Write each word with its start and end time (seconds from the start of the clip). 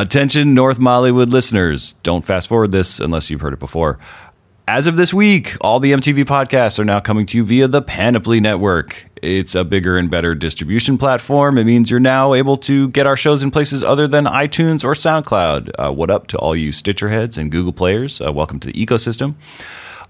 Attention, 0.00 0.54
North 0.54 0.78
Mollywood 0.78 1.32
listeners. 1.32 1.94
Don't 2.04 2.24
fast 2.24 2.46
forward 2.46 2.70
this 2.70 3.00
unless 3.00 3.30
you've 3.30 3.40
heard 3.40 3.52
it 3.52 3.58
before. 3.58 3.98
As 4.68 4.86
of 4.86 4.96
this 4.96 5.12
week, 5.12 5.56
all 5.60 5.80
the 5.80 5.90
MTV 5.90 6.24
podcasts 6.24 6.78
are 6.78 6.84
now 6.84 7.00
coming 7.00 7.26
to 7.26 7.38
you 7.38 7.44
via 7.44 7.66
the 7.66 7.82
Panoply 7.82 8.38
Network. 8.38 9.08
It's 9.22 9.56
a 9.56 9.64
bigger 9.64 9.98
and 9.98 10.08
better 10.08 10.36
distribution 10.36 10.98
platform. 10.98 11.58
It 11.58 11.64
means 11.64 11.90
you're 11.90 11.98
now 11.98 12.34
able 12.34 12.56
to 12.58 12.90
get 12.90 13.08
our 13.08 13.16
shows 13.16 13.42
in 13.42 13.50
places 13.50 13.82
other 13.82 14.06
than 14.06 14.26
iTunes 14.26 14.84
or 14.84 14.92
SoundCloud. 14.92 15.70
Uh, 15.76 15.92
what 15.92 16.12
up 16.12 16.28
to 16.28 16.38
all 16.38 16.54
you 16.54 16.70
Stitcher 16.70 17.08
heads 17.08 17.36
and 17.36 17.50
Google 17.50 17.72
players? 17.72 18.20
Uh, 18.20 18.32
welcome 18.32 18.60
to 18.60 18.70
the 18.70 18.86
ecosystem. 18.86 19.34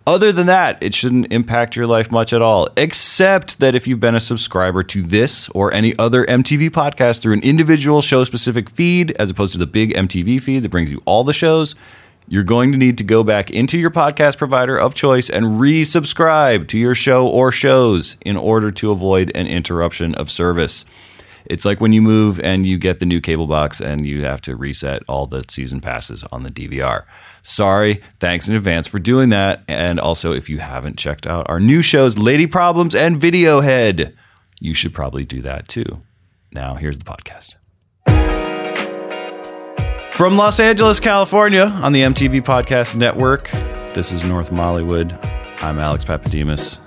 Other 0.09 0.32
than 0.32 0.46
that, 0.46 0.82
it 0.82 0.95
shouldn't 0.95 1.30
impact 1.30 1.77
your 1.77 1.86
life 1.86 2.11
much 2.11 2.32
at 2.32 2.41
all, 2.41 2.70
except 2.79 3.61
that 3.61 3.74
if 3.74 3.86
you've 3.86 4.00
been 4.00 4.14
a 4.14 4.20
subscriber 4.20 4.82
to 4.84 5.02
this 5.02 5.50
or 5.50 5.70
any 5.74 5.95
other 5.98 6.24
MTV 6.24 6.70
podcast 6.70 7.20
through 7.20 7.34
an 7.34 7.42
individual 7.42 8.00
show 8.00 8.24
specific 8.24 8.70
feed, 8.70 9.10
as 9.18 9.29
opposed 9.29 9.52
to 9.52 9.59
the 9.59 9.66
big 9.66 9.92
MTV 9.92 10.41
feed 10.41 10.60
that 10.60 10.70
brings 10.70 10.91
you 10.91 11.02
all 11.05 11.24
the 11.24 11.34
shows, 11.34 11.74
you're 12.27 12.42
going 12.42 12.73
to 12.73 12.79
need 12.79 12.96
to 12.96 13.05
go 13.05 13.23
back 13.23 13.51
into 13.51 13.77
your 13.77 13.91
podcast 13.91 14.38
provider 14.38 14.79
of 14.79 14.95
choice 14.95 15.29
and 15.29 15.45
resubscribe 15.45 16.68
to 16.68 16.79
your 16.79 16.95
show 16.95 17.29
or 17.29 17.52
shows 17.52 18.16
in 18.24 18.38
order 18.38 18.70
to 18.70 18.90
avoid 18.90 19.30
an 19.34 19.46
interruption 19.46 20.15
of 20.15 20.30
service. 20.30 20.87
It's 21.45 21.66
like 21.66 21.82
when 21.82 21.93
you 21.93 22.01
move 22.01 22.40
and 22.40 22.65
you 22.65 22.79
get 22.79 22.98
the 22.98 23.04
new 23.04 23.20
cable 23.20 23.46
box 23.46 23.79
and 23.79 24.06
you 24.06 24.24
have 24.24 24.40
to 24.43 24.56
reset 24.56 25.02
all 25.06 25.27
the 25.27 25.45
season 25.51 25.82
passes 25.82 26.24
on 26.32 26.45
the 26.45 26.51
DVR. 26.51 27.04
Sorry, 27.48 28.02
thanks 28.20 28.47
in 28.47 28.55
advance 28.55 28.87
for 28.87 28.98
doing 28.98 29.30
that. 29.30 29.65
And 29.69 29.98
also, 29.98 30.33
if 30.33 30.51
you 30.51 30.59
haven't 30.59 30.98
checked 30.98 31.27
out 31.27 31.48
our 31.48 31.59
new 31.59 31.80
shows, 31.80 32.19
Lady 32.19 32.47
Problems 32.47 32.95
and 32.95 33.19
Video 33.19 33.61
Head, 33.61 34.15
you 34.61 34.74
should 34.74 34.93
probably 34.93 35.24
do 35.24 35.41
that 35.41 35.66
too. 35.66 36.02
Now, 36.52 36.74
here's 36.74 36.98
the 36.98 37.07
podcast. 37.07 37.55
From 40.12 40.37
Los 40.37 40.61
Angeles, 40.61 41.01
California, 41.01 41.65
on 41.83 41.93
the 41.93 42.02
MTV 42.02 42.43
Podcast 42.43 42.97
Network, 42.97 43.51
this 43.95 44.12
is 44.12 44.24
North 44.24 44.51
Mollywood. 44.51 45.16
I'm 45.62 45.79
Alex 45.79 46.05
Pappademas. 46.05 46.80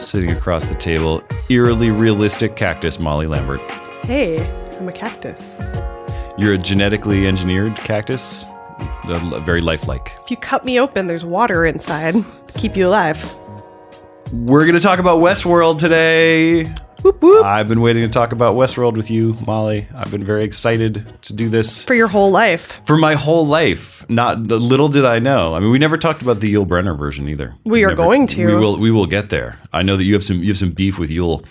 Sitting 0.00 0.30
across 0.30 0.68
the 0.68 0.76
table, 0.76 1.24
eerily 1.48 1.90
realistic 1.90 2.54
cactus 2.54 3.00
Molly 3.00 3.26
Lambert. 3.26 3.68
Hey, 4.04 4.48
I'm 4.78 4.88
a 4.88 4.92
cactus. 4.92 5.58
You're 6.38 6.54
a 6.54 6.58
genetically 6.58 7.26
engineered 7.26 7.74
cactus, 7.74 8.46
very 9.44 9.60
lifelike. 9.60 10.12
If 10.24 10.30
you 10.30 10.36
cut 10.36 10.64
me 10.64 10.78
open, 10.80 11.06
there's 11.06 11.24
water 11.24 11.64
inside 11.66 12.14
to 12.14 12.54
keep 12.58 12.76
you 12.76 12.88
alive. 12.88 13.18
We're 14.32 14.62
going 14.62 14.74
to 14.74 14.80
talk 14.80 14.98
about 14.98 15.18
Westworld 15.18 15.78
today. 15.78 16.64
Whoop 17.02 17.20
whoop. 17.20 17.44
I've 17.44 17.68
been 17.68 17.82
waiting 17.82 18.02
to 18.02 18.08
talk 18.08 18.32
about 18.32 18.54
Westworld 18.56 18.96
with 18.96 19.10
you, 19.10 19.36
Molly. 19.46 19.86
I've 19.94 20.10
been 20.10 20.24
very 20.24 20.42
excited 20.42 21.04
to 21.22 21.34
do 21.34 21.50
this 21.50 21.84
For 21.84 21.92
your 21.94 22.08
whole 22.08 22.30
life. 22.30 22.80
for 22.86 22.96
my 22.96 23.14
whole 23.14 23.46
life. 23.46 24.08
Not 24.08 24.48
the 24.48 24.58
little 24.58 24.88
did 24.88 25.04
I 25.04 25.18
know. 25.18 25.54
I 25.54 25.60
mean, 25.60 25.70
we 25.70 25.78
never 25.78 25.98
talked 25.98 26.22
about 26.22 26.40
the 26.40 26.52
Yul 26.54 26.66
Brynner 26.66 26.98
version 26.98 27.28
either. 27.28 27.54
We 27.64 27.84
are 27.84 27.88
Never- 27.90 28.02
going 28.02 28.26
to. 28.28 28.46
We 28.46 28.54
will. 28.54 28.78
We 28.78 28.90
will 28.90 29.06
get 29.06 29.28
there. 29.28 29.58
I 29.72 29.82
know 29.82 29.96
that 29.98 30.04
you 30.04 30.14
have 30.14 30.24
some. 30.24 30.38
You 30.42 30.48
have 30.48 30.58
some 30.58 30.70
beef 30.72 30.98
with 30.98 31.10
Yul. 31.10 31.44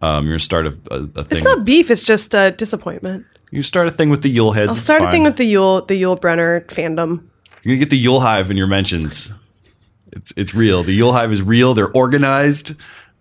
Um, 0.00 0.24
you're 0.24 0.32
gonna 0.32 0.38
start 0.38 0.66
a, 0.66 0.76
a, 0.90 0.96
a 0.96 1.24
thing. 1.24 1.38
It's 1.38 1.44
not 1.44 1.64
beef, 1.64 1.90
it's 1.90 2.02
just 2.02 2.34
a 2.34 2.50
disappointment. 2.52 3.26
You 3.54 3.62
start 3.62 3.86
a 3.86 3.92
thing 3.92 4.10
with 4.10 4.22
the 4.22 4.36
Yul 4.36 4.52
heads. 4.52 4.70
I'll 4.70 4.74
start 4.74 5.02
a 5.02 5.10
thing 5.12 5.22
with 5.22 5.36
the 5.36 5.54
Yul, 5.54 5.86
the 5.86 6.02
Yul 6.02 6.20
Brynner 6.20 6.66
fandom. 6.66 7.22
You're 7.62 7.76
gonna 7.76 7.78
get 7.78 7.90
the 7.90 8.04
Yul 8.04 8.20
Hive 8.20 8.50
in 8.50 8.56
your 8.56 8.66
mentions. 8.66 9.32
It's 10.10 10.32
it's 10.36 10.56
real. 10.56 10.82
The 10.82 10.98
Yul 10.98 11.12
Hive 11.12 11.30
is 11.32 11.40
real. 11.40 11.72
They're 11.72 11.92
organized, 11.92 12.74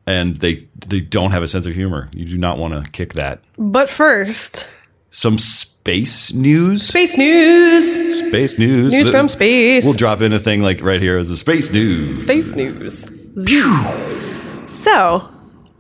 and 0.07 0.37
they 0.37 0.67
they 0.87 1.01
don't 1.01 1.29
have 1.29 1.43
a 1.43 1.47
sense 1.47 1.67
of 1.67 1.75
humor. 1.75 2.09
You 2.15 2.25
do 2.25 2.37
not 2.39 2.57
want 2.57 2.73
to 2.73 2.89
kick 2.89 3.13
that. 3.13 3.41
But 3.59 3.89
first, 3.89 4.67
Some 5.11 5.37
space 5.37 6.33
news. 6.33 6.81
space 6.87 7.15
news. 7.15 8.17
Space 8.17 8.57
news. 8.57 8.91
News 8.91 9.11
from 9.11 9.29
space. 9.29 9.85
We'll 9.85 9.93
drop 9.93 10.21
in 10.21 10.33
a 10.33 10.39
thing 10.39 10.61
like 10.61 10.81
right 10.81 10.99
here 10.99 11.19
as 11.19 11.29
a 11.29 11.37
space 11.37 11.71
news. 11.71 12.23
Space 12.23 12.55
news. 12.55 13.05
So, 14.65 15.29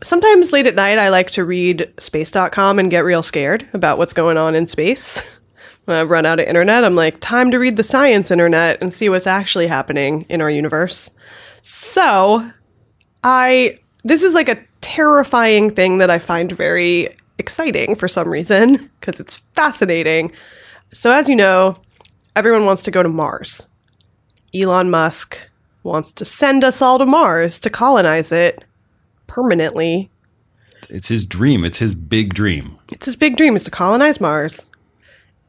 sometimes 0.03 0.51
late 0.51 0.67
at 0.67 0.75
night, 0.75 0.97
I 0.97 1.09
like 1.09 1.31
to 1.31 1.43
read 1.43 1.91
space.com 1.97 2.79
and 2.79 2.91
get 2.91 3.05
real 3.05 3.23
scared 3.23 3.67
about 3.73 3.97
what's 3.97 4.13
going 4.13 4.37
on 4.37 4.55
in 4.55 4.67
space. 4.67 5.21
When 5.85 5.97
I 5.97 6.03
run 6.03 6.25
out 6.25 6.39
of 6.39 6.47
internet, 6.47 6.85
I'm 6.85 6.95
like, 6.95 7.19
time 7.19 7.51
to 7.51 7.59
read 7.59 7.75
the 7.75 7.83
science 7.83 8.31
internet 8.31 8.81
and 8.81 8.93
see 8.93 9.09
what's 9.09 9.27
actually 9.27 9.67
happening 9.67 10.25
in 10.29 10.39
our 10.39 10.49
universe. 10.49 11.09
So, 11.61 12.49
I 13.21 13.75
this 14.05 14.23
is 14.23 14.33
like 14.33 14.47
a 14.47 14.63
terrifying 14.79 15.69
thing 15.71 15.97
that 15.97 16.09
I 16.09 16.19
find 16.19 16.53
very 16.53 17.13
exciting 17.37 17.95
for 17.95 18.07
some 18.07 18.29
reason 18.29 18.89
because 19.01 19.19
it's 19.19 19.35
fascinating. 19.55 20.31
So, 20.93 21.11
as 21.11 21.27
you 21.27 21.35
know, 21.35 21.75
everyone 22.37 22.65
wants 22.65 22.83
to 22.83 22.91
go 22.91 23.03
to 23.03 23.09
Mars. 23.09 23.67
Elon 24.55 24.89
Musk 24.89 25.37
wants 25.83 26.13
to 26.13 26.23
send 26.23 26.63
us 26.63 26.81
all 26.81 26.97
to 26.97 27.05
Mars 27.05 27.59
to 27.59 27.69
colonize 27.69 28.31
it 28.31 28.63
permanently. 29.27 30.09
It's 30.89 31.07
his 31.07 31.25
dream. 31.25 31.63
It's 31.65 31.77
his 31.79 31.95
big 31.95 32.33
dream. 32.33 32.77
It's 32.91 33.05
his 33.05 33.15
big 33.15 33.37
dream 33.37 33.55
is 33.55 33.63
to 33.63 33.71
colonize 33.71 34.19
Mars. 34.21 34.65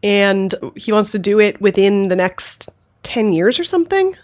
And 0.03 0.55
he 0.77 0.93
wants 0.93 1.13
to 1.13 1.19
do 1.19 1.41
it 1.41 1.61
within 1.61 2.09
the 2.09 2.17
next 2.17 2.69
10 3.05 3.33
years 3.33 3.59
or 3.59 3.65
something. 3.65 4.15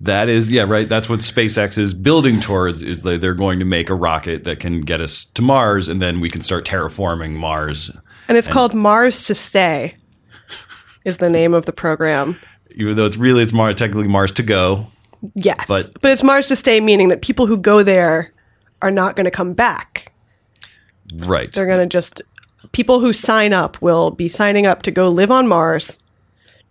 That 0.00 0.28
is, 0.28 0.50
yeah, 0.50 0.64
right. 0.64 0.88
That's 0.88 1.08
what 1.08 1.20
SpaceX 1.20 1.78
is 1.78 1.94
building 1.94 2.40
towards. 2.40 2.82
Is 2.82 3.02
that 3.02 3.20
they're 3.20 3.34
going 3.34 3.60
to 3.60 3.64
make 3.64 3.88
a 3.88 3.94
rocket 3.94 4.44
that 4.44 4.58
can 4.58 4.80
get 4.80 5.00
us 5.00 5.24
to 5.26 5.42
Mars, 5.42 5.88
and 5.88 6.02
then 6.02 6.18
we 6.20 6.28
can 6.28 6.42
start 6.42 6.66
terraforming 6.66 7.34
Mars. 7.36 7.90
And 8.28 8.36
it's 8.36 8.48
called 8.48 8.74
Mars 8.74 9.24
to 9.28 9.34
Stay. 9.34 9.94
Is 11.04 11.18
the 11.18 11.30
name 11.30 11.54
of 11.54 11.66
the 11.66 11.72
program. 11.72 12.36
Even 12.74 12.96
though 12.96 13.06
it's 13.06 13.16
really 13.16 13.42
it's 13.44 13.52
Mars, 13.52 13.76
technically 13.76 14.08
Mars 14.08 14.32
to 14.32 14.42
go. 14.42 14.86
Yes. 15.34 15.64
But- 15.68 16.00
but 16.00 16.10
it's 16.10 16.22
Mars 16.22 16.48
to 16.48 16.56
Stay 16.56 16.80
meaning 16.80 17.08
that 17.08 17.22
people 17.22 17.46
who 17.46 17.56
go 17.56 17.82
there 17.84 18.31
are 18.82 18.90
not 18.90 19.16
going 19.16 19.24
to 19.24 19.30
come 19.30 19.52
back. 19.54 20.12
Right. 21.14 21.52
They're 21.52 21.66
going 21.66 21.80
to 21.88 21.92
just 21.92 22.22
people 22.72 23.00
who 23.00 23.12
sign 23.12 23.52
up 23.52 23.80
will 23.82 24.10
be 24.10 24.28
signing 24.28 24.66
up 24.66 24.82
to 24.82 24.90
go 24.90 25.08
live 25.08 25.30
on 25.30 25.46
Mars, 25.48 25.98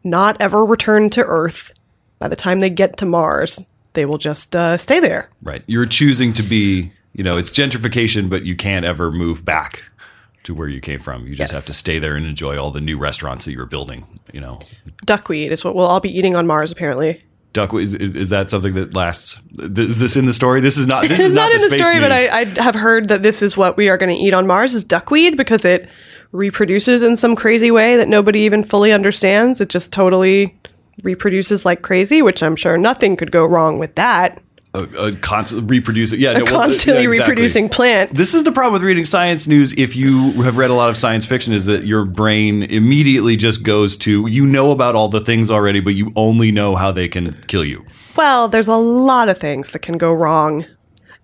not 0.04 0.38
ever 0.40 0.66
return 0.66 1.10
to 1.12 1.24
Earth. 1.24 1.74
By 2.20 2.28
the 2.28 2.36
time 2.36 2.60
they 2.60 2.70
get 2.70 2.98
to 2.98 3.06
Mars, 3.06 3.64
they 3.94 4.06
will 4.06 4.18
just 4.18 4.56
uh, 4.56 4.78
stay 4.78 5.00
there. 5.00 5.30
Right. 5.44 5.64
You're 5.68 5.86
choosing 5.86 6.34
to 6.34 6.44
be, 6.44 6.92
you 7.14 7.24
know, 7.24 7.38
it's 7.38 7.50
gentrification, 7.52 8.30
but 8.30 8.44
you 8.46 8.56
can't 8.56 8.86
ever 8.86 9.12
move 9.12 9.44
back 9.44 9.84
to 10.44 10.54
where 10.56 10.68
you 10.68 10.80
came 10.82 11.00
from. 11.00 11.24
You 11.28 11.36
just 11.36 11.52
Yes. 11.52 11.52
have 11.52 11.66
to 11.66 11.74
stay 11.74 12.00
there 12.00 12.16
and 12.16 12.26
enjoy 12.26 12.58
all 12.58 12.72
the 12.72 12.82
new 12.82 12.98
restaurants 12.98 13.46
that 13.46 13.54
you're 13.54 13.66
building. 13.66 14.08
You 14.34 14.42
know, 14.42 14.60
Duckweed 15.06 15.52
is 15.52 15.64
what 15.64 15.76
we'll 15.76 15.86
all 15.88 16.00
be 16.00 16.16
eating 16.16 16.36
on 16.36 16.48
Mars, 16.48 16.72
apparently. 16.72 17.22
Duck 17.54 17.74
is, 17.74 17.94
is, 17.94 18.16
is 18.16 18.30
that 18.30 18.50
something 18.50 18.74
that 18.76 18.94
lasts? 18.94 19.42
Is 19.60 20.00
this 20.00 20.16
in 20.16 20.26
the 20.26 20.34
story? 20.34 20.62
This 20.62 20.78
is 20.78 20.88
not. 20.88 21.08
This 21.08 21.20
is 21.20 21.34
not, 21.34 21.52
not, 21.52 21.62
in 21.62 21.70
the 21.70 21.78
story, 21.78 22.00
but. 22.00 22.12
I, 22.12 22.42
I 22.42 22.46
have 22.62 22.76
heard 22.76 23.10
that 23.10 23.24
this 23.24 23.42
is 23.42 23.58
what 23.58 23.78
we 23.78 23.90
are 23.90 23.98
going 23.98 24.16
to 24.16 24.22
eat 24.22 24.34
on 24.34 24.48
Mars 24.48 24.74
is 24.74 24.84
duckweed 24.84 25.38
because 25.38 25.66
it 25.66 25.90
reproduces 26.32 27.04
in 27.04 27.18
some 27.18 27.36
crazy 27.36 27.72
way 27.72 27.98
that 27.98 28.08
nobody 28.08 28.40
even 28.42 28.64
fully 28.64 28.92
understands. 28.92 29.60
It 29.60 29.70
just 29.70 29.92
totally 29.92 30.58
reproduces 31.04 31.66
like 31.66 31.82
crazy, 31.82 32.22
which 32.22 32.42
I'm 32.42 32.56
sure 32.56 32.78
nothing 32.78 33.16
could 33.16 33.32
go 33.32 33.46
wrong 33.46 33.80
with 33.80 33.96
that. 33.96 34.42
A, 34.74 34.80
a 34.80 35.16
constant 35.16 35.70
reproducing. 35.70 36.20
Yeah, 36.20 36.32
A 36.32 36.40
no, 36.40 36.44
well, 36.46 36.62
constantly 36.62 37.04
yeah, 37.04 37.10
exactly. 37.10 37.32
reproducing 37.32 37.70
plant. 37.70 38.16
This 38.16 38.34
is 38.34 38.44
the 38.44 38.52
problem 38.52 38.74
with 38.74 38.84
reading 38.84 39.06
science 39.06 39.48
news. 39.48 39.74
If 39.78 39.96
you 39.96 40.32
have 40.44 40.58
read 40.58 40.70
a 40.70 40.74
lot 40.74 40.90
of 40.90 40.98
science 40.98 41.26
fiction, 41.26 41.54
is 41.54 41.66
that 41.66 41.84
your 41.84 42.06
brain 42.06 42.64
immediately 42.64 43.36
just 43.36 43.64
goes 43.64 43.98
to 43.98 44.28
you 44.28 44.46
know 44.46 44.72
about 44.72 44.96
all 44.96 45.10
the 45.10 45.22
things 45.22 45.52
already, 45.52 45.80
but 45.80 45.96
you 45.96 46.14
only 46.16 46.52
know 46.52 46.76
how 46.76 46.92
they 46.92 47.08
can 47.08 47.34
kill 47.48 47.66
you. 47.66 47.86
Well, 48.16 48.48
there's 48.48 48.68
a 48.68 48.78
lot 48.78 49.30
of 49.30 49.38
things 49.38 49.72
that 49.72 49.80
can 49.80 49.98
go 49.98 50.14
wrong 50.14 50.66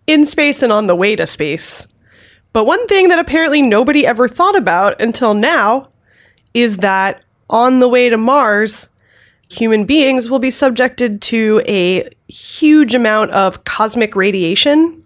in 0.07 0.25
space 0.25 0.63
and 0.63 0.71
on 0.71 0.87
the 0.87 0.95
way 0.95 1.15
to 1.15 1.27
space. 1.27 1.87
But 2.53 2.65
one 2.65 2.85
thing 2.87 3.09
that 3.09 3.19
apparently 3.19 3.61
nobody 3.61 4.05
ever 4.05 4.27
thought 4.27 4.57
about 4.57 4.99
until 5.01 5.33
now 5.33 5.89
is 6.53 6.77
that 6.77 7.23
on 7.49 7.79
the 7.79 7.87
way 7.87 8.09
to 8.09 8.17
Mars, 8.17 8.87
human 9.49 9.85
beings 9.85 10.29
will 10.29 10.39
be 10.39 10.51
subjected 10.51 11.21
to 11.23 11.61
a 11.67 12.09
huge 12.27 12.93
amount 12.93 13.31
of 13.31 13.63
cosmic 13.63 14.15
radiation 14.15 15.03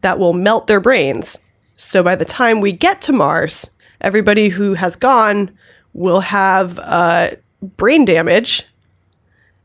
that 0.00 0.18
will 0.18 0.32
melt 0.32 0.66
their 0.66 0.80
brains. 0.80 1.38
So 1.76 2.02
by 2.02 2.16
the 2.16 2.24
time 2.24 2.60
we 2.60 2.72
get 2.72 3.02
to 3.02 3.12
Mars, 3.12 3.68
everybody 4.00 4.48
who 4.48 4.74
has 4.74 4.96
gone 4.96 5.50
will 5.92 6.20
have 6.20 6.78
uh, 6.78 7.32
brain 7.62 8.04
damage, 8.04 8.64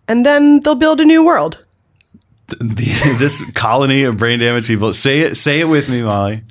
and 0.08 0.26
then 0.26 0.62
they'll 0.62 0.76
build 0.76 1.00
a 1.00 1.06
new 1.06 1.26
world. 1.26 1.64
The, 2.48 3.16
this 3.20 3.44
colony 3.52 4.04
of 4.04 4.18
brain 4.18 4.40
damaged 4.40 4.68
people. 4.68 4.94
Say 4.94 5.20
it. 5.20 5.38
Say 5.38 5.60
it 5.60 5.66
with 5.66 5.90
me, 5.90 6.04
Molly. 6.04 6.44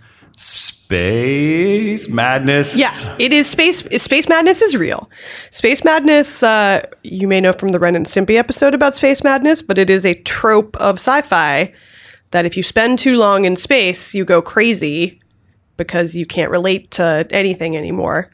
Space 0.93 2.06
madness. 2.11 2.79
Yeah, 2.79 3.17
it 3.19 3.33
is 3.33 3.49
space. 3.49 3.83
Space 4.03 4.29
madness 4.29 4.61
is 4.61 4.77
real. 4.77 5.09
Space 5.50 5.85
madness, 5.85 6.43
uh, 6.43 6.87
you 7.03 7.27
may 7.27 7.41
know 7.41 7.55
from 7.55 7.71
the 7.71 7.79
Ren 7.79 7.97
and 7.97 8.05
Stimpy 8.05 8.37
episode 8.37 8.75
about 8.75 8.94
space 8.94 9.25
madness, 9.25 9.62
but 9.62 9.79
it 9.79 9.89
is 9.89 10.05
a 10.05 10.12
trope 10.12 10.77
of 10.77 10.97
sci-fi 10.97 11.73
that 12.33 12.44
if 12.44 12.59
you 12.59 12.62
spend 12.62 12.99
too 12.99 13.17
long 13.17 13.47
in 13.47 13.56
space, 13.56 14.15
you 14.15 14.27
go 14.27 14.43
crazy 14.43 15.19
because 15.79 16.15
you 16.15 16.27
can't 16.27 16.50
relate 16.50 16.91
to 16.91 17.27
anything 17.31 17.75
anymore. 17.75 18.31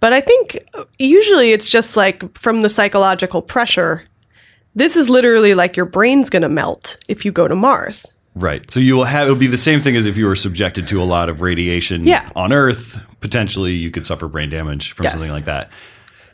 But 0.00 0.12
I 0.12 0.20
think 0.20 0.58
usually 0.98 1.52
it's 1.52 1.70
just 1.70 1.96
like 1.96 2.36
from 2.36 2.60
the 2.60 2.68
psychological 2.68 3.40
pressure. 3.40 4.04
This 4.74 4.98
is 4.98 5.08
literally 5.08 5.54
like 5.54 5.78
your 5.78 5.86
brain's 5.86 6.28
going 6.28 6.42
to 6.42 6.50
melt 6.50 6.98
if 7.08 7.24
you 7.24 7.32
go 7.32 7.48
to 7.48 7.54
Mars. 7.54 8.04
Right. 8.38 8.70
So 8.70 8.80
you 8.80 8.94
will 8.96 9.04
have 9.04 9.24
it'll 9.24 9.34
be 9.36 9.46
the 9.46 9.56
same 9.56 9.80
thing 9.80 9.96
as 9.96 10.04
if 10.04 10.16
you 10.18 10.26
were 10.26 10.36
subjected 10.36 10.86
to 10.88 11.02
a 11.02 11.04
lot 11.04 11.28
of 11.30 11.40
radiation 11.40 12.04
Yeah. 12.06 12.28
on 12.36 12.52
Earth. 12.52 13.00
Potentially, 13.20 13.72
you 13.72 13.90
could 13.90 14.04
suffer 14.04 14.28
brain 14.28 14.50
damage 14.50 14.92
from 14.92 15.04
Yes. 15.04 15.14
something 15.14 15.30
like 15.32 15.46
that. 15.46 15.70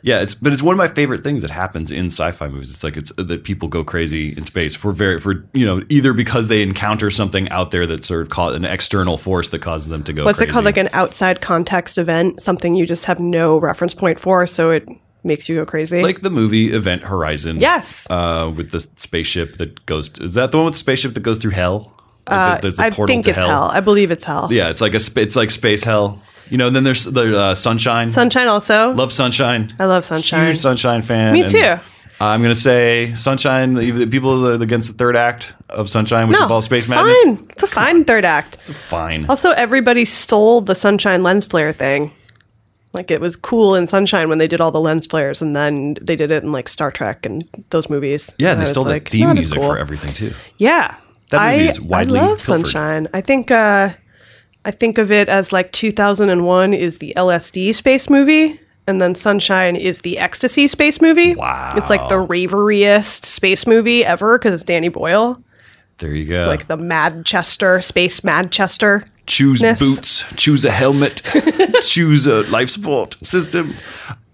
Yeah, 0.05 0.19
it's 0.19 0.33
but 0.35 0.51
it's 0.51 0.61
one 0.61 0.73
of 0.73 0.77
my 0.77 0.89
favorite 0.89 1.23
things 1.23 1.43
that 1.43 1.49
happens 1.51 1.89
in 1.89 2.07
sci-fi 2.07 2.49
movies. 2.49 2.69
It's 2.71 2.83
like 2.83 2.97
it's 2.97 3.13
uh, 3.17 3.23
that 3.23 3.45
people 3.45 3.69
go 3.69 3.85
crazy 3.85 4.33
in 4.35 4.43
space 4.43 4.75
for 4.75 4.91
very 4.91 5.17
for 5.17 5.45
you 5.53 5.65
know 5.65 5.81
either 5.87 6.11
because 6.11 6.49
they 6.49 6.61
encounter 6.61 7.09
something 7.09 7.47
out 7.51 7.71
there 7.71 7.85
that 7.87 8.03
sort 8.03 8.23
of 8.23 8.27
cause 8.29 8.53
an 8.53 8.65
external 8.65 9.17
force 9.17 9.47
that 9.49 9.59
causes 9.59 9.87
them 9.87 10.03
to 10.03 10.11
go. 10.11 10.25
What's 10.25 10.39
crazy. 10.39 10.49
it 10.49 10.51
called? 10.51 10.65
Like 10.65 10.75
an 10.75 10.89
outside 10.91 11.39
context 11.39 11.97
event, 11.97 12.41
something 12.41 12.75
you 12.75 12.85
just 12.85 13.05
have 13.05 13.21
no 13.21 13.57
reference 13.57 13.93
point 13.95 14.19
for, 14.19 14.45
so 14.45 14.71
it 14.71 14.85
makes 15.23 15.47
you 15.49 15.55
go 15.55 15.65
crazy. 15.65 16.01
like 16.01 16.21
the 16.21 16.29
movie 16.29 16.71
Event 16.73 17.03
Horizon. 17.03 17.59
Yes. 17.61 18.07
uh, 18.09 18.51
with 18.55 18.71
the 18.71 18.79
spaceship 18.79 19.57
that 19.57 19.85
goes. 19.85 20.11
is 20.19 20.33
that 20.35 20.51
the 20.51 20.57
one 20.57 20.65
with 20.65 20.73
the 20.73 20.79
spaceship 20.79 21.13
that 21.13 21.21
goes 21.23 21.37
through 21.37 21.51
hell? 21.51 21.93
Like 22.29 22.61
the- 22.61 22.61
there's 22.67 22.77
the 22.77 22.83
Uh, 22.83 22.85
I 22.87 22.89
think 22.91 23.23
to 23.25 23.31
it's 23.31 23.39
hell. 23.39 23.69
I 23.73 23.79
believe 23.81 24.11
it's 24.11 24.23
hell. 24.23 24.47
Yeah, 24.51 24.69
it's 24.69 24.81
like 24.81 24.93
a 24.93 24.99
sp- 25.03 25.19
it's 25.19 25.35
like 25.35 25.51
space 25.51 25.83
hell. 25.83 26.21
You 26.49 26.57
know, 26.57 26.67
and 26.67 26.75
then 26.75 26.83
there's 26.83 27.05
the 27.05 27.37
uh, 27.37 27.55
sunshine. 27.55 28.09
Sunshine 28.11 28.47
also. 28.47 28.91
Love 28.93 29.11
Sunshine. 29.11 29.73
I 29.79 29.85
love 29.85 30.05
Sunshine. 30.05 30.47
Huge 30.47 30.57
Sunshine 30.59 31.01
fan. 31.01 31.33
Me 31.33 31.41
and 31.41 31.49
too. 31.49 31.75
I'm 32.19 32.41
gonna 32.41 32.53
say 32.55 33.13
Sunshine. 33.15 33.73
The 33.73 34.05
people 34.07 34.41
that 34.41 34.61
are 34.61 34.63
against 34.63 34.87
the 34.89 34.93
third 34.93 35.15
act 35.15 35.53
of 35.69 35.89
Sunshine, 35.89 36.27
which 36.27 36.37
no, 36.37 36.43
involves 36.43 36.65
space 36.65 36.83
it's 36.83 36.89
madness. 36.89 37.17
Fine. 37.23 37.47
It's 37.49 37.63
a 37.63 37.67
fine 37.67 38.05
third 38.05 38.23
act. 38.23 38.57
It's 38.67 38.77
Fine. 38.89 39.25
Also, 39.27 39.51
everybody 39.51 40.05
stole 40.05 40.61
the 40.61 40.75
Sunshine 40.75 41.23
lens 41.23 41.43
flare 41.45 41.73
thing. 41.73 42.11
Like 42.93 43.09
it 43.09 43.19
was 43.19 43.35
cool 43.35 43.73
in 43.75 43.87
Sunshine 43.87 44.29
when 44.29 44.37
they 44.37 44.47
did 44.47 44.61
all 44.61 44.71
the 44.71 44.79
lens 44.79 45.07
flares, 45.07 45.41
and 45.41 45.55
then 45.55 45.95
they 46.01 46.15
did 46.15 46.29
it 46.31 46.43
in 46.43 46.51
like 46.51 46.69
Star 46.69 46.91
Trek 46.91 47.25
and 47.25 47.43
those 47.71 47.89
movies. 47.89 48.31
Yeah, 48.37 48.51
And 48.51 48.59
they 48.59 48.65
stole 48.65 48.85
like, 48.85 49.05
the 49.05 49.17
theme 49.19 49.33
music 49.33 49.59
cool. 49.59 49.69
for 49.69 49.77
everything 49.79 50.13
too. 50.13 50.33
Yeah, 50.57 50.95
That 51.31 51.51
movie 51.53 51.65
I, 51.65 51.69
is 51.69 51.81
widely 51.81 52.19
I 52.19 52.23
love 52.23 52.37
pilfered. 52.37 52.65
Sunshine. 52.67 53.07
I 53.13 53.21
think 53.21 53.49
uh, 53.49 53.93
I 54.65 54.71
think 54.71 54.97
of 54.99 55.11
it 55.11 55.27
as 55.27 55.51
like 55.51 55.71
2001 55.71 56.73
is 56.73 56.99
the 56.99 57.13
LSD 57.17 57.73
space 57.73 58.09
movie, 58.11 58.59
and 58.85 59.01
then 59.01 59.15
Sunshine 59.15 59.75
is 59.75 59.99
the 59.99 60.19
ecstasy 60.19 60.67
space 60.67 61.01
movie. 61.01 61.33
Wow. 61.35 61.73
it's 61.75 61.89
like 61.89 62.07
the 62.09 62.23
raveriest 62.25 63.25
space 63.25 63.65
movie 63.65 64.05
ever 64.05 64.37
because 64.37 64.53
it's 64.53 64.63
Danny 64.63 64.89
Boyle, 64.89 65.41
There 65.97 66.13
you 66.13 66.25
go. 66.25 66.45
like 66.45 66.67
the 66.67 66.77
Madchester 66.77 67.83
space 67.83 68.19
Madchester. 68.19 69.07
Choose 69.25 69.61
ness. 69.61 69.79
boots, 69.79 70.23
choose 70.35 70.65
a 70.65 70.71
helmet, 70.71 71.21
choose 71.81 72.25
a 72.25 72.43
life 72.49 72.69
support 72.69 73.15
system. 73.25 73.75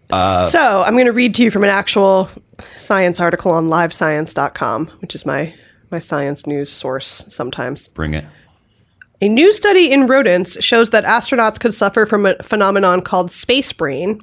Uh, 0.10 0.50
so 0.50 0.82
I'm 0.84 0.94
going 0.94 1.06
to 1.06 1.12
read 1.12 1.36
to 1.36 1.44
you 1.44 1.52
from 1.52 1.64
an 1.64 1.70
actual 1.70 2.30
science 2.78 3.20
article 3.20 3.52
on 3.52 3.68
LiveScience.com, 3.68 4.88
which 5.00 5.16
is 5.16 5.26
my 5.26 5.54
my 5.92 6.00
science 6.00 6.46
news 6.46 6.72
source 6.72 7.26
sometimes. 7.30 7.88
Bring 7.88 8.14
it. 8.14 8.26
A 9.22 9.28
new 9.28 9.52
study 9.52 9.92
in 9.92 10.08
rodents 10.08 10.64
shows 10.64 10.92
that 10.92 11.04
astronauts 11.04 11.60
could 11.60 11.74
suffer 11.74 12.06
from 12.06 12.26
a 12.26 12.36
phenomenon 12.42 13.02
called 13.02 13.32
space 13.32 13.74
brain 13.74 14.22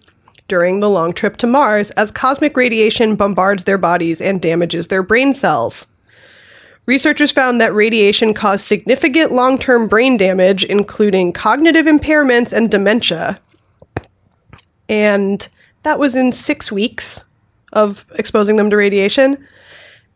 during 0.49 0.81
the 0.81 0.89
long 0.89 1.13
trip 1.13 1.37
to 1.39 1.47
Mars 1.47 1.91
as 1.93 2.11
cosmic 2.11 2.57
radiation 2.57 3.17
bombards 3.17 3.65
their 3.65 3.79
bodies 3.79 4.21
and 4.21 4.41
damages 4.41 4.87
their 4.87 5.03
brain 5.03 5.35
cells. 5.35 5.87
Researchers 6.87 7.33
found 7.33 7.61
that 7.61 7.75
radiation 7.75 8.33
caused 8.33 8.65
significant 8.65 9.33
long 9.33 9.59
term 9.59 9.89
brain 9.89 10.17
damage, 10.17 10.65
including 10.65 11.33
cognitive 11.33 11.87
impairments 11.87 12.53
and 12.53 12.71
dementia. 12.71 13.41
And 14.89 15.47
that 15.83 15.99
was 15.99 16.15
in 16.15 16.31
six 16.31 16.71
weeks 16.71 17.25
of 17.73 18.07
exposing 18.15 18.57
them 18.57 18.71
to 18.71 18.77
radiation. 18.77 19.45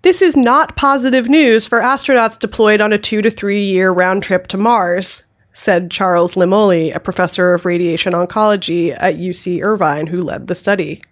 This 0.02 0.22
is 0.22 0.36
not 0.36 0.76
positive 0.76 1.28
news 1.28 1.66
for 1.66 1.80
astronauts 1.80 2.38
deployed 2.38 2.80
on 2.80 2.92
a 2.92 2.98
two 2.98 3.20
to 3.20 3.30
three 3.30 3.64
year 3.64 3.90
round 3.90 4.22
trip 4.22 4.46
to 4.48 4.56
Mars, 4.56 5.24
said 5.52 5.90
Charles 5.90 6.34
Limoli, 6.34 6.94
a 6.94 7.00
professor 7.00 7.52
of 7.52 7.66
radiation 7.66 8.12
oncology 8.12 8.96
at 8.98 9.16
UC 9.16 9.60
Irvine 9.62 10.06
who 10.06 10.22
led 10.22 10.46
the 10.46 10.54
study. 10.54 11.02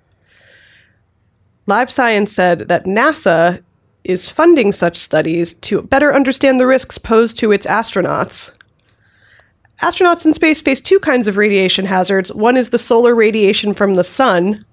Live 1.66 1.90
Science 1.90 2.32
said 2.32 2.60
that 2.68 2.84
NASA 2.84 3.62
is 4.04 4.28
funding 4.28 4.72
such 4.72 4.96
studies 4.96 5.54
to 5.54 5.82
better 5.82 6.14
understand 6.14 6.58
the 6.58 6.66
risks 6.66 6.98
posed 6.98 7.38
to 7.38 7.52
its 7.52 7.66
astronauts. 7.66 8.50
Astronauts 9.80 10.26
in 10.26 10.34
space 10.34 10.60
face 10.60 10.80
two 10.80 10.98
kinds 10.98 11.28
of 11.28 11.36
radiation 11.36 11.86
hazards. 11.86 12.32
One 12.32 12.56
is 12.56 12.70
the 12.70 12.78
solar 12.78 13.14
radiation 13.14 13.74
from 13.74 13.94
the 13.94 14.04
sun, 14.04 14.64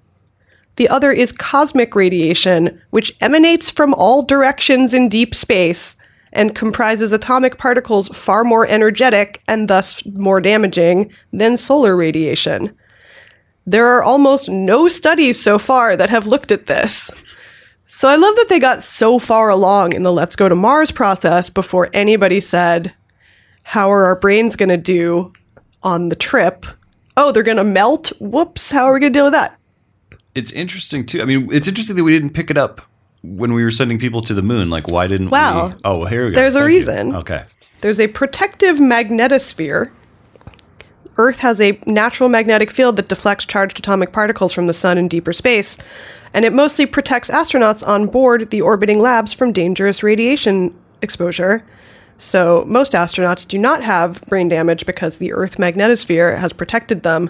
the 0.77 0.89
other 0.89 1.11
is 1.11 1.31
cosmic 1.31 1.95
radiation, 1.95 2.81
which 2.89 3.15
emanates 3.21 3.71
from 3.71 3.93
all 3.93 4.23
directions 4.23 4.93
in 4.93 5.09
deep 5.09 5.33
space 5.33 5.95
and 6.33 6.55
comprises 6.55 7.13
atomic 7.13 7.57
particles 7.57 8.09
far 8.09 8.43
more 8.43 8.67
energetic 8.67 9.41
and 9.47 9.69
thus 9.69 10.05
more 10.05 10.41
damaging 10.41 11.11
than 11.31 11.55
solar 11.55 11.95
radiation. 11.95 12.75
There 13.65 13.87
are 13.87 14.03
almost 14.03 14.49
no 14.49 14.89
studies 14.89 15.41
so 15.41 15.57
far 15.57 15.95
that 15.95 16.09
have 16.09 16.27
looked 16.27 16.51
at 16.51 16.65
this. 16.65 17.09
So 17.97 18.09
I 18.09 18.17
love 18.17 18.35
that 18.35 18.47
they 18.49 18.59
got 18.59 18.83
so 18.83 19.19
far 19.19 19.49
along 19.49 19.93
in 19.93 20.03
the 20.03 20.11
Let's 20.11 20.35
Go 20.35 20.49
to 20.49 20.53
Mars 20.55 20.91
process 20.91 21.49
before 21.49 21.89
anybody 21.93 22.41
said, 22.41 22.93
How 23.63 23.89
are 23.89 24.03
our 24.03 24.17
brains 24.17 24.57
going 24.57 24.67
to 24.67 24.75
do 24.75 25.31
on 25.81 26.09
the 26.09 26.15
trip? 26.17 26.65
Oh, 27.15 27.31
they're 27.31 27.41
going 27.41 27.55
to 27.55 27.63
melt? 27.63 28.11
Whoops, 28.19 28.69
how 28.69 28.83
are 28.83 28.93
we 28.93 28.99
going 28.99 29.13
to 29.13 29.17
deal 29.17 29.23
with 29.23 29.31
that? 29.33 29.57
It's 30.35 30.51
interesting 30.51 31.05
too. 31.05 31.21
I 31.21 31.25
mean, 31.25 31.47
it's 31.53 31.69
interesting 31.69 31.95
that 31.95 32.03
we 32.03 32.11
didn't 32.11 32.31
pick 32.31 32.51
it 32.51 32.57
up 32.57 32.81
when 33.23 33.53
we 33.53 33.63
were 33.63 33.71
sending 33.71 33.97
people 33.97 34.21
to 34.23 34.33
the 34.33 34.43
moon. 34.43 34.69
Like, 34.69 34.89
why 34.89 35.07
didn't 35.07 35.29
Well, 35.29 35.69
we? 35.69 35.75
Oh, 35.85 35.99
well, 35.99 36.09
here 36.09 36.25
we 36.25 36.31
go. 36.31 36.35
there's 36.35 36.55
a 36.55 36.59
Thank 36.59 36.71
you. 36.73 36.77
reason. 36.79 37.15
Okay. 37.15 37.45
There's 37.79 38.01
a 38.01 38.07
protective 38.07 38.75
magnetosphere. 38.75 39.89
Earth 41.15 41.39
has 41.39 41.61
a 41.61 41.79
natural 41.85 42.27
magnetic 42.27 42.71
field 42.71 42.97
that 42.97 43.07
deflects 43.07 43.45
charged 43.45 43.79
atomic 43.79 44.11
particles 44.11 44.51
from 44.51 44.67
the 44.67 44.73
sun 44.73 44.97
in 44.97 45.07
deeper 45.07 45.31
space, 45.31 45.77
and 46.35 46.45
it 46.45 46.53
mostly 46.53 46.85
protects 46.85 47.29
astronauts 47.29 47.85
on 47.87 48.05
board 48.05 48.51
the 48.51 48.61
orbiting 48.61 48.99
labs 48.99 49.33
from 49.33 49.51
dangerous 49.51 50.03
radiation 50.03 50.77
exposure. 51.01 51.65
So, 52.17 52.63
most 52.67 52.93
astronauts 52.93 53.47
do 53.47 53.57
not 53.57 53.83
have 53.83 54.21
brain 54.27 54.47
damage 54.47 54.85
because 54.85 55.17
the 55.17 55.33
Earth 55.33 55.57
magnetosphere 55.57 56.37
has 56.37 56.53
protected 56.53 57.03
them. 57.03 57.29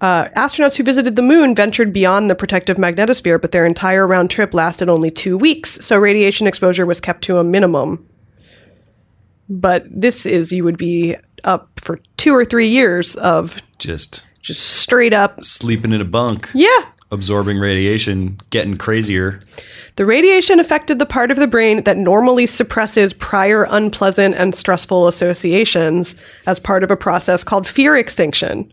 Uh, 0.00 0.28
astronauts 0.36 0.76
who 0.76 0.84
visited 0.84 1.16
the 1.16 1.22
moon 1.22 1.54
ventured 1.54 1.92
beyond 1.92 2.30
the 2.30 2.34
protective 2.34 2.76
magnetosphere, 2.76 3.40
but 3.40 3.52
their 3.52 3.64
entire 3.64 4.06
round 4.06 4.30
trip 4.30 4.52
lasted 4.52 4.88
only 4.88 5.10
two 5.10 5.38
weeks, 5.38 5.70
so 5.84 5.96
radiation 5.96 6.46
exposure 6.46 6.84
was 6.84 7.00
kept 7.00 7.22
to 7.22 7.38
a 7.38 7.44
minimum 7.44 8.06
but 9.48 9.84
this 9.88 10.26
is 10.26 10.52
you 10.52 10.64
would 10.64 10.76
be 10.76 11.16
up 11.44 11.68
for 11.80 11.98
two 12.16 12.34
or 12.34 12.44
three 12.44 12.68
years 12.68 13.16
of 13.16 13.60
Just 13.78 14.24
just 14.42 14.62
straight 14.62 15.12
up 15.12 15.42
sleeping 15.44 15.92
in 15.92 16.00
a 16.00 16.04
bunk, 16.04 16.48
yeah 16.54 16.84
absorbing 17.10 17.58
radiation, 17.58 18.40
getting 18.50 18.76
crazier. 18.76 19.40
the 19.96 20.06
radiation 20.06 20.60
affected 20.60 20.98
the 20.98 21.06
part 21.06 21.30
of 21.30 21.38
the 21.38 21.46
brain 21.46 21.82
that 21.84 21.96
normally 21.96 22.46
suppresses 22.46 23.12
prior 23.12 23.66
unpleasant 23.70 24.34
and 24.34 24.54
stressful 24.54 25.08
associations 25.08 26.14
as 26.46 26.58
part 26.60 26.84
of 26.84 26.90
a 26.90 26.96
process 26.96 27.42
called 27.42 27.66
fear 27.66 27.96
extinction 27.96 28.70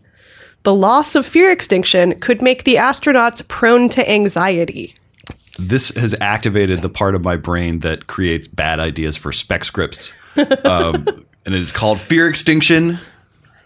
the 0.62 0.74
loss 0.74 1.14
of 1.14 1.24
fear 1.24 1.52
extinction 1.52 2.18
could 2.18 2.42
make 2.42 2.64
the 2.64 2.74
astronauts 2.74 3.46
prone 3.46 3.88
to 3.90 4.10
anxiety 4.10 4.94
This 5.58 5.90
has 5.90 6.14
activated 6.20 6.82
the 6.82 6.88
part 6.88 7.14
of 7.14 7.24
my 7.24 7.36
brain 7.36 7.80
that 7.80 8.08
creates 8.08 8.46
bad 8.46 8.78
ideas 8.80 9.16
for 9.16 9.32
spec 9.32 9.64
scripts. 9.64 10.12
Um, 10.64 11.06
and 11.46 11.54
it's 11.54 11.72
called 11.72 11.98
fear 11.98 12.28
extinction. 12.28 12.98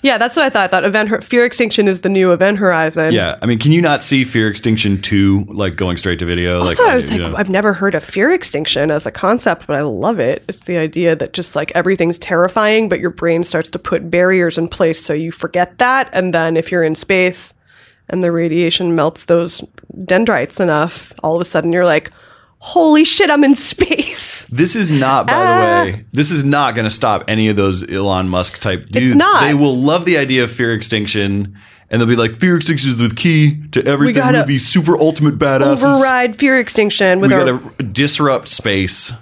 Yeah 0.03 0.19
that's 0.19 0.37
what 0.37 0.45
i 0.45 0.49
thought 0.51 0.71
that 0.71 0.85
event 0.85 1.09
Hor- 1.09 1.21
fear 1.21 1.45
extinction 1.45 1.89
is 1.89 2.01
the 2.01 2.09
new 2.09 2.33
event 2.33 2.59
horizon 2.59 3.13
Yeah. 3.13 3.37
I 3.43 3.47
mean, 3.47 3.59
can 3.59 3.73
you 3.73 3.81
not 3.83 4.03
see 4.03 4.25
fear 4.25 4.49
extinction 4.49 5.01
2 5.01 5.47
like 5.49 5.77
going 5.77 5.97
straight 5.97 6.19
to 6.21 6.25
video? 6.27 6.61
Also, 6.61 6.83
like, 6.83 6.93
I 6.93 6.97
was 6.97 7.11
you 7.11 7.19
like, 7.23 7.33
know. 7.33 7.37
I've 7.37 7.51
never 7.51 7.73
heard 7.73 7.95
of 7.95 8.03
fear 8.05 8.31
extinction 8.33 8.91
as 8.91 9.07
a 9.07 9.11
concept, 9.11 9.67
but 9.67 9.77
I 9.77 9.83
love 9.83 10.19
it. 10.19 10.45
It's 10.49 10.61
the 10.61 10.79
idea 10.79 11.17
that 11.17 11.33
just 11.33 11.57
like 11.57 11.73
everything's 11.75 12.19
terrifying, 12.19 12.89
but 12.89 13.01
your 13.01 13.11
brain 13.11 13.45
starts 13.45 13.71
to 13.71 13.79
put 13.79 14.11
barriers 14.11 14.57
in 14.59 14.69
place 14.69 15.03
so 15.03 15.13
you 15.13 15.33
forget 15.33 15.79
that. 15.79 16.09
And 16.13 16.33
then 16.35 16.57
if 16.57 16.71
you're 16.71 16.85
in 16.85 16.95
space 16.95 17.55
and 18.09 18.23
the 18.25 18.33
radiation 18.33 18.95
melts 18.95 19.25
those 19.27 19.63
dendrites 20.05 20.61
enough, 20.61 21.13
all 21.23 21.35
of 21.35 21.41
a 21.41 21.45
sudden 21.45 21.73
you're 21.73 21.85
like, 21.85 22.11
holy 22.61 23.05
shit, 23.05 23.31
I'm 23.31 23.43
in 23.45 23.55
space. 23.55 24.29
This 24.53 24.75
is 24.75 24.91
not, 24.91 25.29
by 25.29 25.33
Ah. 25.35 25.85
the 25.85 25.91
way, 25.93 26.05
this 26.13 26.33
is 26.33 26.43
not 26.45 26.75
going 26.75 26.85
to 26.85 26.91
stop 26.91 27.23
any 27.29 27.47
of 27.49 27.55
those 27.57 27.89
Elon 27.89 28.29
Musk 28.29 28.59
type 28.59 28.87
dudes. 28.89 29.13
It's 29.13 29.15
not. 29.15 29.43
They 29.43 29.55
will 29.55 29.77
love 29.77 30.05
the 30.05 30.19
idea 30.19 30.43
of 30.43 30.51
fear 30.51 30.75
extinction, 30.75 31.57
and 31.89 32.01
they'll 32.01 32.09
be 32.09 32.17
like, 32.17 32.33
"Fear 32.33 32.57
extinction 32.57 32.91
is 32.91 32.97
the 32.97 33.11
key 33.15 33.63
to 33.71 33.79
everything. 33.87 34.07
We 34.17 34.21
gotta 34.21 34.39
would 34.39 34.49
be 34.49 34.59
super 34.59 34.97
ultimate 34.99 35.39
badasses. 35.39 35.85
Override 35.85 36.37
fear 36.37 36.59
extinction 36.59 37.21
with 37.21 37.31
we 37.31 37.37
our 37.39 37.45
got 37.59 37.79
to 37.79 37.85
disrupt 37.85 38.49
space." 38.49 39.13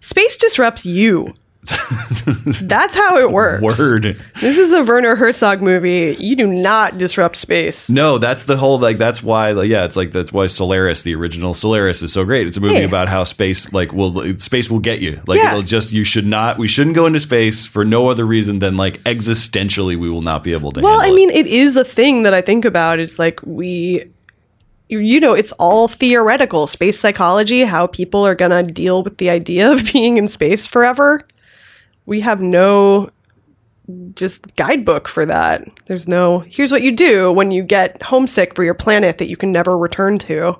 space 0.00 0.36
disrupts 0.36 0.84
you. 0.84 1.34
That's 2.62 2.94
how 2.96 3.18
it 3.18 3.30
works. 3.30 3.62
Word. 3.78 4.20
This 4.40 4.58
is 4.58 4.72
a 4.72 4.82
Werner 4.82 5.14
Herzog 5.14 5.62
movie. 5.62 6.16
You 6.18 6.34
do 6.34 6.46
not 6.46 6.98
disrupt 6.98 7.36
space. 7.36 7.88
No, 7.88 8.18
that's 8.18 8.44
the 8.44 8.56
whole 8.56 8.78
like 8.80 8.98
that's 8.98 9.22
why 9.22 9.52
like, 9.52 9.68
yeah, 9.68 9.84
it's 9.84 9.94
like 9.96 10.10
that's 10.10 10.32
why 10.32 10.46
Solaris, 10.48 11.02
the 11.02 11.14
original 11.14 11.54
Solaris 11.54 12.02
is 12.02 12.12
so 12.12 12.24
great. 12.24 12.46
It's 12.48 12.56
a 12.56 12.60
movie 12.60 12.74
Hey. 12.74 12.84
about 12.84 13.08
how 13.08 13.22
space 13.24 13.72
like 13.72 13.92
will 13.92 14.36
space 14.38 14.70
will 14.70 14.80
get 14.80 15.00
you. 15.00 15.22
Like 15.26 15.38
Yeah. 15.38 15.50
it'll 15.50 15.62
just 15.62 15.92
you 15.92 16.02
should 16.04 16.26
not 16.26 16.58
we 16.58 16.66
shouldn't 16.66 16.96
go 16.96 17.06
into 17.06 17.20
space 17.20 17.66
for 17.66 17.84
no 17.84 18.08
other 18.08 18.24
reason 18.26 18.58
than 18.58 18.76
like 18.76 18.98
existentially 19.04 19.96
we 19.96 20.10
will 20.10 20.22
not 20.22 20.42
be 20.42 20.52
able 20.52 20.72
to 20.72 20.80
Well, 20.80 21.00
I 21.00 21.04
handle 21.06 21.14
it. 21.14 21.26
mean, 21.26 21.30
it 21.30 21.46
is 21.46 21.76
a 21.76 21.84
thing 21.84 22.24
that 22.24 22.34
I 22.34 22.40
think 22.40 22.64
about 22.64 22.98
is 22.98 23.18
like 23.20 23.38
we, 23.44 24.04
you- 24.88 24.98
you 24.98 25.20
know, 25.20 25.32
it's 25.32 25.52
all 25.52 25.86
theoretical. 25.88 26.66
Space 26.66 26.98
psychology, 26.98 27.62
how 27.62 27.86
people 27.86 28.26
are 28.26 28.34
going 28.34 28.50
to 28.66 28.72
deal 28.72 29.02
with 29.04 29.18
the 29.18 29.30
idea 29.30 29.70
of 29.70 29.84
being 29.92 30.16
in 30.18 30.26
space 30.28 30.66
forever. 30.66 31.24
We 32.06 32.20
have 32.20 32.40
no 32.40 33.10
just 34.14 34.54
guidebook 34.56 35.08
for 35.08 35.26
that. 35.26 35.64
There's 35.86 36.08
no, 36.08 36.40
here's 36.40 36.72
what 36.72 36.82
you 36.82 36.92
do 36.92 37.32
when 37.32 37.50
you 37.50 37.62
get 37.62 38.02
homesick 38.02 38.54
for 38.54 38.64
your 38.64 38.74
planet 38.74 39.18
that 39.18 39.28
you 39.28 39.36
can 39.36 39.52
never 39.52 39.76
return 39.76 40.18
to. 40.20 40.56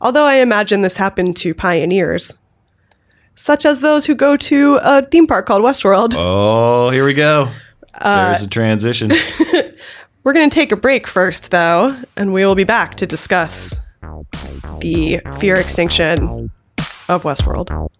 Although 0.00 0.24
I 0.24 0.36
imagine 0.36 0.82
this 0.82 0.96
happened 0.96 1.36
to 1.38 1.54
pioneers, 1.54 2.32
such 3.34 3.64
as 3.64 3.80
those 3.80 4.06
who 4.06 4.14
go 4.14 4.36
to 4.36 4.78
a 4.82 5.02
theme 5.02 5.26
park 5.26 5.46
called 5.46 5.62
Westworld. 5.62 6.14
Oh, 6.16 6.90
here 6.90 7.04
we 7.04 7.14
go. 7.14 7.52
Uh, 7.94 8.28
There's 8.28 8.42
a 8.42 8.48
transition. 8.48 9.10
We're 10.24 10.32
going 10.32 10.50
to 10.50 10.54
take 10.54 10.72
a 10.72 10.76
break 10.76 11.06
first, 11.06 11.50
though, 11.50 11.96
and 12.16 12.32
we 12.32 12.44
will 12.44 12.54
be 12.54 12.64
back 12.64 12.96
to 12.96 13.06
discuss 13.06 13.74
the 14.80 15.20
fear 15.38 15.56
extinction 15.56 16.50
of 17.08 17.22
Westworld. 17.22 17.90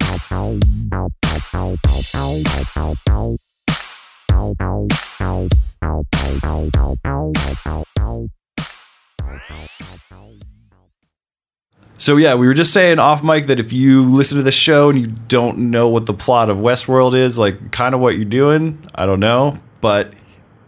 So 12.00 12.16
yeah, 12.16 12.34
we 12.34 12.46
were 12.46 12.54
just 12.54 12.72
saying 12.72 12.98
off 12.98 13.22
mic 13.22 13.46
that 13.48 13.60
if 13.60 13.74
you 13.74 14.02
listen 14.04 14.38
to 14.38 14.42
the 14.42 14.50
show 14.50 14.88
and 14.88 14.98
you 14.98 15.06
don't 15.06 15.70
know 15.70 15.88
what 15.88 16.06
the 16.06 16.14
plot 16.14 16.48
of 16.48 16.56
Westworld 16.56 17.14
is, 17.14 17.36
like 17.36 17.72
kind 17.72 17.94
of 17.94 18.00
what 18.00 18.16
you're 18.16 18.24
doing, 18.24 18.82
I 18.94 19.04
don't 19.04 19.20
know, 19.20 19.58
but 19.82 20.14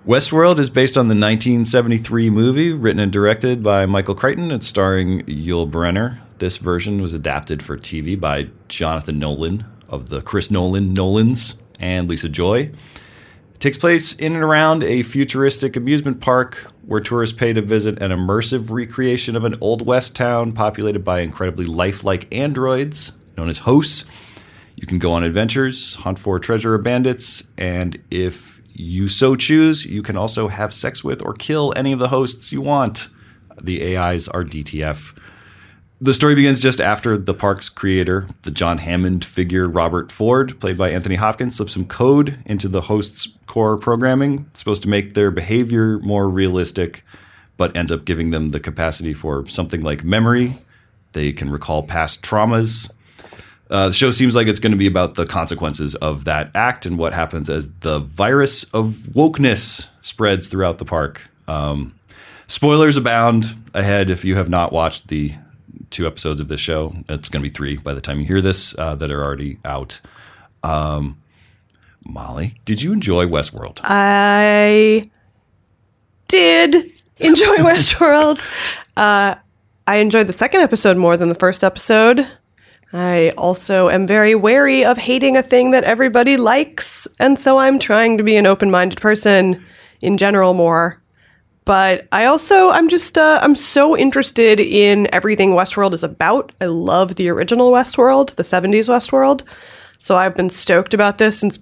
Westworld 0.06 0.58
is 0.58 0.68
based 0.68 0.98
on 0.98 1.06
the 1.06 1.14
1973 1.14 2.28
movie 2.28 2.72
written 2.72 3.00
and 3.00 3.10
directed 3.10 3.62
by 3.62 3.86
Michael 3.86 4.14
Crichton. 4.14 4.50
And 4.50 4.62
starring 4.62 5.22
Yul 5.22 5.70
Brynner. 5.70 6.18
This 6.36 6.58
version 6.58 7.00
was 7.00 7.14
adapted 7.14 7.62
for 7.62 7.78
TV 7.78 8.18
by 8.18 8.48
Jonathan 8.68 9.18
Nolan 9.18 9.64
of 9.92 10.08
the 10.08 10.20
Chris 10.22 10.50
Nolan 10.50 10.92
Nolans 10.92 11.56
and 11.78 12.08
Lisa 12.08 12.28
Joy. 12.28 12.70
It 13.54 13.60
takes 13.60 13.78
place 13.78 14.14
in 14.14 14.34
and 14.34 14.42
around 14.42 14.82
a 14.82 15.02
futuristic 15.02 15.76
amusement 15.76 16.20
park 16.20 16.66
where 16.84 17.00
tourists 17.00 17.36
pay 17.36 17.52
to 17.52 17.62
visit 17.62 18.02
an 18.02 18.10
immersive 18.10 18.70
recreation 18.70 19.36
of 19.36 19.44
an 19.44 19.54
Old 19.60 19.86
West 19.86 20.16
town 20.16 20.52
populated 20.52 21.04
by 21.04 21.20
incredibly 21.20 21.66
lifelike 21.66 22.34
androids 22.34 23.12
known 23.36 23.48
as 23.48 23.58
hosts. 23.58 24.04
You 24.76 24.86
can 24.86 24.98
go 24.98 25.12
on 25.12 25.22
adventures, 25.22 25.96
hunt 25.96 26.18
for 26.18 26.38
treasure 26.38 26.74
or 26.74 26.78
bandits, 26.78 27.46
and 27.56 28.02
if 28.10 28.60
you 28.72 29.08
so 29.08 29.36
choose, 29.36 29.84
you 29.86 30.02
can 30.02 30.16
also 30.16 30.48
have 30.48 30.72
sex 30.72 31.04
with 31.04 31.22
or 31.22 31.34
kill 31.34 31.72
any 31.76 31.92
of 31.92 31.98
the 31.98 32.08
hosts 32.08 32.52
you 32.52 32.60
want. 32.60 33.08
The 33.60 33.96
AIs 33.96 34.28
are 34.28 34.44
DTF. 34.44 35.16
The 36.02 36.14
story 36.14 36.34
begins 36.34 36.60
just 36.60 36.80
after 36.80 37.16
the 37.16 37.32
park's 37.32 37.68
creator, 37.68 38.26
the 38.42 38.50
John 38.50 38.78
Hammond 38.78 39.24
figure 39.24 39.68
Robert 39.68 40.10
Ford, 40.10 40.58
played 40.58 40.76
by 40.76 40.90
Anthony 40.90 41.14
Hopkins, 41.14 41.54
slips 41.54 41.74
some 41.74 41.86
code 41.86 42.40
into 42.44 42.66
the 42.66 42.80
host's 42.80 43.28
core 43.46 43.76
programming, 43.76 44.50
supposed 44.52 44.82
to 44.82 44.88
make 44.88 45.14
their 45.14 45.30
behavior 45.30 46.00
more 46.00 46.28
realistic, 46.28 47.04
but 47.56 47.76
ends 47.76 47.92
up 47.92 48.04
giving 48.04 48.30
them 48.32 48.48
the 48.48 48.58
capacity 48.58 49.14
for 49.14 49.46
something 49.46 49.82
like 49.82 50.02
memory. 50.02 50.58
They 51.12 51.32
can 51.32 51.48
recall 51.48 51.84
past 51.84 52.20
traumas. 52.20 52.90
Uh, 53.70 53.86
the 53.86 53.94
show 53.94 54.10
seems 54.10 54.34
like 54.34 54.48
it's 54.48 54.58
going 54.58 54.72
to 54.72 54.76
be 54.76 54.88
about 54.88 55.14
the 55.14 55.24
consequences 55.24 55.94
of 55.94 56.24
that 56.24 56.50
act 56.56 56.84
and 56.84 56.98
what 56.98 57.12
happens 57.12 57.48
as 57.48 57.68
the 57.78 58.00
virus 58.00 58.64
of 58.74 58.86
wokeness 59.12 59.86
spreads 60.02 60.48
throughout 60.48 60.78
the 60.78 60.84
park. 60.84 61.28
Um, 61.46 61.94
spoilers 62.48 62.96
abound 62.96 63.54
ahead 63.72 64.10
if 64.10 64.24
you 64.24 64.34
have 64.34 64.48
not 64.48 64.72
watched 64.72 65.06
the 65.06 65.34
two 65.90 66.06
episodes 66.06 66.40
of 66.40 66.48
this 66.48 66.60
show. 66.60 66.94
It's 67.08 67.28
going 67.28 67.42
to 67.42 67.48
be 67.48 67.52
three 67.54 67.76
by 67.76 67.94
the 67.94 68.00
time 68.00 68.20
you 68.20 68.26
hear 68.26 68.40
this 68.40 68.76
uh, 68.78 68.94
that 68.96 69.10
are 69.10 69.22
already 69.22 69.58
out. 69.64 70.00
Um, 70.62 71.20
Molly, 72.04 72.56
did 72.64 72.82
you 72.82 72.92
enjoy 72.92 73.26
Westworld? 73.26 73.80
I 73.82 75.04
did 76.28 76.92
enjoy 77.18 77.56
Westworld. 77.58 78.44
Uh, 78.96 79.36
I 79.86 79.96
enjoyed 79.96 80.26
the 80.26 80.32
second 80.32 80.60
episode 80.60 80.96
more 80.96 81.16
than 81.16 81.28
the 81.28 81.34
first 81.34 81.64
episode. 81.64 82.26
I 82.92 83.32
also 83.38 83.88
am 83.88 84.06
very 84.06 84.34
wary 84.34 84.84
of 84.84 84.98
hating 84.98 85.36
a 85.36 85.42
thing 85.42 85.70
that 85.70 85.84
everybody 85.84 86.36
likes, 86.36 87.08
and 87.18 87.38
so 87.38 87.58
I'm 87.58 87.78
trying 87.78 88.18
to 88.18 88.22
be 88.22 88.36
an 88.36 88.46
open 88.46 88.70
minded 88.70 89.00
person 89.00 89.64
in 90.02 90.18
general 90.18 90.52
more. 90.54 91.01
But 91.64 92.08
I 92.10 92.24
also, 92.24 92.70
I'm 92.70 92.88
just, 92.88 93.16
uh, 93.16 93.38
I'm 93.42 93.54
so 93.54 93.96
interested 93.96 94.58
in 94.58 95.08
everything 95.12 95.50
Westworld 95.50 95.92
is 95.92 96.02
about. 96.02 96.50
I 96.60 96.64
love 96.64 97.14
the 97.14 97.28
original 97.28 97.70
Westworld, 97.70 98.34
the 98.34 98.42
70s 98.42 98.88
Westworld. 98.88 99.42
So 99.98 100.16
I've 100.16 100.34
been 100.34 100.50
stoked 100.50 100.94
about 100.94 101.18
this 101.18 101.38
since 101.38 101.60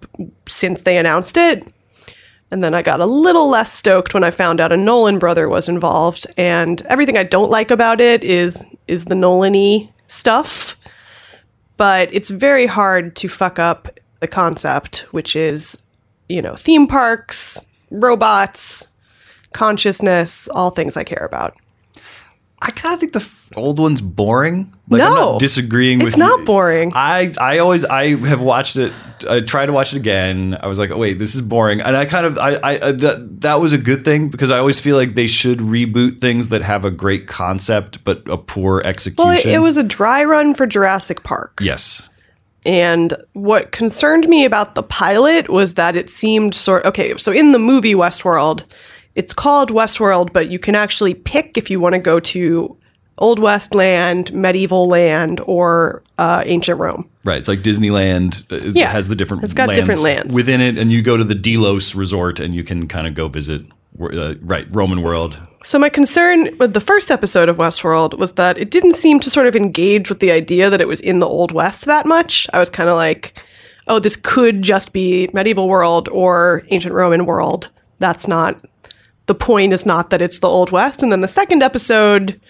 since 0.48 0.82
they 0.82 0.96
announced 0.96 1.36
it. 1.36 1.62
And 2.50 2.64
then 2.64 2.72
I 2.72 2.80
got 2.80 3.00
a 3.00 3.06
little 3.06 3.50
less 3.50 3.72
stoked 3.72 4.14
when 4.14 4.24
I 4.24 4.30
found 4.30 4.60
out 4.60 4.72
a 4.72 4.78
Nolan 4.78 5.18
brother 5.18 5.46
was 5.46 5.68
involved. 5.68 6.26
And 6.38 6.80
everything 6.86 7.18
I 7.18 7.22
don't 7.22 7.50
like 7.50 7.70
about 7.70 8.00
it 8.00 8.24
is 8.24 8.64
is 8.88 9.04
the 9.04 9.14
Nolan-y 9.14 9.92
stuff. 10.08 10.78
But 11.76 12.12
it's 12.14 12.30
very 12.30 12.66
hard 12.66 13.14
to 13.16 13.28
fuck 13.28 13.58
up 13.58 14.00
the 14.20 14.26
concept, 14.26 15.06
which 15.10 15.36
is, 15.36 15.76
you 16.30 16.40
know, 16.40 16.54
theme 16.56 16.86
parks, 16.86 17.64
robots, 17.90 18.86
consciousness, 19.52 20.48
all 20.48 20.70
things 20.70 20.96
I 20.96 21.04
care 21.04 21.24
about. 21.24 21.54
I 22.62 22.70
kind 22.72 22.92
of 22.92 23.00
think 23.00 23.14
the 23.14 23.20
f- 23.20 23.48
old 23.56 23.78
one's 23.78 24.02
boring. 24.02 24.70
Like, 24.90 25.00
I'm 25.00 25.14
No. 25.14 25.32
not 25.32 25.40
disagreeing 25.40 26.00
It's 26.02 26.04
with 26.04 26.16
not 26.18 26.40
you. 26.40 26.44
boring. 26.44 26.92
I 26.94 27.32
I 27.40 27.56
always 27.58 27.86
I 27.86 28.16
have 28.26 28.42
watched 28.42 28.76
it. 28.76 28.92
I 29.28 29.40
tried 29.40 29.66
to 29.66 29.72
watch 29.72 29.94
it 29.94 29.96
again. 29.96 30.58
I 30.62 30.66
was 30.66 30.78
like, 30.78 30.90
oh, 30.90 30.98
wait, 30.98 31.18
this 31.18 31.34
is 31.34 31.40
boring. 31.40 31.80
And 31.80 31.96
I 31.96 32.04
kind 32.04 32.26
of 32.26 32.38
I 32.38 32.56
I 32.62 32.78
uh, 32.78 32.92
that 32.92 33.40
that 33.40 33.60
was 33.62 33.72
a 33.72 33.78
good 33.78 34.04
thing 34.04 34.28
because 34.28 34.50
I 34.50 34.58
always 34.58 34.78
feel 34.78 34.96
like 34.96 35.14
they 35.14 35.26
should 35.26 35.58
reboot 35.60 36.20
things 36.20 36.50
that 36.50 36.60
have 36.60 36.84
a 36.84 36.90
great 36.90 37.26
concept 37.28 38.04
but 38.04 38.28
a 38.28 38.36
poor 38.36 38.82
execution. 38.84 39.26
Well, 39.26 39.38
it, 39.38 39.46
it 39.46 39.60
was 39.60 39.78
a 39.78 39.82
dry 39.82 40.22
run 40.24 40.54
for 40.54 40.66
Jurassic 40.66 41.22
Park. 41.22 41.60
yes. 41.62 42.08
And 42.66 43.14
what 43.32 43.72
concerned 43.72 44.28
me 44.28 44.44
about 44.44 44.74
the 44.74 44.82
pilot 44.82 45.48
was 45.48 45.74
that 45.74 45.96
it 45.96 46.10
seemed 46.10 46.54
sort 46.54 46.84
okay, 46.84 47.16
so 47.16 47.32
in 47.32 47.52
the 47.52 47.58
movie 47.58 47.94
Westworld, 47.94 48.64
it's 49.14 49.32
called 49.32 49.70
Westworld, 49.70 50.32
but 50.32 50.50
you 50.50 50.58
can 50.58 50.74
actually 50.74 51.14
pick 51.14 51.56
if 51.58 51.70
you 51.70 51.80
want 51.80 51.94
to 51.94 51.98
go 51.98 52.20
to 52.20 52.76
Old 53.18 53.38
West 53.38 53.74
land, 53.74 54.32
medieval 54.32 54.88
land, 54.88 55.40
or 55.46 56.02
uh, 56.18 56.42
ancient 56.46 56.78
Rome. 56.80 57.08
Right, 57.24 57.36
it's 57.38 57.48
like 57.48 57.60
Disneyland. 57.60 58.42
uh, 58.50 58.68
It 58.68 58.76
Yeah, 58.76 58.90
has 58.90 59.08
the 59.08 59.16
different. 59.16 59.44
it's 59.44 59.52
got 59.52 59.74
different 59.74 60.00
lands. 60.00 60.34
within 60.34 60.60
it, 60.60 60.78
and 60.78 60.90
you 60.90 61.02
go 61.02 61.16
to 61.16 61.24
the 61.24 61.34
Delos 61.34 61.94
Resort, 61.94 62.40
and 62.40 62.54
you 62.54 62.64
can 62.64 62.88
kind 62.88 63.06
of 63.06 63.14
go 63.14 63.28
visit. 63.28 63.62
Uh, 64.00 64.36
right, 64.40 64.64
Roman 64.70 65.02
world. 65.02 65.42
So 65.64 65.78
my 65.78 65.90
concern 65.90 66.56
with 66.58 66.72
the 66.72 66.80
first 66.80 67.10
episode 67.10 67.48
of 67.50 67.56
Westworld 67.56 68.16
was 68.16 68.32
that 68.34 68.56
it 68.56 68.70
didn't 68.70 68.94
seem 68.96 69.20
to 69.20 69.28
sort 69.28 69.46
of 69.46 69.54
engage 69.56 70.08
with 70.08 70.20
the 70.20 70.30
idea 70.30 70.70
that 70.70 70.80
it 70.80 70.88
was 70.88 71.00
in 71.00 71.18
the 71.18 71.26
Old 71.26 71.52
West 71.52 71.84
that 71.86 72.06
much. 72.06 72.46
I 72.54 72.60
was 72.60 72.70
kind 72.70 72.88
of 72.88 72.96
like, 72.96 73.38
oh, 73.88 73.98
this 73.98 74.16
could 74.16 74.62
just 74.62 74.92
be 74.94 75.28
medieval 75.34 75.68
world 75.68 76.08
or 76.10 76.62
ancient 76.70 76.94
Roman 76.94 77.26
world. 77.26 77.68
That's 77.98 78.26
not 78.28 78.64
the 79.30 79.34
point 79.36 79.72
is 79.72 79.86
not 79.86 80.10
that 80.10 80.20
it's 80.20 80.40
the 80.40 80.48
Old 80.48 80.72
West. 80.72 81.04
And 81.04 81.12
then 81.12 81.20
the 81.20 81.28
second 81.28 81.62
episode, 81.62 82.40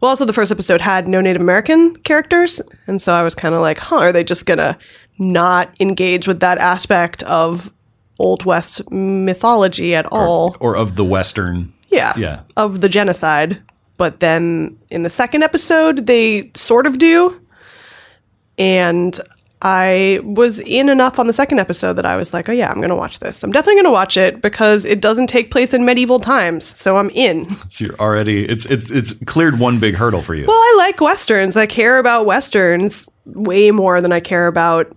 well, 0.00 0.08
also 0.08 0.24
the 0.24 0.32
first 0.32 0.50
episode 0.50 0.80
had 0.80 1.06
no 1.06 1.20
Native 1.20 1.42
American 1.42 1.96
characters. 1.96 2.62
And 2.86 3.02
so 3.02 3.12
I 3.12 3.22
was 3.22 3.34
kind 3.34 3.54
of 3.54 3.60
like, 3.60 3.76
huh, 3.76 3.96
are 3.96 4.10
they 4.10 4.24
just 4.24 4.46
going 4.46 4.56
to 4.56 4.74
not 5.18 5.70
engage 5.80 6.26
with 6.26 6.40
that 6.40 6.56
aspect 6.56 7.22
of 7.24 7.70
Old 8.18 8.46
West 8.46 8.90
mythology 8.90 9.94
at 9.94 10.06
all? 10.10 10.56
or 10.60 10.76
of 10.78 10.96
the 10.96 11.04
Western. 11.04 11.74
Yeah. 11.90 12.14
Yeah. 12.16 12.40
Of 12.56 12.80
the 12.80 12.88
genocide. 12.88 13.60
But 13.98 14.20
then 14.20 14.78
in 14.88 15.02
the 15.02 15.10
second 15.10 15.42
episode, 15.42 16.06
they 16.06 16.50
sort 16.54 16.86
of 16.86 16.96
do. 16.96 17.38
And 18.56 19.20
I 19.62 20.20
was 20.22 20.58
in 20.60 20.88
enough 20.88 21.18
on 21.18 21.26
the 21.26 21.32
second 21.32 21.58
episode 21.58 21.94
that 21.94 22.06
I 22.06 22.16
was 22.16 22.32
like, 22.32 22.48
oh, 22.48 22.52
yeah, 22.52 22.70
I'm 22.70 22.78
going 22.78 22.88
to 22.88 22.96
watch 22.96 23.18
this. 23.18 23.42
I'm 23.42 23.52
definitely 23.52 23.74
going 23.74 23.84
to 23.84 23.90
watch 23.90 24.16
it 24.16 24.40
because 24.40 24.86
it 24.86 25.00
doesn't 25.02 25.26
take 25.26 25.50
place 25.50 25.74
in 25.74 25.84
medieval 25.84 26.18
times. 26.18 26.78
So 26.78 26.96
I'm 26.96 27.10
in. 27.10 27.46
So 27.68 27.84
you're 27.84 28.00
already 28.00 28.46
it's 28.46 28.64
it's 28.66 28.90
it's 28.90 29.12
cleared 29.24 29.60
one 29.60 29.78
big 29.78 29.94
hurdle 29.94 30.22
for 30.22 30.34
you. 30.34 30.44
Well, 30.46 30.56
I 30.56 30.74
like 30.78 31.00
Westerns. 31.00 31.56
I 31.56 31.66
care 31.66 31.98
about 31.98 32.26
Westerns 32.26 33.08
way 33.26 33.70
more 33.70 34.00
than 34.00 34.10
I 34.12 34.18
care 34.18 34.48
about 34.48 34.92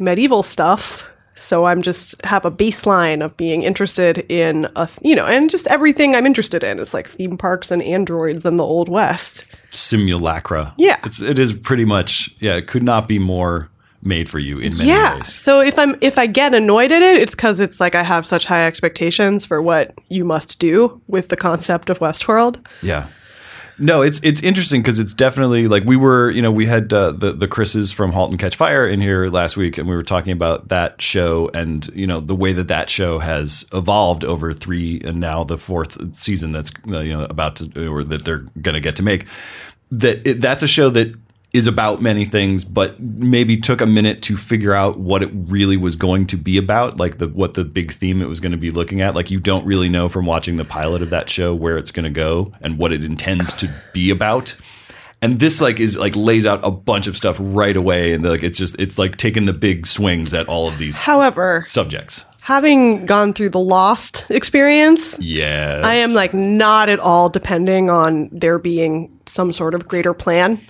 medieval 0.00 0.42
stuff. 0.42 1.06
So 1.36 1.66
I'm 1.66 1.82
just 1.82 2.20
have 2.24 2.44
a 2.44 2.50
baseline 2.50 3.24
of 3.24 3.36
being 3.36 3.62
interested 3.62 4.18
in 4.30 4.66
a 4.74 4.88
you 5.02 5.14
know, 5.14 5.26
and 5.26 5.48
just 5.48 5.68
everything 5.68 6.16
I'm 6.16 6.26
interested 6.26 6.64
in. 6.64 6.80
It's 6.80 6.92
like 6.94 7.06
theme 7.06 7.36
parks 7.38 7.70
and 7.70 7.82
androids 7.82 8.44
and 8.44 8.58
the 8.58 8.64
old 8.64 8.88
west. 8.88 9.44
Simulacra. 9.70 10.74
Yeah. 10.78 10.98
It's 11.04 11.22
it 11.22 11.38
is 11.38 11.52
pretty 11.52 11.84
much 11.84 12.34
yeah, 12.40 12.56
it 12.56 12.66
could 12.66 12.82
not 12.82 13.06
be 13.06 13.18
more 13.20 13.70
made 14.06 14.28
for 14.28 14.38
you 14.38 14.56
in 14.56 14.76
many 14.78 14.88
Yeah. 14.88 15.16
ways. 15.16 15.34
So 15.34 15.60
if 15.60 15.78
I'm 15.78 15.96
if 16.00 16.18
I 16.18 16.26
get 16.26 16.54
annoyed 16.54 16.92
at 16.92 17.02
it, 17.02 17.20
it's 17.20 17.32
because 17.32 17.60
it's 17.60 17.80
like 17.80 17.94
I 17.94 18.02
have 18.02 18.24
such 18.24 18.44
high 18.46 18.66
expectations 18.66 19.44
for 19.44 19.60
what 19.60 19.92
you 20.08 20.24
must 20.24 20.58
do 20.58 21.00
with 21.08 21.28
the 21.28 21.36
concept 21.36 21.90
of 21.90 21.98
Westworld. 21.98 22.64
Yeah. 22.82 23.08
No, 23.78 24.00
it's 24.00 24.20
it's 24.22 24.42
interesting 24.42 24.80
because 24.80 24.98
it's 24.98 25.12
definitely 25.12 25.68
like 25.68 25.84
we 25.84 25.96
were, 25.98 26.30
you 26.30 26.40
know, 26.40 26.50
we 26.50 26.64
had 26.64 26.90
uh, 26.94 27.12
the 27.12 27.32
the 27.32 27.46
Chris's 27.46 27.92
from 27.92 28.10
*Halt 28.12 28.30
and 28.30 28.40
Catch 28.40 28.56
Fire* 28.56 28.86
in 28.86 29.02
here 29.02 29.28
last 29.28 29.58
week, 29.58 29.76
and 29.76 29.86
we 29.86 29.94
were 29.94 30.02
talking 30.02 30.32
about 30.32 30.68
that 30.68 31.02
show 31.02 31.50
and 31.52 31.86
you 31.94 32.06
know 32.06 32.20
the 32.20 32.34
way 32.34 32.54
that 32.54 32.68
that 32.68 32.88
show 32.88 33.18
has 33.18 33.66
evolved 33.74 34.24
over 34.24 34.54
three 34.54 35.02
and 35.04 35.20
now 35.20 35.44
the 35.44 35.58
fourth 35.58 36.16
season 36.16 36.52
that's 36.52 36.72
you 36.86 37.12
know 37.12 37.24
about 37.24 37.56
to 37.56 37.86
or 37.86 38.02
that 38.02 38.24
they're 38.24 38.46
going 38.62 38.76
to 38.76 38.80
get 38.80 38.96
to 38.96 39.02
make. 39.02 39.26
That 39.90 40.26
it, 40.26 40.40
that's 40.40 40.62
a 40.62 40.68
show 40.68 40.88
that 40.88 41.14
is 41.56 41.66
about 41.66 42.00
many 42.02 42.24
things, 42.24 42.62
but 42.64 42.98
maybe 43.00 43.56
took 43.56 43.80
a 43.80 43.86
minute 43.86 44.22
to 44.22 44.36
figure 44.36 44.74
out 44.74 44.98
what 44.98 45.22
it 45.22 45.30
really 45.32 45.76
was 45.76 45.96
going 45.96 46.26
to 46.28 46.36
be 46.36 46.56
about, 46.58 46.98
like 46.98 47.18
the 47.18 47.28
what 47.28 47.54
the 47.54 47.64
big 47.64 47.92
theme 47.92 48.22
it 48.22 48.28
was 48.28 48.40
going 48.40 48.52
to 48.52 48.58
be 48.58 48.70
looking 48.70 49.00
at. 49.00 49.14
Like 49.14 49.30
you 49.30 49.40
don't 49.40 49.64
really 49.66 49.88
know 49.88 50.08
from 50.08 50.26
watching 50.26 50.56
the 50.56 50.64
pilot 50.64 51.02
of 51.02 51.10
that 51.10 51.28
show 51.28 51.54
where 51.54 51.76
it's 51.78 51.90
going 51.90 52.04
to 52.04 52.10
go 52.10 52.52
and 52.60 52.78
what 52.78 52.92
it 52.92 53.02
intends 53.04 53.52
to 53.54 53.68
be 53.92 54.10
about. 54.10 54.54
And 55.22 55.40
this 55.40 55.60
like 55.62 55.80
is 55.80 55.96
like 55.96 56.14
lays 56.14 56.44
out 56.44 56.60
a 56.62 56.70
bunch 56.70 57.06
of 57.06 57.16
stuff 57.16 57.38
right 57.40 57.76
away, 57.76 58.12
and 58.12 58.22
like 58.22 58.42
it's 58.42 58.58
just 58.58 58.76
it's 58.78 58.98
like 58.98 59.16
taking 59.16 59.46
the 59.46 59.54
big 59.54 59.86
swings 59.86 60.34
at 60.34 60.46
all 60.46 60.68
of 60.68 60.76
these 60.78 61.02
However, 61.02 61.64
subjects. 61.66 62.26
having 62.42 63.06
gone 63.06 63.32
through 63.32 63.48
the 63.48 63.58
Lost 63.58 64.26
experience, 64.30 65.18
Yeah, 65.18 65.80
I 65.82 65.94
am 65.94 66.12
like 66.12 66.34
not 66.34 66.90
at 66.90 67.00
all 67.00 67.30
depending 67.30 67.88
on 67.88 68.28
there 68.30 68.58
being 68.58 69.10
some 69.24 69.54
sort 69.54 69.74
of 69.74 69.88
greater 69.88 70.12
plan. 70.12 70.60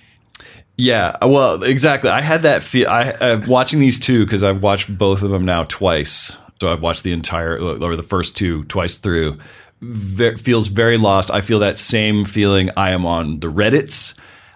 Yeah, 0.76 1.16
well, 1.24 1.62
exactly. 1.62 2.10
I 2.10 2.20
had 2.20 2.42
that 2.42 2.62
feel. 2.62 2.88
I 2.88 3.10
uh, 3.12 3.40
watching 3.46 3.80
these 3.80 3.98
two 3.98 4.24
because 4.24 4.42
I've 4.42 4.62
watched 4.62 4.96
both 4.96 5.22
of 5.22 5.30
them 5.30 5.44
now 5.44 5.64
twice. 5.64 6.36
So 6.60 6.72
I've 6.72 6.82
watched 6.82 7.02
the 7.02 7.12
entire 7.12 7.58
or 7.58 7.96
the 7.96 8.02
first 8.02 8.36
two 8.36 8.64
twice 8.64 8.96
through. 8.96 9.38
Ve- 9.80 10.36
feels 10.36 10.68
very 10.68 10.96
lost. 10.96 11.30
I 11.30 11.40
feel 11.42 11.58
that 11.60 11.76
same 11.78 12.24
feeling. 12.24 12.70
I 12.76 12.90
am 12.90 13.04
on 13.06 13.40
the 13.40 13.48
Reddit's. 13.48 14.14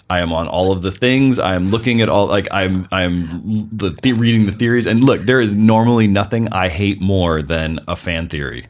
I 0.09 0.21
am 0.21 0.33
on 0.33 0.49
all 0.49 0.73
of 0.73 0.83
the 0.83 0.91
things. 0.91 1.39
I 1.39 1.55
am 1.55 1.69
looking 1.71 2.01
at 2.01 2.09
all 2.09 2.27
like 2.27 2.49
I'm 2.51 2.89
I'm 2.91 3.27
the, 3.71 3.97
the, 4.03 4.13
reading 4.15 4.47
the 4.47 4.53
theories. 4.53 4.87
And 4.87 5.05
look, 5.05 5.23
there 5.23 5.41
is 5.41 5.55
normally 5.55 6.07
nothing 6.07 6.49
I 6.53 6.69
hate 6.69 7.01
more 7.01 7.43
than 7.43 7.81
a 7.87 7.95
fan 7.97 8.29
theory 8.29 8.67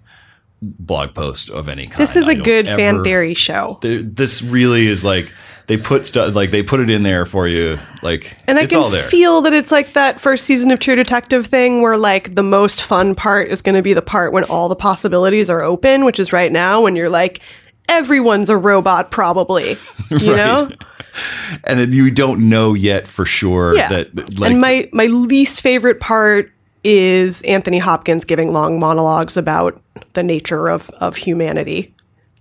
blog 0.63 1.15
post 1.15 1.49
of 1.51 1.69
any 1.69 1.87
kind. 1.87 1.99
This 1.99 2.17
is 2.17 2.29
a 2.29 2.35
good 2.35 2.67
fan 2.67 3.03
theory 3.03 3.35
show. 3.35 3.79
there- 3.81 4.03
this 4.03 4.43
really 4.43 4.87
is 4.87 5.05
like 5.05 5.33
they 5.71 5.77
put 5.77 6.05
stuff 6.05 6.35
like 6.35 6.51
they 6.51 6.65
put 6.65 6.81
it 6.81 6.91
in 6.91 7.05
there 7.05 7.25
for 7.25 7.47
you 7.47 7.79
like 8.03 8.37
And 8.49 8.59
I 8.59 8.67
can 8.67 8.91
feel 9.09 9.41
that 9.43 9.53
it's 9.53 9.71
like 9.71 9.93
that 9.93 10.21
first 10.21 10.45
season 10.45 10.73
of 10.73 10.81
True 10.81 10.97
Detective 10.97 11.47
thing 11.47 11.81
where 11.81 11.97
like 11.97 12.35
the 12.35 12.43
most 12.43 12.83
fun 12.83 13.15
part 13.15 13.49
is 13.51 13.63
going 13.63 13.77
to 13.77 13.83
be 13.83 13.93
the 13.95 14.03
part 14.03 14.33
when 14.33 14.43
all 14.43 14.69
the 14.69 14.75
possibilities 14.75 15.49
are 15.49 15.63
open, 15.63 16.05
which 16.05 16.19
is 16.19 16.33
right 16.33 16.51
now 16.51 16.83
when 16.83 16.97
you're 16.97 17.09
like 17.09 17.41
everyone's 17.89 18.49
a 18.49 18.57
robot 18.57 19.13
probably. 19.13 19.77
You 20.11 20.17
Right. 20.35 20.37
know? 20.37 20.71
and 21.65 21.95
you 21.95 22.11
don't 22.11 22.49
know 22.49 22.75
yet 22.75 23.07
for 23.07 23.25
sure 23.25 23.77
Yeah. 23.77 23.89
that 23.91 24.39
like 24.41 24.51
and 24.51 24.61
my 24.61 24.89
my 24.93 25.07
least 25.07 25.61
favorite 25.63 26.01
part 26.01 26.51
is 26.83 27.43
Anthony 27.43 27.79
Hopkins 27.79 28.25
giving 28.25 28.53
long 28.53 28.81
monologues 28.81 29.37
about 29.37 29.81
the 30.15 30.25
nature 30.25 30.69
of 30.69 30.91
of 30.99 31.15
humanity. 31.15 31.95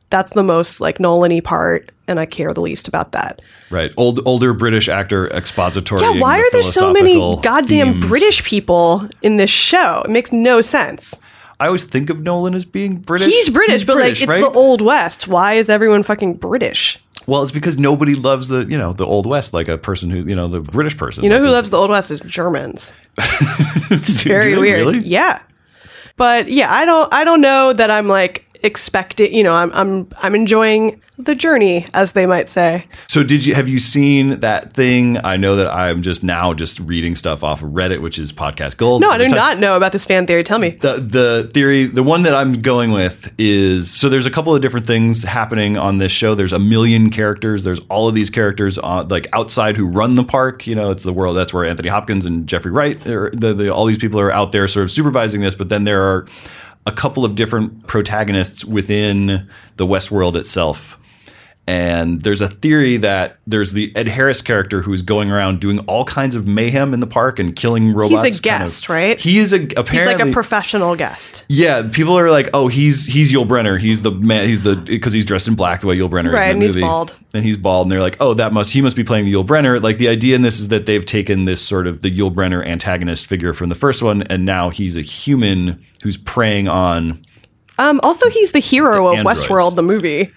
That's 0.10 0.32
the 0.32 0.44
most 0.44 0.82
like 0.82 1.00
Nolan-y 1.00 1.40
part, 1.42 1.92
and 2.08 2.20
I 2.20 2.26
care 2.26 2.54
the 2.54 2.62
least 2.62 2.88
about 2.88 3.12
that. 3.12 3.42
right 3.70 3.94
old 3.98 4.20
older 4.26 4.54
british 4.54 4.90
actor 4.90 5.28
expository 5.32 6.02
Yeah, 6.02 6.20
why 6.20 6.40
are 6.40 6.52
there 6.52 6.64
so 6.64 6.92
many 6.92 7.14
goddamn 7.42 8.00
British 8.00 8.44
people 8.44 9.08
in 9.22 9.38
this 9.38 9.52
show? 9.52 10.02
It 10.06 10.10
makes 10.12 10.32
no 10.32 10.62
sense. 10.62 11.14
i 11.60 11.68
always 11.68 11.84
think 11.86 12.10
of 12.10 12.22
nolan 12.22 12.56
as 12.56 12.66
being 12.66 12.96
british 12.98 13.28
He's 13.28 13.50
British, 13.50 13.84
but 13.84 13.98
like 13.98 14.14
it's 14.14 14.26
right? 14.26 14.42
the 14.42 14.50
old 14.50 14.82
west. 14.82 15.28
Why 15.28 15.54
is 15.54 15.70
everyone 15.70 16.02
fucking 16.04 16.36
British? 16.38 16.98
well 17.28 17.44
it's 17.44 17.52
because 17.52 17.78
nobody 17.78 18.16
loves 18.16 18.48
the 18.48 18.66
you 18.66 18.78
know 18.78 18.92
the 18.94 19.06
old 19.06 19.28
west 19.28 19.54
like 19.54 19.68
a 19.68 19.78
person 19.78 20.10
who 20.10 20.20
you 20.28 20.34
know 20.36 20.48
the 20.48 20.62
british 20.62 20.98
person 20.98 21.24
You 21.24 21.30
know 21.30 21.36
like 21.36 21.42
who 21.42 21.48
the- 21.48 21.54
loves 21.54 21.70
the 21.70 21.78
old 21.78 21.92
west 21.92 22.10
is 22.10 22.20
Germans. 22.22 22.92
Do- 23.90 23.98
very 24.30 24.58
weird. 24.58 24.80
really? 24.80 25.00
Yeah. 25.06 25.40
But 26.18 26.50
yeah, 26.50 26.74
I 26.74 26.86
don't 26.86 27.14
I 27.14 27.24
don't 27.24 27.42
know 27.42 27.72
that 27.74 27.92
I'm 27.92 28.08
like 28.08 28.46
expecting, 28.64 29.34
you 29.34 29.44
know, 29.44 29.54
I'm 29.54 29.72
I'm 29.74 30.08
I'm 30.22 30.36
enjoying 30.36 31.02
the 31.18 31.36
journey 31.36 31.86
as 31.94 32.14
they 32.14 32.26
might 32.26 32.48
say. 32.48 32.86
So 33.08 33.24
did 33.24 33.46
you 33.46 33.54
have 33.54 33.68
you 33.68 33.80
seen 33.80 34.40
that 34.40 34.74
thing? 34.74 35.18
I 35.26 35.36
know 35.38 35.56
that 35.58 35.68
I'm 35.68 36.02
just 36.02 36.24
now 36.24 36.54
just 36.54 36.80
reading 36.80 37.16
stuff 37.16 37.44
off 37.44 37.62
of 37.62 37.72
Reddit, 37.72 38.02
which 38.02 38.18
is 38.18 38.32
podcast 38.32 38.78
gold. 38.78 39.02
No, 39.02 39.10
I 39.10 39.18
do 39.18 39.28
time- 39.28 39.36
not 39.38 39.60
know 39.60 39.76
about 39.76 39.92
this 39.92 40.06
fan 40.06 40.26
theory. 40.26 40.44
Tell 40.44 40.60
me. 40.60 40.70
the 40.72 40.94
the 40.94 41.50
theory 41.54 41.86
the 41.86 42.04
one 42.04 42.24
that 42.24 42.34
i'm 42.34 42.54
going 42.54 42.92
with 42.92 43.34
is 43.38 43.90
so 43.90 44.10
there's 44.10 44.26
a 44.26 44.32
couple 44.32 44.56
of 44.56 44.62
different 44.62 44.86
things 44.86 45.24
happening 45.24 45.78
on 45.78 45.98
this 45.98 46.12
show 46.12 46.36
there's 46.36 46.54
a 46.54 46.60
million 46.60 47.10
characters 47.10 47.64
there's 47.64 47.80
all 47.90 48.08
of 48.08 48.16
these 48.16 48.30
characters 48.30 48.78
on, 48.78 49.08
like 49.10 49.28
outside 49.34 49.76
who 49.78 49.86
run 49.86 50.16
the 50.16 50.24
park 50.24 50.66
you 50.66 50.76
know 50.76 50.92
it's 50.92 51.04
the 51.04 51.14
world 51.14 51.36
that's 51.36 51.54
where 51.54 51.66
anthony 51.66 51.90
hopkins 51.90 52.26
and 52.26 52.48
jeffrey 52.48 52.72
wright 52.72 53.06
er, 53.08 53.30
the, 53.34 53.54
the, 53.54 53.74
all 53.74 53.86
these 53.86 53.98
people 53.98 54.20
are 54.20 54.32
out 54.32 54.52
there 54.52 54.68
sort 54.68 54.84
of 54.84 54.92
supervising 54.92 55.42
this 55.42 55.56
but 55.56 55.70
then 55.70 55.84
there 55.84 56.02
are 56.02 56.26
a 56.86 56.92
couple 56.92 57.26
of 57.26 57.36
different 57.36 57.88
protagonists 57.88 58.66
within 58.66 59.50
the 59.78 59.86
west 59.86 60.12
world 60.12 60.36
itself 60.36 60.99
and 61.70 62.24
there's 62.24 62.42
a 62.42 62.48
theory 62.50 62.98
that 62.98 63.38
there's 63.46 63.74
the 63.74 63.96
Ed 63.96 64.08
Harris 64.08 64.42
character 64.42 64.82
who's 64.82 65.04
going 65.04 65.32
around 65.32 65.60
doing 65.60 65.78
all 65.82 66.04
kinds 66.04 66.34
of 66.36 66.48
mayhem 66.48 66.96
in 66.96 67.00
the 67.00 67.06
park 67.08 67.38
and 67.38 67.56
killing 67.56 67.94
robots. 67.94 68.24
kind 68.24 68.34
of- 68.36 68.42
guest, 68.42 68.90
right? 68.90 69.20
He 69.20 69.38
is 69.38 69.54
a 69.54 69.60
He's 69.60 69.74
apparently 69.78 70.16
like 70.16 70.28
a 70.30 70.34
professional 70.34 70.96
guest. 70.96 71.46
yeah, 71.48 71.84
people 71.92 72.18
are 72.18 72.32
like, 72.32 72.50
"Oh, 72.56 72.68
he's 72.70 73.06
he's 73.06 73.32
Yul 73.32 73.48
Brynner. 73.48 73.78
He's 73.80 74.02
the 74.02 74.10
man. 74.12 74.48
He's 74.48 74.62
the 74.64 74.76
because 74.78 75.14
he's 75.14 75.26
dressed 75.26 75.48
in 75.48 75.54
black 75.56 75.82
the 75.82 75.88
way 75.88 75.98
Yul 75.98 76.10
Brynner 76.10 76.30
is 76.30 76.34
Right, 76.34 76.46
in 76.50 76.54
and 76.54 76.62
the 76.62 76.66
he's 76.66 76.76
bald. 76.82 77.16
And 77.36 77.46
he's 77.46 77.58
bald, 77.58 77.86
and 77.86 77.92
they're 77.92 78.02
like, 78.02 78.18
"Oh, 78.20 78.34
that 78.34 78.52
must 78.52 78.72
he 78.74 78.82
must 78.82 78.96
be 78.96 79.04
playing 79.04 79.26
the 79.26 79.34
Yul 79.34 79.46
Brynner." 79.46 79.80
Like 79.82 79.98
the 80.00 80.08
idea 80.08 80.36
in 80.36 80.42
this 80.42 80.60
is 80.60 80.70
that 80.70 80.88
they've 80.88 81.06
taken 81.06 81.46
this 81.46 81.62
sort 81.62 81.86
of 81.86 82.02
the 82.02 82.10
Yul 82.10 82.34
Brynner 82.34 82.66
antagonist 82.66 83.28
figure 83.28 83.54
from 83.54 83.70
the 83.70 83.76
first 83.76 84.02
one, 84.02 84.24
and 84.24 84.44
now 84.46 84.70
he's 84.72 84.96
a 84.98 85.02
human 85.02 85.80
who's 86.02 86.18
preying 86.18 86.68
on. 86.68 87.22
Um, 87.78 88.00
also, 88.04 88.30
he's 88.30 88.52
the 88.52 88.60
hero 88.60 89.14
The 89.14 89.22
of. 89.22 89.26
Westworld, 89.26 89.76
the 89.76 89.84
movie. 89.84 90.32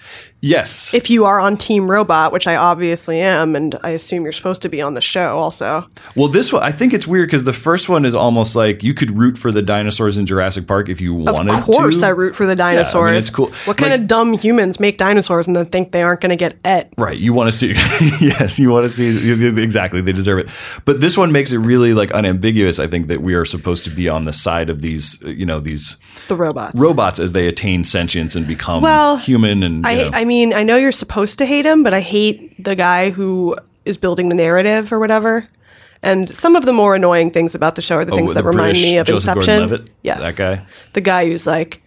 Yes, 0.45 0.93
If 0.93 1.09
you 1.09 1.25
are 1.25 1.39
on 1.39 1.57
Team 1.57 1.89
Robot, 1.89 2.33
which 2.33 2.49
I 2.49 2.57
obviously 2.57 3.21
am, 3.21 3.55
and 3.55 3.79
I 3.85 3.91
assume 3.91 4.25
you're 4.25 4.33
supposed 4.33 4.61
to 4.63 4.69
be 4.69 4.83
on 4.83 4.95
the 4.95 5.01
show 5.01 5.39
also. 5.39 5.87
Well, 6.17 6.27
this 6.27 6.53
one 6.53 6.65
I 6.65 6.73
think 6.73 6.93
it's 6.93 7.07
weird 7.07 7.29
because 7.29 7.45
the 7.45 7.53
first 7.53 7.89
one 7.89 8.05
is 8.05 8.17
almost 8.17 8.57
like 8.57 8.83
you 8.83 8.93
could 8.93 9.17
root 9.17 9.39
for 9.39 9.53
the 9.53 9.63
dinosaurs 9.63 10.19
in 10.19 10.27
Jurassic 10.27 10.67
Park 10.67 10.89
if 10.89 11.01
you 11.01 11.15
wanted 11.15 11.53
to. 11.53 11.59
Of 11.59 11.63
course, 11.65 12.03
I 12.03 12.09
root 12.09 12.35
for 12.35 12.45
the 12.45 12.57
dinosaurs. 12.57 13.13
Yeah, 13.13 13.19
it's 13.19 13.31
cool. 13.31 13.53
What 13.67 13.77
kind 13.77 13.93
Like- 13.93 14.01
of 14.01 14.07
dumb 14.09 14.33
humans 14.37 14.81
make 14.81 14.99
dinosaurs 14.99 15.47
and 15.47 15.55
then 15.55 15.65
think 15.65 15.93
they 15.93 16.03
aren't 16.03 16.21
going 16.21 16.31
to 16.31 16.37
get 16.37 16.57
et? 16.65 16.93
Right. 16.99 17.17
You 17.17 17.33
want 17.33 17.53
to 17.53 17.57
see, 17.57 17.69
yes, 18.21 18.59
you 18.59 18.69
want 18.71 18.85
to 18.85 18.91
see 18.91 19.63
exactly. 19.63 20.01
They 20.01 20.11
deserve 20.13 20.41
it. 20.41 20.49
But 20.85 21.01
this 21.01 21.17
one 21.17 21.31
makes 21.31 21.53
it 21.53 21.59
really 21.59 21.95
like 21.95 22.11
unambiguous. 22.11 22.81
I 22.81 22.89
think 22.89 23.07
that 23.07 23.23
we 23.23 23.35
are 23.35 23.45
supposed 23.45 23.85
to 23.85 23.91
be 23.91 24.09
on 24.09 24.25
the 24.25 24.33
side 24.33 24.71
of 24.71 24.83
these, 24.83 25.23
you 25.23 25.47
know, 25.47 25.61
these 25.61 25.99
The 26.27 26.35
robots. 26.35 26.75
robots 26.75 27.21
as 27.21 27.31
they 27.31 27.47
attain 27.47 27.85
sentience 27.85 28.35
and 28.35 28.45
become 28.45 28.83
Well, 28.83 29.19
human. 29.19 29.63
And 29.63 29.87
I. 29.87 30.11
I 30.13 30.25
mean, 30.25 30.32
I 30.55 30.63
know 30.63 30.77
you're 30.77 30.93
supposed 30.93 31.39
to 31.39 31.47
hate 31.47 31.67
him, 31.67 31.83
but 31.83 31.93
I 31.95 32.01
hate 32.01 32.63
the 32.63 32.75
guy 32.75 33.11
who 33.11 33.57
is 33.85 33.97
building 33.97 34.29
the 34.29 34.35
narrative 34.35 34.93
or 34.93 34.99
whatever. 34.99 35.49
And 36.03 36.33
some 36.33 36.57
of 36.57 36.65
the 36.65 36.73
more 36.73 36.95
annoying 36.97 37.31
things 37.31 37.55
about 37.55 37.77
the 37.77 37.83
show 37.83 37.97
are 37.97 38.05
the 38.05 38.13
oh, 38.13 38.17
things 38.17 38.31
Oh, 38.33 38.35
that 38.35 38.43
the 38.43 38.49
remind 38.49 38.73
British 38.73 38.83
me 38.83 38.97
of 38.99 39.07
Joseph 39.07 39.37
Inception. 39.37 39.89
Yes, 40.03 40.21
That 40.21 40.37
guy? 40.37 40.67
the 40.95 41.01
guy 41.01 41.27
who's 41.27 41.47
like, 41.47 41.83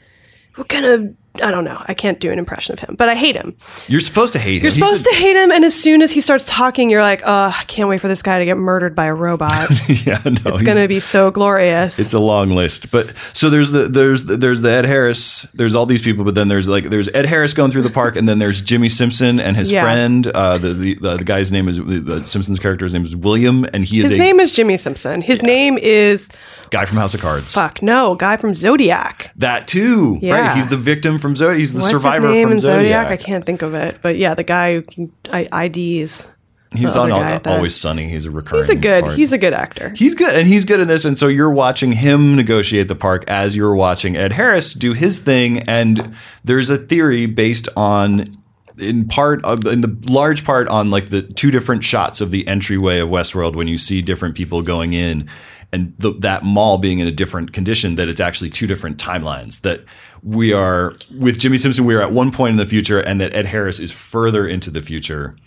what 0.55 0.69
kind 0.69 0.85
of 0.85 1.15
I 1.41 1.51
don't 1.51 1.63
know. 1.63 1.81
I 1.87 1.93
can't 1.93 2.19
do 2.19 2.31
an 2.31 2.39
impression 2.39 2.73
of 2.73 2.79
him, 2.79 2.95
but 2.97 3.09
I 3.09 3.15
hate 3.15 3.35
him. 3.35 3.55
You're 3.87 3.99
supposed 4.01 4.33
to 4.33 4.39
hate 4.39 4.57
him. 4.57 4.63
You're 4.63 4.71
supposed 4.71 5.05
to 5.05 5.15
hate 5.15 5.35
him, 5.35 5.51
and 5.51 5.63
as 5.65 5.73
soon 5.79 6.01
as 6.01 6.11
he 6.11 6.21
starts 6.21 6.43
talking, 6.47 6.89
you're 6.89 7.01
like, 7.01 7.21
oh, 7.25 7.55
I 7.57 7.63
can't 7.67 7.89
wait 7.89 8.01
for 8.01 8.07
this 8.07 8.21
guy 8.21 8.39
to 8.39 8.45
get 8.45 8.57
murdered 8.57 8.95
by 8.95 9.05
a 9.05 9.13
robot. 9.13 9.67
it's 9.69 10.05
yeah, 10.05 10.21
no, 10.23 10.51
he's- 10.51 10.61
going 10.63 10.77
to 10.77 10.87
be 10.87 10.99
so 10.99 11.31
glorious. 11.31 11.99
It's 11.99 12.13
a 12.13 12.19
long 12.19 12.49
list, 12.51 12.91
but 12.91 13.13
so 13.33 13.49
there's 13.49 13.71
the 13.71 13.87
there's 13.87 14.25
the, 14.25 14.37
there's 14.37 14.61
the 14.61 14.71
Ed 14.71 14.85
Harris, 14.85 15.43
there's 15.53 15.75
all 15.75 15.85
these 15.85 16.01
people, 16.01 16.23
but 16.23 16.35
then 16.35 16.47
there's 16.47 16.67
like 16.67 16.85
there's 16.85 17.09
Ed 17.09 17.25
Harris 17.25 17.53
going 17.53 17.71
through 17.71 17.83
the 17.83 17.89
park, 17.89 18.15
and 18.15 18.27
then 18.27 18.39
there's 18.39 18.61
Jimmy 18.61 18.89
Simpson 18.89 19.39
and 19.39 19.55
his 19.55 19.71
Yeah. 19.71 19.83
friend. 19.83 20.27
Uh, 20.27 20.57
the, 20.57 20.73
the 20.73 20.95
the 21.17 21.23
guy's 21.23 21.51
name 21.51 21.67
is 21.67 21.77
the, 21.77 22.25
Simpsons 22.25 22.59
character's 22.59 22.93
name 22.93 23.03
is 23.03 23.15
William, 23.15 23.65
and 23.73 23.83
he 23.85 23.99
is 23.99 24.09
His 24.09 24.17
a 24.17 24.21
name 24.21 24.39
is 24.39 24.51
Jimmy 24.51 24.77
Simpson. 24.77 25.21
His 25.21 25.41
name 25.43 25.77
is 25.77 26.29
guy 26.71 26.85
from 26.85 26.97
House 26.97 27.13
of 27.13 27.21
Cards. 27.21 27.53
fuck 27.53 27.81
no, 27.81 28.15
guy 28.15 28.37
from 28.37 28.55
Zodiac. 28.55 29.31
That 29.35 29.67
too, 29.67 30.17
Yeah. 30.21 30.47
right? 30.47 30.55
He's 30.55 30.67
the 30.67 30.77
victim 30.77 31.19
from 31.25 31.35
Zodiac. 31.35 31.59
He's 31.59 31.73
the 31.73 31.79
What's 31.79 31.89
survivor 31.89 32.27
his 32.27 32.35
name 32.35 32.47
from 32.47 32.53
in 32.53 32.59
Zodiac? 32.59 33.07
Zodiac. 33.07 33.07
I 33.07 33.17
can't 33.17 33.45
think 33.45 33.61
of 33.63 33.73
it, 33.73 33.99
but 34.01 34.17
yeah, 34.17 34.35
the 34.35 34.43
guy 34.43 34.73
who 34.75 34.81
can 34.83 35.11
I, 35.31 35.65
IDs. 35.65 36.27
He's 36.73 36.95
on 36.95 37.09
guy 37.09 37.31
at. 37.31 37.47
Always 37.47 37.75
Sunny. 37.75 38.09
He's 38.09 38.25
a 38.25 38.31
recurring. 38.31 38.63
He's 38.63 38.69
a 38.69 38.75
good. 38.75 39.05
part. 39.05 39.17
He's 39.17 39.31
a 39.33 39.37
good 39.37 39.53
actor. 39.53 39.89
He's 39.95 40.13
good, 40.13 40.35
and 40.35 40.47
he's 40.47 40.65
good 40.65 40.79
in 40.79 40.87
this. 40.87 41.05
And 41.05 41.17
so 41.17 41.27
you're 41.27 41.51
watching 41.51 41.93
him 41.93 42.35
negotiate 42.35 42.87
the 42.87 42.95
park 42.95 43.23
as 43.27 43.55
you're 43.55 43.75
watching 43.75 44.15
Ed 44.15 44.33
Harris 44.33 44.73
do 44.73 44.93
his 44.93 45.19
thing. 45.19 45.59
And 45.69 46.15
there's 46.43 46.69
a 46.69 46.77
theory 46.77 47.25
based 47.25 47.69
on, 47.75 48.29
in 48.77 49.07
part, 49.07 49.45
in 49.65 49.81
the 49.81 49.97
large 50.09 50.45
part, 50.45 50.67
on 50.67 50.89
like 50.89 51.09
the 51.09 51.21
two 51.21 51.49
different 51.49 51.83
shots 51.83 52.21
of 52.21 52.31
the 52.31 52.47
entryway 52.47 52.99
of 52.99 53.09
Westworld 53.09 53.55
when 53.55 53.67
you 53.67 53.77
see 53.77 54.01
different 54.01 54.35
people 54.35 54.61
going 54.61 54.93
in. 54.93 55.29
And 55.71 55.93
the, 55.97 56.13
that 56.19 56.43
mall 56.43 56.77
being 56.77 56.99
in 56.99 57.07
a 57.07 57.11
different 57.11 57.51
condition, 57.51 57.95
that 57.95 58.07
it's 58.07 58.21
actually 58.21 58.49
two 58.49 58.67
different 58.67 58.97
timelines. 58.97 59.61
That 59.61 59.83
we 60.25 60.51
are 60.51 60.93
with 61.17 61.37
Jimmy 61.37 61.57
Simpson, 61.57 61.85
we 61.85 61.95
are 61.95 62.01
at 62.01 62.11
one 62.11 62.31
point 62.31 62.51
in 62.53 62.57
the 62.57 62.65
future, 62.65 62.99
and 62.99 63.21
that 63.21 63.33
Ed 63.35 63.45
Harris 63.45 63.79
is 63.79 63.91
further 63.91 64.47
into 64.47 64.71
the 64.71 64.81
future, 64.81 65.37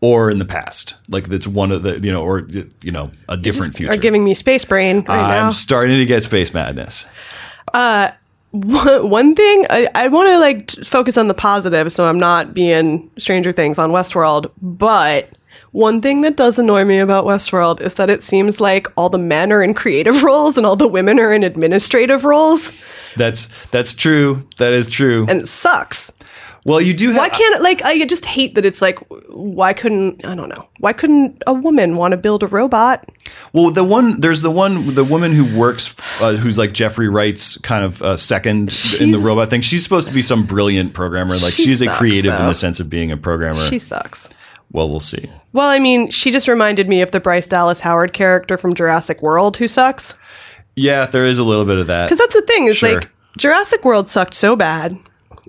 or 0.00 0.30
in 0.30 0.38
the 0.38 0.46
past. 0.46 0.96
Like 1.08 1.28
that's 1.28 1.46
one 1.46 1.70
of 1.70 1.82
the 1.82 2.00
you 2.00 2.10
know, 2.10 2.22
or 2.22 2.48
you 2.82 2.90
know, 2.90 3.10
a 3.28 3.36
different 3.36 3.76
future. 3.76 3.92
Are 3.92 3.98
giving 3.98 4.24
me 4.24 4.32
space 4.32 4.64
brain 4.64 4.96
right 4.96 5.06
now. 5.06 5.46
I'm 5.46 5.52
starting 5.52 5.98
to 5.98 6.06
get 6.06 6.24
space 6.24 6.54
madness. 6.54 7.06
one 7.72 7.82
uh, 7.82 8.12
one 9.02 9.34
thing 9.34 9.66
I, 9.68 9.88
I 9.94 10.08
want 10.08 10.30
to 10.30 10.38
like 10.38 10.70
focus 10.86 11.18
on 11.18 11.28
the 11.28 11.34
positive, 11.34 11.92
so 11.92 12.06
I'm 12.06 12.18
not 12.18 12.54
being 12.54 13.10
Stranger 13.18 13.52
Things 13.52 13.78
on 13.78 13.90
Westworld. 13.90 14.50
But 14.62 15.30
one 15.72 16.00
thing 16.00 16.20
that 16.20 16.36
does 16.36 16.58
annoy 16.58 16.84
me 16.84 17.00
about 17.00 17.24
Westworld 17.24 17.80
is 17.80 17.94
that 17.94 18.08
it 18.08 18.22
seems 18.22 18.60
like 18.60 18.86
all 18.96 19.08
the 19.08 19.18
men 19.18 19.52
are 19.52 19.62
in 19.62 19.74
creative 19.74 20.22
roles 20.24 20.56
and 20.56 20.64
all 20.64 20.76
the 20.76 20.88
women 20.88 21.18
are 21.18 21.32
in 21.32 21.42
administrative 21.42 22.24
roles, 22.24 22.72
That's 23.16 23.48
that's 23.70 23.94
true. 23.94 24.46
That 24.58 24.72
is 24.72 24.90
true. 24.90 25.26
and 25.28 25.42
it 25.42 25.48
sucks. 25.48 26.12
well, 26.64 26.80
you 26.80 26.94
do 26.94 27.08
have. 27.10 27.18
Why 27.18 27.28
can't 27.28 27.62
like 27.62 27.82
I 27.84 28.04
just 28.04 28.24
hate 28.24 28.54
that 28.54 28.64
it's 28.64 28.80
like 28.82 28.98
why 29.28 29.72
couldn't 29.72 30.24
I 30.24 30.34
don't 30.34 30.48
know 30.48 30.66
why 30.80 30.92
couldn't 30.92 31.42
a 31.46 31.52
woman 31.52 31.96
want 31.96 32.12
to 32.12 32.16
build 32.16 32.42
a 32.42 32.46
robot? 32.46 33.08
well, 33.52 33.70
the 33.70 33.84
one 33.84 34.20
there's 34.20 34.42
the 34.42 34.50
one 34.50 34.94
the 34.94 35.04
woman 35.04 35.32
who 35.32 35.58
works 35.58 35.94
uh, 36.20 36.34
who's 36.34 36.56
like 36.58 36.72
Jeffrey 36.72 37.08
Wright's 37.08 37.56
kind 37.58 37.84
of 37.84 38.00
uh, 38.02 38.16
second 38.16 38.76
in 39.00 39.10
the 39.10 39.18
robot 39.18 39.50
thing. 39.50 39.60
She's 39.60 39.82
supposed 39.82 40.08
to 40.08 40.14
be 40.14 40.22
some 40.22 40.46
brilliant 40.46 40.94
programmer. 40.94 41.36
Like 41.36 41.52
She 41.54 41.64
she's 41.64 41.80
a 41.82 41.86
sucks, 41.86 41.98
creative 41.98 42.32
in 42.34 42.46
the 42.46 42.54
sense 42.54 42.80
of 42.80 42.88
being 42.88 43.10
a 43.12 43.16
programmer. 43.16 43.66
She 43.66 43.78
sucks. 43.78 44.30
well, 44.72 44.88
we'll 44.88 45.00
see. 45.00 45.30
Well, 45.52 45.68
I 45.68 45.78
mean, 45.78 46.10
she 46.10 46.30
just 46.32 46.48
reminded 46.48 46.88
me 46.88 47.00
of 47.00 47.10
the 47.12 47.20
Bryce 47.20 47.46
Dallas 47.46 47.78
Howard 47.80 48.12
character 48.12 48.58
from 48.58 48.74
Jurassic 48.74 49.22
World 49.22 49.56
who 49.56 49.68
sucks. 49.68 50.14
Yeah, 50.76 51.06
there 51.06 51.24
is 51.24 51.38
a 51.38 51.44
little 51.44 51.64
bit 51.64 51.78
of 51.78 51.86
that. 51.86 52.06
Because 52.06 52.18
that's 52.18 52.34
the 52.34 52.42
thing 52.42 52.66
is 52.66 52.76
Sure. 52.78 52.94
like 53.00 53.08
Jurassic 53.36 53.84
World 53.84 54.10
sucked 54.10 54.34
so 54.34 54.56
bad, 54.56 54.98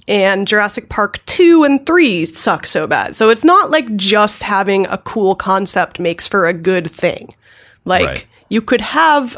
and 0.08 0.48
Jurassic 0.48 0.90
Park 0.90 1.24
two 1.26 1.64
and 1.64 1.86
three 1.86 2.26
suck 2.26 2.68
so 2.68 2.86
bad. 2.88 3.16
So 3.16 3.30
it's 3.30 3.44
not 3.44 3.72
like 3.72 3.96
just 3.96 4.44
having 4.44 4.86
a 4.88 4.98
cool 5.00 5.36
concept 5.36 6.00
makes 6.00 6.28
for 6.28 6.46
a 6.46 6.54
good 6.54 6.90
thing. 6.90 7.34
Like 7.86 8.06
Right. 8.08 8.26
you 8.50 8.62
could 8.62 8.82
have 8.82 9.38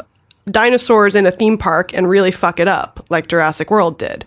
dinosaurs 0.50 1.14
in 1.14 1.26
a 1.26 1.30
theme 1.30 1.58
park 1.58 1.92
and 1.94 2.08
really 2.08 2.30
fuck 2.30 2.58
it 2.60 2.68
up, 2.68 3.04
like 3.10 3.28
Jurassic 3.28 3.70
World 3.70 3.98
did. 3.98 4.24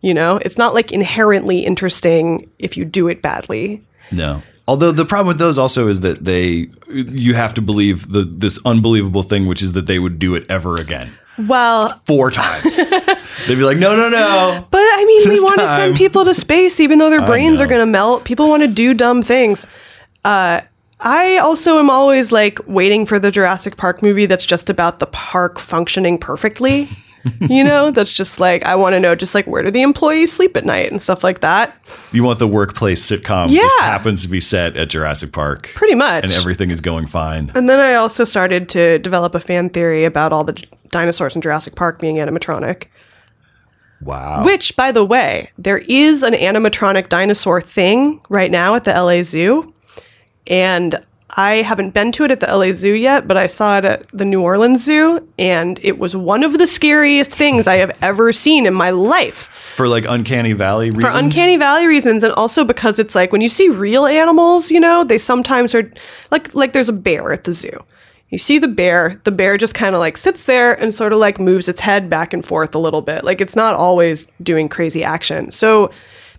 You 0.00 0.14
know, 0.14 0.36
it's 0.36 0.58
not 0.58 0.74
like 0.74 0.90
inherently 0.90 1.60
interesting 1.60 2.50
if 2.58 2.76
you 2.76 2.84
do 2.84 3.06
it 3.08 3.22
badly. 3.22 3.82
No. 4.10 4.42
Although 4.68 4.92
the 4.92 5.04
problem 5.04 5.28
with 5.28 5.38
those 5.38 5.58
also 5.58 5.88
is 5.88 6.00
that 6.00 6.24
they 6.24 6.68
you 6.88 7.34
have 7.34 7.54
to 7.54 7.62
believe 7.62 8.12
the 8.12 8.22
this 8.22 8.58
unbelievable 8.64 9.22
thing, 9.22 9.46
which 9.46 9.62
is 9.62 9.72
that 9.72 9.86
they 9.86 9.98
would 9.98 10.18
do 10.18 10.34
it 10.34 10.48
ever 10.48 10.76
again. 10.76 11.12
Well, 11.48 11.98
Four 12.06 12.30
times. 12.30 12.76
They'd 13.46 13.56
be 13.56 13.62
like, 13.62 13.78
no, 13.78 13.96
no, 13.96 14.08
no. 14.10 14.66
But 14.70 14.78
I 14.78 15.04
mean, 15.06 15.28
we 15.30 15.40
want 15.40 15.60
to 15.60 15.66
send 15.66 15.96
people 15.96 16.24
to 16.26 16.34
space, 16.34 16.78
even 16.78 16.98
though 16.98 17.10
their 17.10 17.24
brains 17.24 17.60
are 17.60 17.66
going 17.66 17.80
to 17.80 17.90
melt. 17.90 18.24
People 18.24 18.48
want 18.48 18.62
to 18.62 18.68
do 18.68 18.92
dumb 18.94 19.22
things. 19.22 19.66
Uh, 20.24 20.60
I 21.00 21.38
also 21.38 21.78
am 21.78 21.90
always 21.90 22.30
like 22.30 22.60
waiting 22.66 23.06
for 23.06 23.18
the 23.18 23.30
Jurassic 23.30 23.76
Park 23.76 24.02
movie 24.02 24.26
that's 24.26 24.46
just 24.46 24.70
about 24.70 25.00
the 25.00 25.06
park 25.06 25.58
functioning 25.58 26.18
perfectly. 26.18 26.88
you 27.40 27.62
know, 27.62 27.90
that's 27.90 28.12
just 28.12 28.40
like 28.40 28.64
I 28.64 28.74
want 28.74 28.94
to 28.94 29.00
know, 29.00 29.14
just 29.14 29.34
like 29.34 29.46
where 29.46 29.62
do 29.62 29.70
the 29.70 29.82
employees 29.82 30.32
sleep 30.32 30.56
at 30.56 30.64
night 30.64 30.90
and 30.90 31.02
stuff 31.02 31.22
like 31.22 31.40
that. 31.40 31.76
You 32.12 32.24
want 32.24 32.38
the 32.38 32.48
workplace 32.48 33.04
sitcom. 33.08 33.50
Yeah. 33.50 33.62
This 33.62 33.78
happens 33.80 34.22
to 34.22 34.28
be 34.28 34.40
set 34.40 34.76
at 34.76 34.88
Jurassic 34.88 35.32
Park. 35.32 35.70
Pretty 35.74 35.94
much. 35.94 36.24
And 36.24 36.32
everything 36.32 36.70
is 36.70 36.80
going 36.80 37.06
fine. 37.06 37.50
And 37.54 37.68
then 37.68 37.80
I 37.80 37.94
also 37.94 38.24
started 38.24 38.68
to 38.70 38.98
develop 38.98 39.34
a 39.34 39.40
fan 39.40 39.70
theory 39.70 40.04
about 40.04 40.32
all 40.32 40.44
the 40.44 40.54
d- 40.54 40.68
dinosaurs 40.90 41.34
in 41.34 41.42
Jurassic 41.42 41.74
Park 41.74 42.00
being 42.00 42.16
animatronic. 42.16 42.86
Wow. 44.02 44.44
Which, 44.44 44.74
by 44.74 44.90
the 44.90 45.04
way, 45.04 45.48
there 45.58 45.78
is 45.78 46.22
an 46.22 46.34
animatronic 46.34 47.08
dinosaur 47.08 47.60
thing 47.60 48.20
right 48.28 48.50
now 48.50 48.74
at 48.74 48.84
the 48.84 48.92
LA 48.92 49.22
Zoo. 49.22 49.72
And 50.48 51.04
I 51.34 51.62
haven't 51.62 51.90
been 51.90 52.12
to 52.12 52.24
it 52.24 52.30
at 52.30 52.40
the 52.40 52.46
LA 52.46 52.72
Zoo 52.72 52.92
yet, 52.92 53.26
but 53.26 53.36
I 53.36 53.46
saw 53.46 53.78
it 53.78 53.84
at 53.84 54.08
the 54.12 54.24
New 54.24 54.42
Orleans 54.42 54.84
Zoo. 54.84 55.26
And 55.38 55.78
it 55.82 55.98
was 55.98 56.14
one 56.14 56.42
of 56.42 56.58
the 56.58 56.66
scariest 56.66 57.32
things 57.32 57.66
I 57.66 57.76
have 57.76 57.96
ever 58.02 58.32
seen 58.32 58.66
in 58.66 58.74
my 58.74 58.90
life. 58.90 59.48
For 59.64 59.88
like 59.88 60.04
Uncanny 60.06 60.52
Valley 60.52 60.90
reasons. 60.90 61.14
For 61.14 61.18
uncanny 61.18 61.56
valley 61.56 61.86
reasons, 61.86 62.22
and 62.22 62.34
also 62.34 62.62
because 62.62 62.98
it's 62.98 63.14
like 63.14 63.32
when 63.32 63.40
you 63.40 63.48
see 63.48 63.70
real 63.70 64.04
animals, 64.04 64.70
you 64.70 64.78
know, 64.78 65.02
they 65.02 65.16
sometimes 65.16 65.74
are 65.74 65.90
like 66.30 66.54
like 66.54 66.74
there's 66.74 66.90
a 66.90 66.92
bear 66.92 67.32
at 67.32 67.44
the 67.44 67.54
zoo. 67.54 67.82
You 68.28 68.36
see 68.38 68.58
the 68.58 68.68
bear, 68.68 69.20
the 69.24 69.30
bear 69.30 69.56
just 69.56 69.74
kind 69.74 69.94
of 69.94 70.00
like 70.00 70.18
sits 70.18 70.44
there 70.44 70.74
and 70.78 70.92
sort 70.92 71.14
of 71.14 71.18
like 71.18 71.40
moves 71.40 71.68
its 71.68 71.80
head 71.80 72.10
back 72.10 72.34
and 72.34 72.44
forth 72.44 72.74
a 72.74 72.78
little 72.78 73.00
bit. 73.00 73.24
Like 73.24 73.40
it's 73.40 73.56
not 73.56 73.74
always 73.74 74.26
doing 74.42 74.68
crazy 74.68 75.02
action. 75.02 75.50
So 75.50 75.90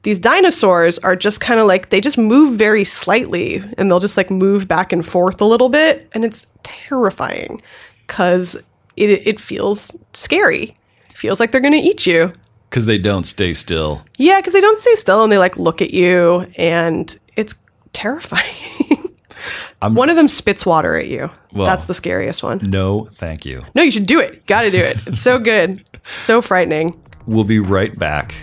these 0.03 0.19
dinosaurs 0.19 0.97
are 0.99 1.15
just 1.15 1.39
kind 1.41 1.59
of 1.59 1.67
like 1.67 1.89
they 1.89 1.99
just 2.01 2.17
move 2.17 2.57
very 2.57 2.83
slightly 2.83 3.63
and 3.77 3.89
they'll 3.89 3.99
just 3.99 4.17
like 4.17 4.29
move 4.29 4.67
back 4.67 4.91
and 4.93 5.05
forth 5.05 5.41
a 5.41 5.45
little 5.45 5.69
bit 5.69 6.09
and 6.13 6.23
it's 6.25 6.45
terrifying 6.63 7.61
cuz 8.07 8.55
it 8.95 9.09
it 9.25 9.39
feels 9.39 9.91
scary. 10.13 10.75
It 11.09 11.17
feels 11.17 11.39
like 11.39 11.51
they're 11.51 11.61
going 11.61 11.73
to 11.73 11.79
eat 11.89 12.05
you. 12.05 12.33
Because 12.69 12.85
they 12.85 12.97
don't 12.97 13.25
stay 13.25 13.53
still. 13.53 14.01
Yeah, 14.17 14.39
because 14.39 14.53
they 14.53 14.61
don't 14.61 14.81
stay 14.81 14.95
still 14.95 15.23
and 15.23 15.31
they 15.31 15.37
like 15.37 15.57
look 15.57 15.81
at 15.81 15.93
you, 15.93 16.45
and 16.57 17.15
it's 17.35 17.53
terrifying. 17.93 18.43
I'm, 19.81 19.93
one 19.95 20.09
of 20.09 20.15
them 20.15 20.27
spits 20.27 20.65
water 20.65 20.95
at 20.97 21.07
you. 21.07 21.29
Well- 21.51 21.67
That's 21.67 21.85
the 21.85 21.93
scariest 21.93 22.41
one. 22.43 22.59
No, 22.63 23.05
thank 23.11 23.45
you. 23.45 23.63
No, 23.75 23.83
you 23.83 23.91
should 23.91 24.05
do 24.07 24.19
it. 24.19 24.45
Got 24.47 24.63
to 24.63 24.71
do 24.71 24.77
it. 24.77 24.97
It's 25.07 25.21
so 25.21 25.37
good, 25.37 25.83
so 26.23 26.41
frightening. 26.41 26.99
We'll 27.27 27.43
be 27.43 27.59
right 27.59 27.97
back. 27.99 28.33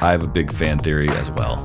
I 0.00 0.10
have 0.12 0.22
a 0.22 0.26
big 0.26 0.52
fan 0.52 0.78
theory 0.78 1.08
as 1.10 1.30
well. 1.30 1.64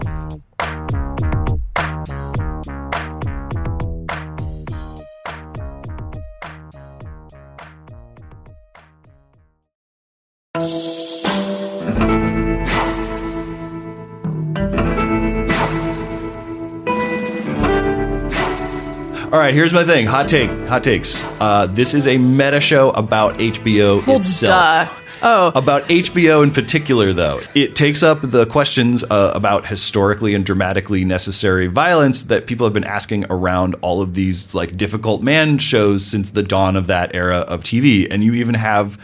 All 19.31 19.37
right, 19.37 19.53
here's 19.53 19.71
my 19.73 19.83
thing. 19.83 20.07
Hot 20.07 20.27
take. 20.27 20.49
Hot 20.67 20.83
takes. 20.83 21.21
Uh, 21.39 21.67
this 21.69 21.93
is 21.93 22.07
a 22.07 22.17
meta 22.17 22.59
show 22.59 22.89
about 22.91 23.37
HBO 23.37 24.03
Well, 24.07 24.17
itself. 24.17 24.89
duh. 24.89 24.98
Oh, 25.21 25.51
About 25.55 25.88
HBO 25.89 26.43
in 26.43 26.51
particular, 26.51 27.12
though, 27.13 27.41
it 27.53 27.75
takes 27.75 28.03
up 28.03 28.19
the 28.21 28.45
questions 28.45 29.03
uh, 29.03 29.32
about 29.36 29.67
historically 29.67 30.34
and 30.34 30.45
dramatically 30.45 31.03
necessary 31.03 31.67
violence 31.67 32.23
that 32.23 32.47
people 32.47 32.65
have 32.65 32.73
been 32.73 32.84
asking 32.84 33.25
around 33.29 33.75
all 33.82 34.01
of 34.01 34.13
these 34.13 34.53
like 34.55 34.77
difficult 34.77 35.21
man 35.21 35.58
shows 35.58 36.05
since 36.05 36.29
the 36.29 36.43
dawn 36.43 36.75
of 36.75 36.88
that 36.88 37.13
era 37.13 37.39
of 37.39 37.63
TV. 37.63 38.08
And 38.10 38.23
you 38.23 38.34
even 38.34 38.55
have 38.55 38.97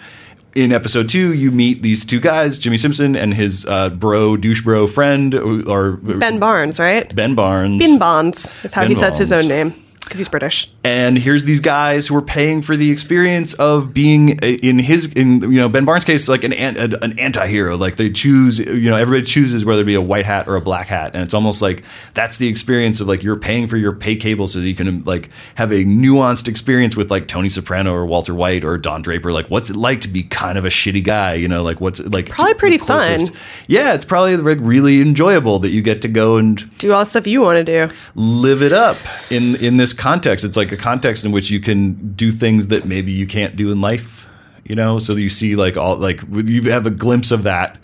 in 0.56 0.72
episode 0.72 1.10
two, 1.10 1.34
you 1.34 1.52
meet 1.52 1.82
these 1.82 2.06
two 2.06 2.22
guys, 2.22 2.58
Jimmy 2.60 2.78
Simpson 2.78 3.16
and 3.18 3.34
his 3.34 3.66
uh, 3.66 3.90
bro, 3.90 4.38
douche 4.38 4.62
bro 4.62 4.88
friend, 4.88 5.36
or 5.36 5.98
Ben 5.98 6.40
Barnes, 6.40 6.80
right? 6.80 7.14
Ben 7.14 7.36
Barnes. 7.36 7.82
Ben 7.82 8.00
Bonds 8.00 8.50
is 8.64 8.74
how 8.74 8.84
Ben 8.84 8.92
he 8.92 8.96
says 8.96 9.18
his 9.18 9.34
own 9.34 9.48
name 9.48 9.74
because 10.00 10.18
he's 10.18 10.30
British. 10.30 10.72
And 10.86 11.18
here's 11.18 11.46
these 11.46 11.60
guys 11.60 12.06
who 12.06 12.16
are 12.16 12.22
paying 12.22 12.62
for 12.62 12.78
the 12.78 12.92
experience 12.92 13.54
of 13.56 13.92
being 13.92 14.40
uh, 14.44 14.46
in 14.46 14.78
his 14.78 15.12
in 15.14 15.42
you 15.42 15.58
know 15.60 15.68
Ben 15.68 15.84
Barnes' 15.84 16.04
case 16.06 16.28
like 16.30 16.44
an 16.44 16.54
an, 16.54 16.94
an 17.02 17.18
anti-hero 17.18 17.76
like 17.76 17.96
they 17.96 18.12
choose 18.12 18.60
you 18.60 18.90
know 18.90 18.96
everybody 18.96 19.26
chooses 19.26 19.66
whether 19.66 19.82
it 19.82 19.86
be 19.86 19.96
a 19.96 20.02
white 20.02 20.26
hat 20.26 20.48
or 20.48 20.56
a 20.56 20.62
black 20.62 20.88
hat 20.88 21.16
and 21.16 21.24
it's 21.24 21.34
almost 21.34 21.62
like 21.62 21.84
that's 22.14 22.38
the 22.38 22.48
experience 22.48 23.00
of 23.02 23.08
like 23.08 23.24
you're 23.24 23.36
paying 23.36 23.68
for 23.68 23.78
your 23.78 23.94
pay 23.94 24.16
cable 24.16 24.48
so 24.48 24.60
that 24.60 24.68
you 24.68 24.76
can 24.76 25.04
like 25.06 25.30
have 25.56 25.72
a 25.72 25.84
nuanced 25.84 26.48
experience 26.48 26.96
with 26.96 27.10
like 27.10 27.28
Tony 27.28 27.50
Soprano 27.50 27.92
or 27.92 28.06
Walter 28.06 28.36
White 28.36 28.64
or 28.64 28.78
Don 28.78 29.02
Draper 29.02 29.32
like 29.32 29.48
what's 29.48 29.72
it 29.72 29.76
like 29.76 30.02
to 30.02 30.08
be 30.08 30.22
kind 30.22 30.58
of 30.58 30.66
a 30.66 30.70
shitty 30.70 31.04
guy 31.04 31.34
you 31.34 31.48
know 31.48 31.64
like 31.64 31.82
what's 31.82 32.00
like 32.00 32.30
Probably 32.30 32.54
pretty 32.54 32.78
fun. 32.78 33.20
yeah 33.68 33.94
it's 33.96 34.06
probably 34.06 34.38
like 34.38 34.60
really 34.62 35.02
enjoyable 35.02 35.58
that 35.60 35.72
you 35.72 35.82
get 35.82 36.04
to 36.04 36.08
go 36.08 36.38
and 36.38 36.78
Do 36.78 36.94
all 36.94 37.04
the 37.04 37.10
stuff 37.10 37.26
you 37.26 37.42
want 37.42 37.66
to 37.66 37.84
do. 37.88 37.94
live 38.14 38.62
it 38.62 38.72
up 38.72 38.98
in 39.32 39.56
in 39.56 39.78
this 39.78 39.92
context. 39.92 40.46
It's 40.46 40.56
like 40.58 40.75
a 40.78 40.82
context 40.82 41.26
in 41.26 41.32
which 41.32 41.50
you 41.50 41.60
can 41.60 42.14
do 42.14 42.32
things 42.32 42.68
that 42.68 42.86
maybe 42.86 43.12
you 43.12 43.28
can't 43.28 43.56
do 43.56 43.72
in 43.72 43.82
life. 43.82 44.28
You 44.64 44.76
know, 44.76 44.98
so 44.98 45.14
you 45.14 45.30
see 45.30 45.56
like 45.56 45.78
all 45.78 45.96
like 45.98 46.22
you 46.32 46.64
have 46.72 46.88
a 46.88 46.92
glimpse 46.92 47.32
of 47.32 47.44
that 47.44 47.78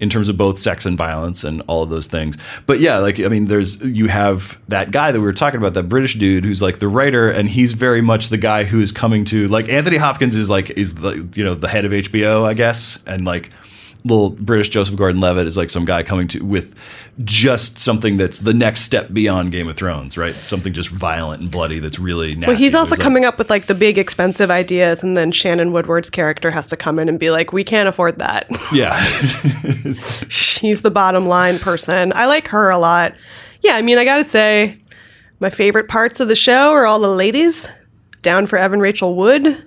in 0.00 0.08
terms 0.08 0.28
of 0.28 0.36
both 0.36 0.58
sex 0.58 0.86
and 0.86 0.96
violence 0.96 1.44
and 1.44 1.62
all 1.66 1.82
of 1.82 1.90
those 1.90 2.06
things. 2.06 2.36
But 2.66 2.80
yeah, 2.80 2.98
like 2.98 3.18
I 3.20 3.28
mean, 3.28 3.46
there's 3.46 3.82
you 3.82 4.06
have 4.06 4.60
that 4.68 4.90
guy 4.90 5.12
that 5.12 5.18
we 5.18 5.26
were 5.26 5.32
talking 5.32 5.58
about, 5.58 5.74
that 5.74 5.88
British 5.88 6.14
dude 6.14 6.44
who's 6.44 6.62
like 6.62 6.78
the 6.78 6.88
writer, 6.88 7.30
and 7.30 7.48
he's 7.48 7.72
very 7.72 8.00
much 8.00 8.28
the 8.28 8.38
guy 8.38 8.64
who 8.64 8.80
is 8.80 8.92
coming 8.92 9.24
to 9.26 9.48
like 9.48 9.68
Anthony 9.68 9.96
Hopkins 9.96 10.36
is 10.36 10.48
like 10.48 10.70
is 10.70 10.94
the 10.94 11.28
you 11.34 11.44
know 11.44 11.54
the 11.54 11.68
head 11.68 11.84
of 11.84 11.92
HBO, 11.92 12.44
I 12.44 12.54
guess, 12.54 13.02
and 13.06 13.24
like 13.24 13.50
little 14.04 14.30
British 14.30 14.68
Joseph 14.68 14.96
Gordon-Levitt 14.96 15.46
is 15.46 15.56
like 15.56 15.70
some 15.70 15.84
guy 15.84 16.02
coming 16.02 16.28
to 16.28 16.40
with 16.40 16.74
just 17.24 17.80
something 17.80 18.16
that's 18.16 18.38
the 18.38 18.54
next 18.54 18.82
step 18.82 19.12
beyond 19.12 19.50
Game 19.50 19.68
of 19.68 19.76
Thrones, 19.76 20.16
right? 20.16 20.34
Something 20.34 20.72
just 20.72 20.88
violent 20.90 21.42
and 21.42 21.50
bloody 21.50 21.80
that's 21.80 21.98
really 21.98 22.34
nasty. 22.36 22.46
Well, 22.46 22.56
he's 22.56 22.74
also 22.74 22.90
There's, 22.90 22.98
like- 22.98 23.04
coming 23.04 23.24
up 23.24 23.38
with 23.38 23.50
like 23.50 23.66
the 23.66 23.74
big 23.74 23.98
expensive 23.98 24.50
ideas, 24.50 25.02
and 25.02 25.16
then 25.16 25.32
Shannon 25.32 25.72
Woodward's 25.72 26.10
character 26.10 26.50
has 26.50 26.68
to 26.68 26.76
come 26.76 26.98
in 26.98 27.08
and 27.08 27.18
be 27.18 27.30
like, 27.30 27.52
"We 27.52 27.64
can't 27.64 27.88
afford 27.88 28.18
that." 28.18 28.46
yeah, 28.72 28.98
She's 30.28 30.82
the 30.82 30.90
bottom 30.90 31.26
line 31.26 31.58
person. 31.58 32.12
I 32.14 32.26
like 32.26 32.48
her 32.48 32.70
a 32.70 32.78
lot. 32.78 33.14
Yeah, 33.62 33.74
I 33.74 33.82
mean, 33.82 33.98
I 33.98 34.04
gotta 34.04 34.28
say, 34.28 34.78
my 35.40 35.50
favorite 35.50 35.88
parts 35.88 36.20
of 36.20 36.28
the 36.28 36.36
show 36.36 36.70
are 36.72 36.86
all 36.86 37.00
the 37.00 37.08
ladies. 37.08 37.68
Down 38.22 38.46
for 38.46 38.56
Evan 38.58 38.80
Rachel 38.80 39.14
Wood. 39.16 39.64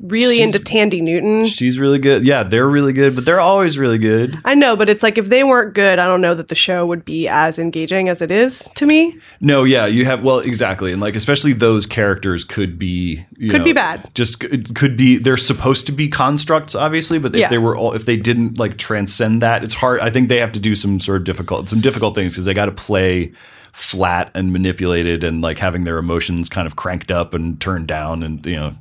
Really 0.00 0.36
She's- 0.36 0.52
into 0.54 0.58
Thandie 0.64 1.00
Newton. 1.00 1.46
she's 1.46 1.78
really 1.78 1.98
good. 1.98 2.24
Yeah, 2.24 2.42
they're 2.42 2.68
really 2.68 2.92
good, 2.92 3.14
but 3.14 3.24
they're 3.24 3.40
always 3.40 3.78
really 3.78 3.96
good. 3.96 4.36
I 4.44 4.54
know, 4.54 4.76
but 4.76 4.88
it's 4.88 5.02
like 5.02 5.16
if 5.18 5.28
they 5.28 5.44
weren't 5.44 5.72
good, 5.74 5.98
I 5.98 6.06
don't 6.06 6.20
know 6.20 6.34
that 6.34 6.48
the 6.48 6.54
show 6.54 6.84
would 6.86 7.04
be 7.04 7.26
as 7.28 7.58
engaging 7.58 8.08
as 8.08 8.20
it 8.20 8.30
is 8.30 8.68
to 8.74 8.86
me. 8.86 9.16
No, 9.40 9.64
yeah, 9.64 9.86
you 9.86 10.04
have 10.04 10.22
well, 10.22 10.40
exactly, 10.40 10.92
and 10.92 11.00
like 11.00 11.14
especially 11.16 11.52
those 11.54 11.86
characters 11.86 12.44
could 12.44 12.78
be 12.78 13.24
you 13.38 13.50
Could 13.50 13.60
know, 13.60 13.64
be 13.64 13.72
bad. 13.72 14.10
Just 14.14 14.42
it 14.44 14.74
could 14.74 14.96
be 14.96 15.16
they're 15.16 15.36
supposed 15.36 15.86
to 15.86 15.92
be 15.92 16.08
constructs, 16.08 16.74
obviously, 16.74 17.18
but 17.18 17.34
if 17.34 17.40
Yeah. 17.40 17.48
they 17.48 17.58
were 17.58 17.76
all 17.76 17.92
if 17.92 18.04
they 18.04 18.16
didn't 18.16 18.58
like 18.58 18.76
transcend 18.76 19.40
that, 19.42 19.64
it's 19.64 19.74
hard. 19.74 20.00
I 20.00 20.10
think 20.10 20.28
they 20.28 20.38
have 20.40 20.52
to 20.52 20.60
do 20.60 20.74
some 20.74 20.98
sort 21.00 21.18
of 21.18 21.24
difficult 21.24 21.68
some 21.68 21.80
difficult 21.80 22.14
things 22.14 22.32
because 22.34 22.44
they 22.44 22.52
got 22.54 22.66
to 22.66 22.72
play 22.72 23.32
flat 23.72 24.30
and 24.34 24.52
manipulated 24.52 25.24
and 25.24 25.40
like 25.40 25.58
having 25.58 25.84
their 25.84 25.98
emotions 25.98 26.48
kind 26.48 26.66
of 26.66 26.76
cranked 26.76 27.10
up 27.10 27.32
and 27.34 27.60
turned 27.60 27.86
down 27.88 28.22
and 28.22 28.44
you 28.46 28.56
know 28.56 28.72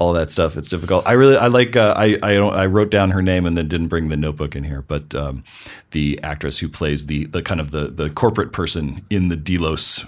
all 0.00 0.14
that 0.14 0.30
stuff. 0.30 0.56
It's 0.56 0.70
difficult. 0.70 1.06
I 1.06 1.12
really 1.12 1.36
I 1.36 1.46
like 1.46 1.76
uh, 1.76 1.94
I 1.96 2.18
I 2.22 2.34
don't 2.34 2.54
I 2.54 2.66
wrote 2.66 2.90
down 2.90 3.10
her 3.10 3.22
name 3.22 3.46
and 3.46 3.56
then 3.56 3.68
didn't 3.68 3.88
bring 3.88 4.08
the 4.08 4.16
notebook 4.16 4.56
in 4.56 4.64
here, 4.64 4.82
but 4.82 5.14
um, 5.14 5.44
the 5.92 6.18
actress 6.22 6.58
who 6.58 6.68
plays 6.68 7.06
the 7.06 7.26
the 7.26 7.42
kind 7.42 7.60
of 7.60 7.70
the 7.70 7.88
the 7.88 8.10
corporate 8.10 8.52
person 8.52 9.04
in 9.10 9.28
the 9.28 9.36
Delos 9.36 10.04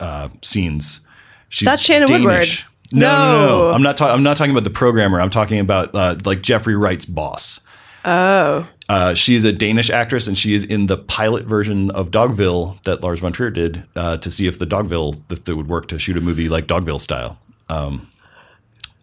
uh, 0.00 0.28
scenes. 0.42 1.00
She's 1.48 1.66
That's 1.66 1.82
Shannon 1.82 2.08
Danish. 2.08 2.24
Woodward. 2.24 2.48
No, 2.92 3.12
no, 3.12 3.46
no, 3.46 3.58
No. 3.58 3.70
I'm 3.70 3.82
not 3.82 3.96
talking. 3.96 4.14
I'm 4.14 4.22
not 4.22 4.36
talking 4.36 4.50
about 4.50 4.64
the 4.64 4.70
programmer. 4.70 5.20
I'm 5.20 5.30
talking 5.30 5.60
about 5.60 5.94
uh, 5.94 6.16
like 6.24 6.42
Jeffrey 6.42 6.74
Wright's 6.74 7.04
boss. 7.04 7.60
Oh. 8.04 8.68
Uh, 8.88 9.14
she 9.14 9.34
is 9.34 9.44
a 9.44 9.52
Danish 9.52 9.90
actress, 9.90 10.26
and 10.26 10.36
she 10.36 10.54
is 10.54 10.64
in 10.64 10.86
the 10.86 10.96
pilot 10.96 11.44
version 11.44 11.90
of 11.90 12.10
Dogville 12.10 12.82
that 12.84 13.02
Lars 13.02 13.20
von 13.20 13.32
Trier 13.32 13.50
did 13.50 13.84
uh, 13.94 14.16
to 14.16 14.30
see 14.30 14.46
if 14.46 14.58
the 14.58 14.66
Dogville 14.66 15.20
if 15.30 15.44
they 15.44 15.52
would 15.52 15.68
work 15.68 15.88
to 15.88 15.98
shoot 15.98 16.16
a 16.16 16.20
movie 16.20 16.48
like 16.48 16.66
Dogville 16.66 17.00
style. 17.00 17.38
Um, 17.68 18.08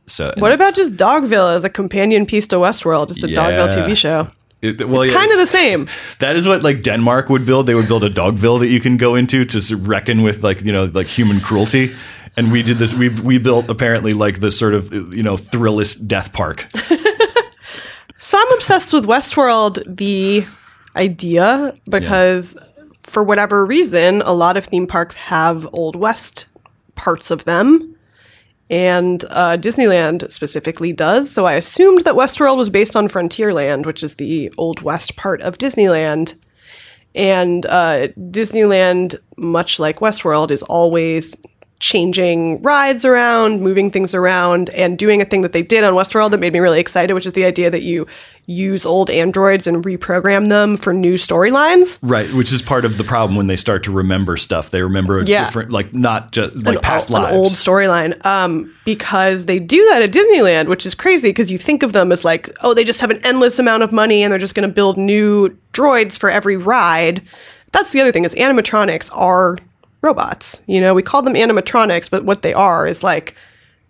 so 0.08 0.34
What 0.38 0.52
about 0.52 0.76
just 0.76 0.96
Dogville 0.96 1.56
as 1.56 1.64
a 1.64 1.70
companion 1.70 2.26
piece 2.26 2.48
to 2.48 2.58
Westworld? 2.58 3.10
Just 3.10 3.24
a 3.24 3.28
Dogville 3.28 3.70
TV 3.70 3.96
show. 3.96 4.28
it, 4.62 4.88
well, 4.88 5.06
yeah, 5.06 5.14
Kind 5.14 5.32
of 5.32 5.38
the 5.38 5.46
same. 5.46 5.88
that 6.20 6.36
is 6.36 6.48
what 6.48 6.64
like 6.64 6.82
Denmark 6.82 7.30
would 7.30 7.46
build. 7.46 7.66
They 7.66 7.76
would 7.76 7.88
build 7.88 8.04
a 8.04 8.10
Dogville 8.10 8.60
that 8.60 8.68
you 8.68 8.80
can 8.80 8.98
go 8.98 9.16
into 9.16 9.46
to 9.46 9.78
reckon 9.78 10.22
with 10.24 10.44
like 10.44 10.62
you 10.62 10.72
know 10.72 10.86
like 10.86 11.08
human 11.08 11.40
cruelty. 11.40 11.96
And 12.38 12.52
we 12.52 12.64
did 12.64 12.80
this. 12.80 12.94
We 12.94 13.10
we 13.10 13.38
built 13.38 13.70
apparently 13.70 14.14
like 14.14 14.42
the 14.42 14.52
sort 14.52 14.74
of 14.74 14.92
you 15.14 15.24
know 15.24 15.38
thrillist 15.38 16.08
death 16.08 16.34
park. 16.34 16.68
So 18.18 18.40
I'm 18.40 18.54
obsessed 18.54 18.92
with 18.92 19.06
Westworld, 19.06 19.84
the 19.98 20.46
idea, 20.96 21.76
because 21.88 22.58
for 23.04 23.24
whatever 23.24 23.66
reason, 23.66 24.24
a 24.24 24.32
lot 24.32 24.58
of 24.58 24.66
theme 24.66 24.88
parks 24.88 25.14
have 25.14 25.68
Old 25.74 25.96
West 25.96 26.48
parts 26.96 27.30
of 27.30 27.46
them. 27.46 27.95
And 28.70 29.24
uh, 29.30 29.58
Disneyland 29.58 30.32
specifically 30.32 30.92
does. 30.92 31.30
So 31.30 31.46
I 31.46 31.54
assumed 31.54 32.04
that 32.04 32.16
Westworld 32.16 32.58
was 32.58 32.70
based 32.70 32.96
on 32.96 33.08
Frontierland, 33.08 33.86
which 33.86 34.04
is 34.04 34.16
the 34.16 34.52
Old 34.58 34.82
West 34.82 35.16
part 35.18 35.42
of 35.42 35.58
Disneyland. 35.58 36.34
And 37.14 37.66
uh, 37.68 38.08
Disneyland, 38.18 39.18
much 39.38 39.80
like 39.80 40.00
Westworld, 40.00 40.52
is 40.52 40.64
always 40.64 41.36
changing 41.80 42.62
rides 42.62 43.04
around, 43.06 43.62
moving 43.62 43.92
things 43.92 44.14
around, 44.14 44.70
and 44.72 44.98
doing 44.98 45.22
a 45.22 45.26
thing 45.26 45.42
that 45.42 45.52
they 45.52 45.62
did 45.62 45.84
on 45.84 45.94
Westworld 45.94 46.32
that 46.32 46.40
made 46.40 46.54
me 46.54 46.60
really 46.60 46.80
excited, 46.80 47.14
which 47.14 47.26
is 47.26 47.34
the 47.34 47.46
idea 47.46 47.70
that 47.70 47.82
you 47.82 48.08
use 48.48 48.86
old 48.86 49.10
androids 49.10 49.66
and 49.68 49.84
reprogram 49.84 50.50
them 50.50 50.78
for 50.78 50.94
new 50.94 51.16
storylines. 51.16 51.98
Right, 52.02 52.32
which 52.34 52.54
is 52.54 52.62
part 52.62 52.86
of 52.86 52.98
the 52.98 53.04
problem 53.04 53.36
when 53.36 53.48
they 53.48 53.56
start 53.56 53.84
to 53.86 53.92
remember 53.92 54.38
stuff. 54.38 54.70
They 54.70 54.84
remember 54.84 55.20
a 55.20 55.26
Yeah. 55.26 55.46
different, 55.46 55.72
like 55.72 55.94
not 55.94 56.32
just 56.32 56.56
like 56.66 56.82
past 56.82 57.10
an 57.10 57.16
lives. 57.16 57.36
old 57.36 57.52
storyline. 57.52 58.24
Um, 58.26 58.72
because 58.86 59.46
they 59.46 59.58
do 59.60 59.84
that 59.90 60.02
at 60.04 60.12
Disneyland, 60.12 60.68
which 60.68 60.86
is 60.86 60.94
crazy 60.96 61.30
because 61.30 61.50
you 61.52 61.58
think 61.58 61.82
of 61.84 61.92
them 61.94 62.12
as 62.12 62.24
like, 62.24 62.50
oh, 62.62 62.74
they 62.74 62.84
just 62.84 63.02
have 63.02 63.10
an 63.12 63.20
endless 63.24 63.58
amount 63.60 63.82
of 63.84 63.92
money 63.92 64.22
and 64.24 64.32
they're 64.32 64.40
just 64.40 64.56
going 64.56 64.68
to 64.70 64.74
build 64.74 64.96
new 64.98 65.50
droids 65.74 66.20
for 66.20 66.30
every 66.30 66.56
ride. 66.56 67.22
That's 67.72 67.90
the 67.92 68.00
other 68.02 68.12
thing 68.12 68.26
is 68.26 68.36
animatronics 68.36 69.10
are 69.12 69.58
robots. 70.06 70.62
You 70.68 70.80
know, 70.80 70.94
we 70.94 71.02
call 71.04 71.22
them 71.22 71.34
animatronics, 71.34 72.10
but 72.10 72.24
what 72.24 72.42
they 72.44 72.54
are 72.54 72.88
is 72.88 73.04
like 73.04 73.36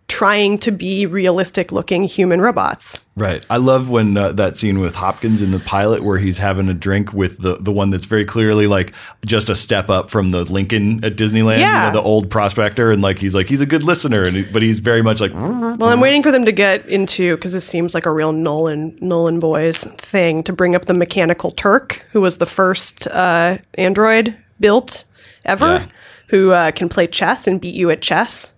trying 0.08 0.60
to 0.60 0.72
be 0.72 1.08
realistic 1.08 1.72
looking 1.72 2.04
human 2.04 2.40
robots. 2.40 3.04
Right. 3.18 3.44
I 3.50 3.58
love 3.58 3.90
when 3.90 4.16
uh, 4.16 4.34
that 4.34 4.56
scene 4.56 4.80
with 4.80 4.94
Hopkins 4.94 5.42
in 5.42 5.50
the 5.50 5.60
pilot 5.60 6.04
where 6.04 6.20
he's 6.20 6.38
having 6.38 6.70
a 6.70 6.76
drink 6.76 7.12
with 7.12 7.40
the 7.42 7.56
the 7.56 7.72
one 7.72 7.90
that's 7.90 8.06
very 8.06 8.24
clearly 8.24 8.68
like 8.68 8.94
just 9.26 9.50
a 9.50 9.56
step 9.56 9.90
up 9.90 10.12
from 10.12 10.30
the 10.30 10.44
Lincoln 10.44 11.04
at 11.04 11.16
Disneyland, 11.16 11.58
Yeah. 11.58 11.88
you 11.88 11.94
know, 11.94 12.02
the 12.02 12.06
old 12.08 12.30
prospector, 12.30 12.92
and 12.92 13.02
like 13.02 13.18
he's 13.18 13.34
like 13.34 13.48
he's 13.48 13.62
a 13.62 13.66
good 13.66 13.82
listener, 13.82 14.22
and 14.24 14.36
he, 14.36 14.44
but 14.44 14.62
he's 14.62 14.78
very 14.78 15.02
much 15.02 15.20
like 15.22 15.34
Well, 15.34 15.86
I'm 15.86 16.02
waiting 16.02 16.22
for 16.22 16.30
them 16.32 16.46
to 16.46 16.52
get 16.52 16.86
into 16.88 17.36
because 17.36 17.54
this 17.54 17.66
seems 17.66 17.96
like 17.96 18.06
a 18.06 18.12
real 18.12 18.32
Nolan 18.32 18.96
Nolan 19.02 19.40
boys 19.40 19.78
thing 19.80 20.44
to 20.44 20.54
bring 20.54 20.76
up 20.76 20.86
the 20.86 20.94
mechanical 20.94 21.50
Turk, 21.50 22.06
who 22.12 22.22
was 22.22 22.38
the 22.38 22.46
first 22.46 23.08
uh, 23.08 23.58
android 23.76 24.38
built 24.60 25.04
ever, 25.46 25.66
Yeah. 25.66 25.86
Who 26.28 26.52
uh, 26.52 26.72
can 26.72 26.90
play 26.90 27.08
chess 27.08 27.48
and 27.48 27.62
beat 27.62 27.76
you 27.76 27.90
at 27.90 28.02
chess. 28.02 28.54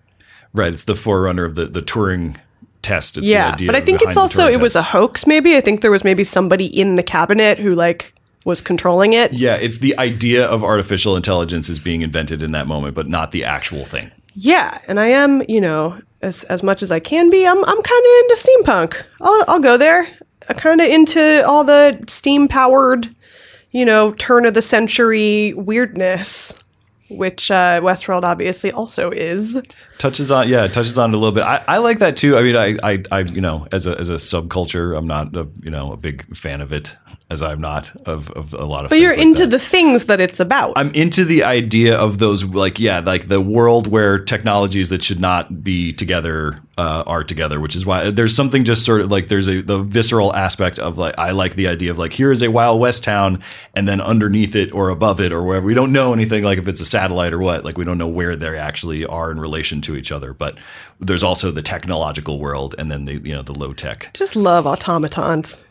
right. 0.54 0.74
It's 0.74 0.84
the 0.86 0.96
forerunner 0.96 1.46
of 1.46 1.56
the 1.56 1.66
the 1.66 1.82
Turing 1.82 2.38
test. 2.82 3.18
It's 3.18 3.28
the 3.28 3.34
yeah, 3.34 3.56
but 3.66 3.76
I 3.76 3.82
think 3.82 4.02
it's 4.02 4.18
also 4.18 4.48
it 4.48 4.60
was 4.62 4.76
a 4.76 4.82
hoax. 4.82 5.28
Maybe 5.28 5.56
I 5.56 5.62
think 5.62 5.82
there 5.82 5.92
was 5.92 6.04
maybe 6.04 6.24
somebody 6.24 6.66
in 6.66 6.96
the 6.96 7.04
cabinet 7.04 7.60
who 7.60 7.74
like 7.74 8.14
was 8.46 8.62
controlling 8.62 9.14
it. 9.14 9.34
yeah. 9.34 9.56
It's 9.56 9.80
the 9.80 9.98
idea 10.00 10.46
of 10.46 10.64
artificial 10.64 11.18
intelligence 11.18 11.68
is 11.68 11.80
being 11.80 12.02
invented 12.02 12.42
in 12.42 12.54
that 12.54 12.66
moment, 12.66 12.96
but 12.96 13.08
not 13.08 13.32
the 13.32 13.44
actual 13.44 13.84
thing. 13.84 14.10
Yeah, 14.36 14.78
and 14.88 15.00
I 15.00 15.08
am, 15.08 15.44
you 15.50 15.60
know, 15.60 16.00
as 16.22 16.44
as 16.46 16.64
much 16.64 16.82
as 16.82 16.92
I 16.92 17.00
can 17.00 17.30
be, 17.30 17.46
I'm 17.46 17.58
I'm 17.58 17.82
kind 17.82 18.06
of 18.06 18.12
into 18.22 18.38
steampunk. 18.40 19.04
I'll 19.20 19.46
I'll 19.48 19.60
go 19.60 19.76
there. 19.78 20.08
I'm 20.48 20.56
kind 20.56 20.80
of 20.80 20.88
into 20.88 21.46
all 21.46 21.64
the 21.66 22.02
steam 22.08 22.48
powered, 22.48 23.14
you 23.72 23.84
know, 23.84 24.14
turn 24.14 24.46
of 24.46 24.54
the 24.54 24.62
century 24.62 25.54
weirdness, 25.56 26.54
which 27.10 27.50
uh, 27.52 27.80
Westworld 27.82 28.24
obviously 28.24 28.72
also 28.72 29.12
is. 29.12 29.62
touches 29.98 30.30
on 30.32 30.48
yeah 30.48 30.68
touches 30.68 30.98
on 30.98 31.12
it 31.12 31.16
a 31.16 31.18
little 31.18 31.34
bit 31.34 31.44
I, 31.44 31.64
I 31.68 31.78
like 31.80 32.00
that 32.00 32.16
too 32.18 32.38
i 32.38 32.42
mean 32.44 32.56
I, 32.56 32.78
I 32.84 33.04
i 33.12 33.20
you 33.22 33.42
know 33.42 33.68
as 33.72 33.88
a 33.88 34.00
as 34.00 34.10
a 34.10 34.16
subculture 34.16 34.96
i'm 34.96 35.08
not 35.08 35.36
a 35.36 35.48
you 35.64 35.72
know 35.72 35.92
a 35.92 35.98
big 35.98 36.36
fan 36.36 36.62
of 36.62 36.72
it 36.72 36.98
as 37.32 37.42
i'm 37.42 37.60
not 37.60 37.96
of, 38.08 38.30
of 38.32 38.54
a 38.54 38.66
lot 38.66 38.86
of 38.86 38.90
But 38.90 39.00
you're 39.00 39.14
into 39.14 39.48
the 39.48 39.58
things 39.60 40.06
that 40.06 40.20
it's 40.20 40.40
about. 40.40 40.74
i'm 40.76 40.92
into 40.92 41.26
the 41.26 41.44
idea 41.44 41.98
of 41.98 42.20
those 42.20 42.44
like 42.44 42.80
yeah 42.80 43.00
like 43.00 43.28
the 43.28 43.42
world 43.42 43.88
where 43.88 44.20
technologies 44.20 44.90
that 44.90 45.02
should 45.02 45.20
not 45.20 45.64
be 45.64 45.94
together 45.94 46.62
uh, 46.78 47.04
are 47.06 47.24
together 47.24 47.60
which 47.60 47.76
is 47.76 47.86
why 47.86 48.10
there's 48.12 48.36
something 48.36 48.64
just 48.64 48.86
sort 48.86 49.02
of 49.02 49.12
like 49.12 49.28
there's 49.28 49.48
a 49.48 49.62
the 49.62 49.80
visceral 49.80 50.36
aspect 50.36 50.80
of 50.80 50.98
like 50.98 51.16
i 51.18 51.32
like 51.32 51.56
the 51.56 51.68
idea 51.68 51.92
of 51.92 51.98
like 51.98 52.14
here 52.14 52.32
is 52.32 52.42
a 52.42 52.50
wild 52.50 52.80
west 52.80 53.04
town 53.04 53.42
and 53.74 53.88
then 53.88 54.00
underneath 54.00 54.56
it 54.56 54.74
or 54.74 54.90
above 54.90 55.20
it 55.20 55.32
or 55.32 55.44
wherever 55.44 55.66
we 55.66 55.74
don't 55.74 55.92
know 55.92 56.14
anything 56.14 56.44
like 56.44 56.58
if 56.58 56.68
it's 56.68 56.82
a 56.82 56.86
satellite 56.86 57.34
or 57.34 57.40
what 57.40 57.66
like 57.66 57.78
we 57.78 57.86
don't 57.86 57.98
know 57.98 58.08
where 58.08 58.36
they 58.36 58.58
actually 58.58 59.06
are 59.06 59.32
in 59.32 59.40
relation 59.40 59.82
to 59.82 59.96
each 59.96 60.12
other 60.12 60.34
but 60.34 60.58
there's 61.00 61.24
also 61.24 61.52
the 61.52 61.62
technological 61.62 62.40
world 62.40 62.76
and 62.78 62.92
then 62.92 63.06
the 63.06 63.16
you 63.16 63.34
know 63.34 63.42
the 63.42 63.54
low 63.54 63.74
tech 63.74 64.10
Just 64.14 64.36
love 64.36 64.66
automatons. 64.66 65.64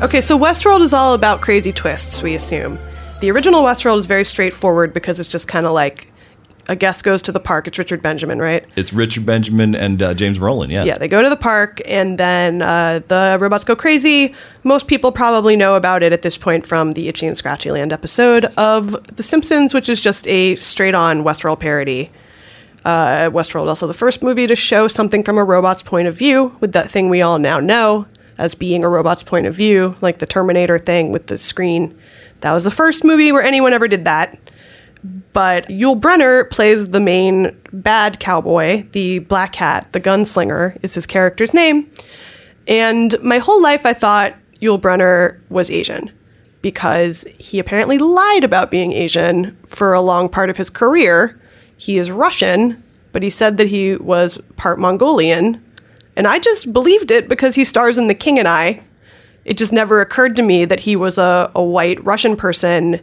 Okay, 0.00 0.20
so 0.20 0.38
Westworld 0.38 0.82
is 0.82 0.92
all 0.92 1.12
about 1.12 1.40
crazy 1.40 1.72
twists, 1.72 2.22
we 2.22 2.36
assume. 2.36 2.78
The 3.20 3.32
original 3.32 3.64
Westworld 3.64 3.98
is 3.98 4.06
very 4.06 4.24
straightforward 4.24 4.94
because 4.94 5.18
it's 5.18 5.28
just 5.28 5.48
kind 5.48 5.66
of 5.66 5.72
like 5.72 6.07
a 6.68 6.76
guest 6.76 7.02
goes 7.02 7.22
to 7.22 7.32
the 7.32 7.40
park. 7.40 7.66
It's 7.66 7.78
Richard 7.78 8.02
Benjamin, 8.02 8.38
right? 8.38 8.64
it's 8.76 8.92
richard 8.92 9.24
benjamin 9.24 9.74
and 9.74 10.02
uh, 10.02 10.12
james 10.14 10.38
brolin 10.38 10.70
yeah 10.70 10.84
Yeah, 10.84 10.98
they 10.98 11.08
go 11.08 11.22
to 11.22 11.28
the 11.28 11.36
park 11.36 11.80
and 11.86 12.18
then 12.18 12.62
uh, 12.62 13.00
the 13.08 13.38
robots 13.40 13.64
go 13.64 13.74
crazy. 13.74 14.34
Most 14.64 14.86
people 14.86 15.10
probably 15.12 15.56
know 15.56 15.74
about 15.74 16.02
it 16.02 16.12
at 16.12 16.22
this 16.22 16.36
point 16.36 16.66
from 16.66 16.92
the 16.92 17.08
Itchy 17.08 17.26
and 17.26 17.36
Scratchy 17.36 17.70
Land 17.70 17.92
episode 17.92 18.46
of 18.56 18.96
The 19.16 19.22
Simpsons, 19.22 19.72
which 19.74 19.88
is 19.88 20.00
just 20.00 20.26
a 20.28 20.56
straight 20.56 20.94
on 20.94 21.24
Westworld 21.24 21.60
parody. 21.60 22.10
Uh, 22.84 23.30
Westworld 23.30 23.68
also 23.68 23.86
the 23.86 23.94
first 23.94 24.22
movie 24.22 24.46
to 24.46 24.56
show 24.56 24.88
something 24.88 25.22
from 25.22 25.38
a 25.38 25.44
robot's 25.44 25.82
point 25.82 26.08
of 26.08 26.14
view 26.16 26.56
with 26.60 26.72
that 26.72 26.90
thing 26.90 27.08
we 27.08 27.22
all 27.22 27.38
now 27.38 27.58
know 27.60 28.06
as 28.38 28.54
being 28.54 28.84
a 28.84 28.88
robot's 28.88 29.22
point 29.22 29.46
of 29.46 29.54
view, 29.54 29.96
like 30.00 30.18
the 30.18 30.26
Terminator 30.26 30.78
thing 30.78 31.12
with 31.12 31.26
the 31.26 31.38
screen. 31.38 31.98
That 32.40 32.52
was 32.52 32.64
the 32.64 32.70
first 32.70 33.04
movie 33.04 33.32
where 33.32 33.42
anyone 33.42 33.72
ever 33.72 33.88
did 33.88 34.04
that. 34.04 34.38
But 35.32 35.68
Yul 35.68 36.00
Brynner 36.00 36.50
plays 36.50 36.88
the 36.88 37.00
main 37.00 37.56
bad 37.72 38.18
cowboy, 38.18 38.86
the 38.92 39.20
Black 39.20 39.54
Hat, 39.54 39.92
the 39.92 40.00
gunslinger 40.00 40.76
is 40.82 40.94
his 40.94 41.06
character's 41.06 41.54
name. 41.54 41.90
And 42.66 43.14
my 43.22 43.38
whole 43.38 43.62
life 43.62 43.86
I 43.86 43.92
thought 43.92 44.36
Yul 44.60 44.80
Brynner 44.80 45.38
was 45.48 45.70
Asian 45.70 46.10
because 46.60 47.24
he 47.38 47.58
apparently 47.58 47.98
lied 47.98 48.44
about 48.44 48.70
being 48.70 48.92
Asian 48.92 49.56
for 49.66 49.92
a 49.92 50.00
long 50.00 50.28
part 50.28 50.50
of 50.50 50.56
his 50.56 50.70
career. 50.70 51.40
He 51.76 51.98
is 51.98 52.10
Russian, 52.10 52.82
but 53.12 53.22
he 53.22 53.30
said 53.30 53.56
that 53.56 53.68
he 53.68 53.96
was 53.96 54.38
part 54.56 54.78
Mongolian. 54.78 55.64
And 56.16 56.26
I 56.26 56.40
just 56.40 56.72
believed 56.72 57.10
it 57.10 57.28
because 57.28 57.54
he 57.54 57.64
stars 57.64 57.96
in 57.96 58.08
The 58.08 58.14
King 58.14 58.38
and 58.38 58.48
I. 58.48 58.82
It 59.44 59.56
just 59.56 59.72
never 59.72 60.00
occurred 60.00 60.36
to 60.36 60.42
me 60.42 60.64
that 60.64 60.80
he 60.80 60.96
was 60.96 61.16
a, 61.16 61.50
a 61.54 61.62
white 61.62 62.04
Russian 62.04 62.36
person 62.36 63.00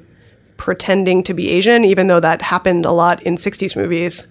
pretending 0.57 1.23
to 1.23 1.33
be 1.33 1.49
Asian, 1.49 1.83
even 1.85 2.07
though 2.07 2.19
that 2.19 2.41
happened 2.41 2.85
a 2.85 2.91
lot 2.91 3.21
in 3.23 3.37
60s 3.37 3.75
movies. 3.75 4.27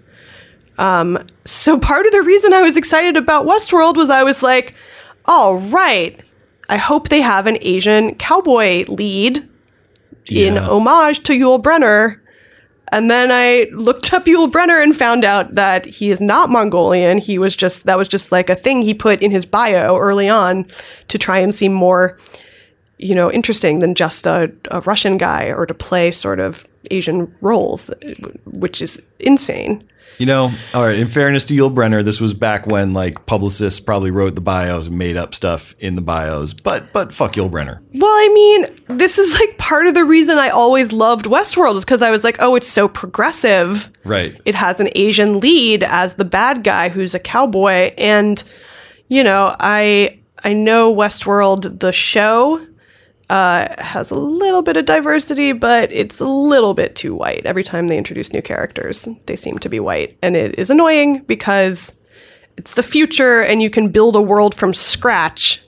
Um, 0.79 1.25
so 1.45 1.79
part 1.79 2.07
of 2.07 2.13
the 2.13 2.23
reason 2.23 2.53
I 2.53 2.63
was 2.63 2.77
excited 2.77 3.17
about 3.17 3.47
Westworld 3.47 3.97
was 3.97 4.11
I 4.11 4.25
was 4.25 4.43
like, 4.43 4.75
all 5.27 5.57
right, 5.57 6.21
I 6.69 6.77
hope 6.77 7.09
they 7.09 7.21
have 7.21 7.47
an 7.47 7.59
Asian 7.61 8.15
cowboy 8.17 8.85
lead 8.89 9.49
in 10.27 10.57
homage 10.57 11.23
to 11.25 11.33
Yul 11.35 11.63
Brynner. 11.63 12.21
And 12.93 13.11
then 13.11 13.31
I 13.31 13.69
looked 13.73 14.13
up 14.13 14.25
Yul 14.25 14.51
Brynner 14.51 14.83
and 14.83 14.97
found 14.97 15.25
out 15.25 15.55
that 15.55 15.85
he 15.85 16.11
is 16.11 16.21
not 16.21 16.51
Mongolian. 16.51 17.19
He 17.19 17.39
was 17.39 17.57
just, 17.57 17.85
that 17.85 17.99
was 17.99 18.09
just 18.09 18.31
like 18.31 18.49
a 18.49 18.55
thing 18.55 18.83
he 18.83 18.95
put 18.95 19.23
in 19.23 19.31
his 19.31 19.47
bio 19.47 19.97
early 19.99 20.29
on 20.29 20.67
to 21.09 21.19
try 21.19 21.39
and 21.39 21.55
seem 21.55 21.73
more, 21.73 22.19
you 22.99 23.15
know, 23.15 23.31
interesting 23.31 23.81
than 23.81 23.95
just 23.95 24.27
a, 24.27 24.53
a 24.71 24.81
Russian 24.83 25.19
guy 25.19 25.47
or 25.47 25.67
to 25.67 25.75
play 25.75 26.11
sort 26.11 26.41
of 26.41 26.67
Asian 26.91 27.35
roles, 27.41 27.91
which 28.47 28.81
is 28.81 29.01
insane. 29.19 29.89
You 30.19 30.27
know, 30.27 30.53
all 30.73 30.85
right. 30.85 30.97
In 30.97 31.09
fairness 31.09 31.45
to 31.47 31.55
Yul 31.55 31.75
Brynner, 31.75 32.05
this 32.05 32.21
was 32.21 32.35
back 32.35 32.67
when 32.67 32.95
like 32.95 33.27
publicists 33.27 33.81
probably 33.81 34.13
wrote 34.13 34.37
the 34.37 34.41
bios 34.41 34.87
and 34.87 34.97
made 34.97 35.17
up 35.17 35.35
stuff 35.35 35.75
in 35.81 35.97
the 35.97 36.03
bios. 36.03 36.53
But 36.53 36.93
but 36.93 37.13
fuck 37.13 37.33
Yul 37.33 37.51
Brynner. 37.51 37.81
Well, 37.95 38.11
I 38.11 38.31
mean, 38.33 38.97
this 38.99 39.19
is 39.19 39.39
like 39.41 39.59
part 39.59 39.87
of 39.87 39.95
the 39.95 40.05
reason 40.05 40.39
I 40.39 40.51
always 40.51 40.93
loved 40.93 41.25
Westworld 41.25 41.77
is 41.77 41.85
because 41.85 42.03
I 42.03 42.13
was 42.13 42.23
like, 42.23 42.37
oh, 42.39 42.55
it's 42.55 42.69
so 42.69 42.87
progressive. 42.87 43.91
Right. 44.05 44.41
It 44.45 44.55
has 44.55 44.79
an 44.79 44.89
Asian 44.95 45.41
lead 45.41 45.83
as 45.83 46.15
the 46.15 46.25
bad 46.25 46.63
guy 46.63 46.91
who's 46.91 47.15
a 47.15 47.21
cowboy, 47.21 47.93
and 47.99 48.43
you 49.09 49.25
know, 49.25 49.57
I 49.59 50.21
I 50.45 50.53
know 50.53 50.95
Westworld 50.95 51.81
the 51.81 51.93
show 51.93 52.65
uh, 53.31 53.75
has 53.83 54.11
a 54.11 54.17
little 54.17 54.63
bit 54.63 54.77
of 54.77 54.85
diversity, 54.85 55.53
but 55.53 55.91
it's 55.93 56.21
a 56.21 56.27
little 56.27 56.75
bit 56.75 56.97
too 56.97 57.15
white. 57.15 57.47
Every 57.47 57.65
time 57.65 57.87
they 57.87 57.99
introduce 57.99 58.33
new 58.33 58.43
characters, 58.43 59.09
they 59.27 59.37
seem 59.37 59.59
to 59.59 59.69
be 59.69 59.81
white, 59.81 60.17
and 60.23 60.37
it 60.37 60.59
is 60.59 60.71
annoying 60.71 61.21
because 61.23 61.95
it's 62.57 62.75
the 62.75 62.83
future, 62.83 63.43
and 63.43 63.63
you 63.63 63.71
can 63.71 63.89
build 63.89 64.17
a 64.17 64.23
world 64.23 64.55
from 64.55 64.75
scratch. 64.75 65.63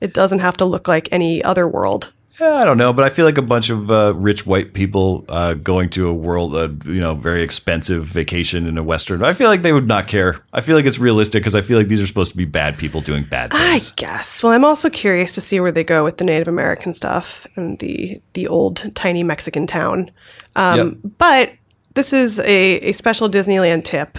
It 0.00 0.14
doesn't 0.14 0.38
have 0.40 0.56
to 0.58 0.64
look 0.64 0.88
like 0.88 1.08
any 1.12 1.42
other 1.44 1.68
world. 1.68 2.12
Yeah, 2.40 2.54
I 2.54 2.64
don't 2.64 2.78
know, 2.78 2.92
but 2.94 3.04
I 3.04 3.10
feel 3.10 3.26
like 3.26 3.36
a 3.36 3.42
bunch 3.42 3.68
of 3.68 3.90
uh, 3.90 4.14
rich 4.16 4.46
white 4.46 4.72
people 4.72 5.26
uh, 5.28 5.54
going 5.54 5.90
to 5.90 6.08
a 6.08 6.14
world, 6.14 6.54
uh, 6.54 6.70
you 6.86 7.00
know, 7.00 7.14
very 7.14 7.42
expensive 7.42 8.06
vacation 8.06 8.66
in 8.66 8.78
a 8.78 8.82
western. 8.82 9.22
I 9.22 9.34
feel 9.34 9.48
like 9.48 9.60
they 9.60 9.74
would 9.74 9.86
not 9.86 10.08
care. 10.08 10.42
I 10.54 10.62
feel 10.62 10.74
like 10.74 10.86
it's 10.86 10.98
realistic 10.98 11.42
because 11.42 11.54
I 11.54 11.60
feel 11.60 11.76
like 11.76 11.88
these 11.88 12.00
are 12.00 12.06
supposed 12.06 12.30
to 12.30 12.36
be 12.38 12.46
bad 12.46 12.78
people 12.78 13.02
doing 13.02 13.24
bad 13.24 13.50
things. 13.50 13.92
I 13.92 13.94
guess. 13.96 14.42
Well, 14.42 14.52
I'm 14.52 14.64
also 14.64 14.88
curious 14.88 15.32
to 15.32 15.42
see 15.42 15.60
where 15.60 15.72
they 15.72 15.84
go 15.84 16.02
with 16.02 16.16
the 16.16 16.24
Native 16.24 16.48
American 16.48 16.94
stuff 16.94 17.46
and 17.56 17.78
the 17.78 18.20
the 18.32 18.48
old 18.48 18.90
tiny 18.94 19.22
Mexican 19.22 19.66
town. 19.66 20.10
Um, 20.56 20.78
Yep. 20.78 21.12
But 21.18 21.52
this 21.94 22.12
is 22.12 22.38
a, 22.38 22.80
a 22.80 22.92
special 22.92 23.28
Disneyland 23.28 23.84
tip. 23.84 24.18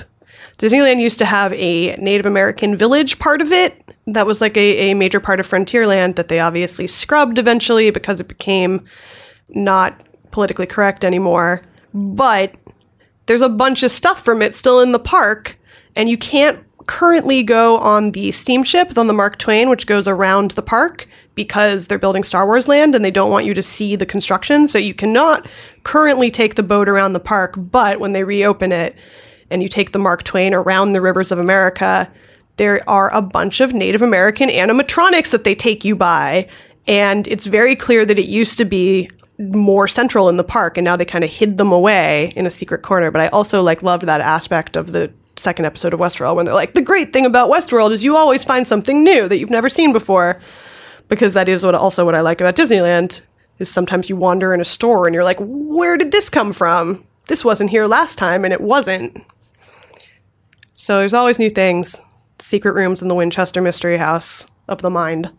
Disneyland 0.59 0.99
used 0.99 1.17
to 1.17 1.25
have 1.25 1.53
a 1.53 1.95
Native 1.95 2.27
American 2.27 2.77
village 2.77 3.17
part 3.17 3.41
of 3.41 3.51
it 3.51 3.90
that 4.15 4.25
was 4.25 4.41
like 4.41 4.57
a, 4.57 4.91
a 4.91 4.93
major 4.93 5.19
part 5.19 5.39
of 5.39 5.47
Frontierland 5.47 6.15
that 6.15 6.27
they 6.27 6.39
obviously 6.39 6.87
scrubbed 6.87 7.37
eventually 7.37 7.91
because 7.91 8.19
it 8.19 8.27
became 8.27 8.83
not 9.49 10.01
politically 10.31 10.65
correct 10.65 11.03
anymore. 11.03 11.61
But 11.93 12.55
there's 13.25 13.41
a 13.41 13.49
bunch 13.49 13.83
of 13.83 13.91
stuff 13.91 14.23
from 14.23 14.41
it 14.41 14.55
still 14.55 14.79
in 14.79 14.91
the 14.91 14.99
park, 14.99 15.59
and 15.95 16.09
you 16.09 16.17
can't 16.17 16.63
currently 16.87 17.43
go 17.43 17.77
on 17.77 18.11
the 18.11 18.31
steamship 18.31 18.97
on 18.97 19.07
the 19.07 19.13
Mark 19.13 19.37
Twain, 19.37 19.69
which 19.69 19.87
goes 19.87 20.07
around 20.07 20.51
the 20.51 20.61
park 20.61 21.07
because 21.35 21.87
they're 21.87 21.99
building 21.99 22.23
Star 22.23 22.45
Wars 22.45 22.67
land 22.67 22.95
and 22.95 23.05
they 23.05 23.11
don't 23.11 23.31
want 23.31 23.45
you 23.45 23.53
to 23.53 23.63
see 23.63 23.95
the 23.95 24.05
construction. 24.05 24.67
So 24.67 24.77
you 24.77 24.93
cannot 24.93 25.47
currently 25.83 26.31
take 26.31 26.55
the 26.55 26.63
boat 26.63 26.89
around 26.89 27.13
the 27.13 27.19
park, 27.19 27.53
but 27.55 27.99
when 27.99 28.13
they 28.13 28.23
reopen 28.23 28.71
it 28.71 28.95
and 29.49 29.61
you 29.61 29.69
take 29.69 29.91
the 29.91 29.99
Mark 29.99 30.23
Twain 30.23 30.53
around 30.53 30.93
the 30.93 31.01
rivers 31.01 31.31
of 31.31 31.39
America, 31.39 32.11
there 32.57 32.81
are 32.87 33.13
a 33.13 33.21
bunch 33.21 33.61
of 33.61 33.73
Native 33.73 34.01
American 34.01 34.49
animatronics 34.49 35.29
that 35.31 35.43
they 35.43 35.55
take 35.55 35.83
you 35.83 35.95
by. 35.95 36.47
And 36.87 37.27
it's 37.27 37.45
very 37.45 37.75
clear 37.75 38.05
that 38.05 38.19
it 38.19 38.25
used 38.25 38.57
to 38.57 38.65
be 38.65 39.09
more 39.37 39.87
central 39.87 40.29
in 40.29 40.37
the 40.37 40.43
park 40.43 40.77
and 40.77 40.85
now 40.85 40.95
they 40.95 41.05
kind 41.05 41.23
of 41.23 41.29
hid 41.29 41.57
them 41.57 41.71
away 41.71 42.31
in 42.35 42.45
a 42.45 42.51
secret 42.51 42.83
corner. 42.83 43.09
But 43.11 43.21
I 43.21 43.27
also 43.29 43.61
like 43.61 43.81
loved 43.81 44.05
that 44.05 44.21
aspect 44.21 44.77
of 44.77 44.91
the 44.91 45.11
second 45.37 45.65
episode 45.65 45.93
of 45.93 45.99
Westworld 45.99 46.35
when 46.35 46.45
they're 46.45 46.53
like, 46.53 46.73
the 46.73 46.81
great 46.81 47.13
thing 47.13 47.25
about 47.25 47.49
Westworld 47.49 47.91
is 47.91 48.03
you 48.03 48.15
always 48.15 48.43
find 48.43 48.67
something 48.67 49.03
new 49.03 49.27
that 49.27 49.37
you've 49.37 49.49
never 49.49 49.69
seen 49.69 49.93
before. 49.93 50.39
Because 51.07 51.33
that 51.33 51.49
is 51.49 51.63
what 51.63 51.75
also 51.75 52.05
what 52.05 52.15
I 52.15 52.21
like 52.21 52.39
about 52.39 52.55
Disneyland 52.55 53.21
is 53.59 53.69
sometimes 53.69 54.09
you 54.09 54.15
wander 54.15 54.53
in 54.53 54.61
a 54.61 54.65
store 54.65 55.07
and 55.07 55.13
you're 55.13 55.23
like, 55.23 55.39
where 55.39 55.97
did 55.97 56.11
this 56.11 56.29
come 56.29 56.53
from? 56.53 57.05
This 57.27 57.43
wasn't 57.43 57.69
here 57.69 57.85
last 57.85 58.17
time 58.17 58.45
and 58.45 58.53
it 58.53 58.61
wasn't. 58.61 59.21
So 60.73 60.99
there's 60.99 61.13
always 61.13 61.37
new 61.37 61.49
things. 61.49 61.99
Secret 62.41 62.73
rooms 62.73 63.01
in 63.01 63.07
the 63.07 63.15
Winchester 63.15 63.61
Mystery 63.61 63.97
House 63.97 64.47
of 64.67 64.81
the 64.81 64.89
Mind. 64.89 65.31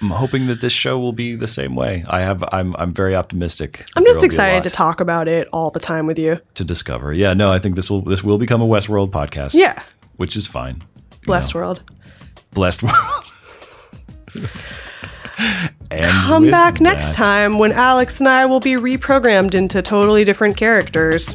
I'm 0.00 0.10
hoping 0.10 0.48
that 0.48 0.60
this 0.60 0.72
show 0.72 0.98
will 0.98 1.12
be 1.12 1.34
the 1.34 1.48
same 1.48 1.74
way. 1.76 2.04
I 2.08 2.20
have. 2.20 2.44
I'm. 2.52 2.76
I'm 2.76 2.92
very 2.92 3.14
optimistic. 3.14 3.86
I'm 3.96 4.04
just 4.04 4.20
there'll 4.20 4.30
be 4.30 4.36
a 4.36 4.38
excited 4.38 4.64
to 4.64 4.70
talk 4.70 5.00
about 5.00 5.28
it 5.28 5.48
all 5.52 5.70
the 5.70 5.80
time 5.80 6.06
with 6.06 6.18
you. 6.18 6.40
to 6.54 6.64
discover. 6.64 7.12
Yeah. 7.12 7.32
No. 7.32 7.50
I 7.50 7.58
think 7.58 7.76
this 7.76 7.88
will. 7.90 8.02
This 8.02 8.22
will 8.22 8.36
become 8.38 8.60
a 8.60 8.66
Westworld 8.66 9.10
podcast. 9.10 9.54
Yeah. 9.54 9.82
Which 10.16 10.36
is 10.36 10.46
fine. 10.46 10.82
You 11.12 11.18
Blessed 11.26 11.54
know, 11.54 11.60
world. 11.60 11.92
Blessed 12.52 12.82
world. 12.82 12.94
and 15.90 16.10
Come 16.26 16.50
back 16.50 16.80
next 16.80 17.14
time 17.14 17.58
when 17.58 17.72
Alex 17.72 18.18
and 18.20 18.28
I 18.28 18.46
will 18.46 18.60
be 18.60 18.74
reprogrammed 18.74 19.54
into 19.54 19.80
totally 19.80 20.24
different 20.24 20.56
characters. 20.56 21.34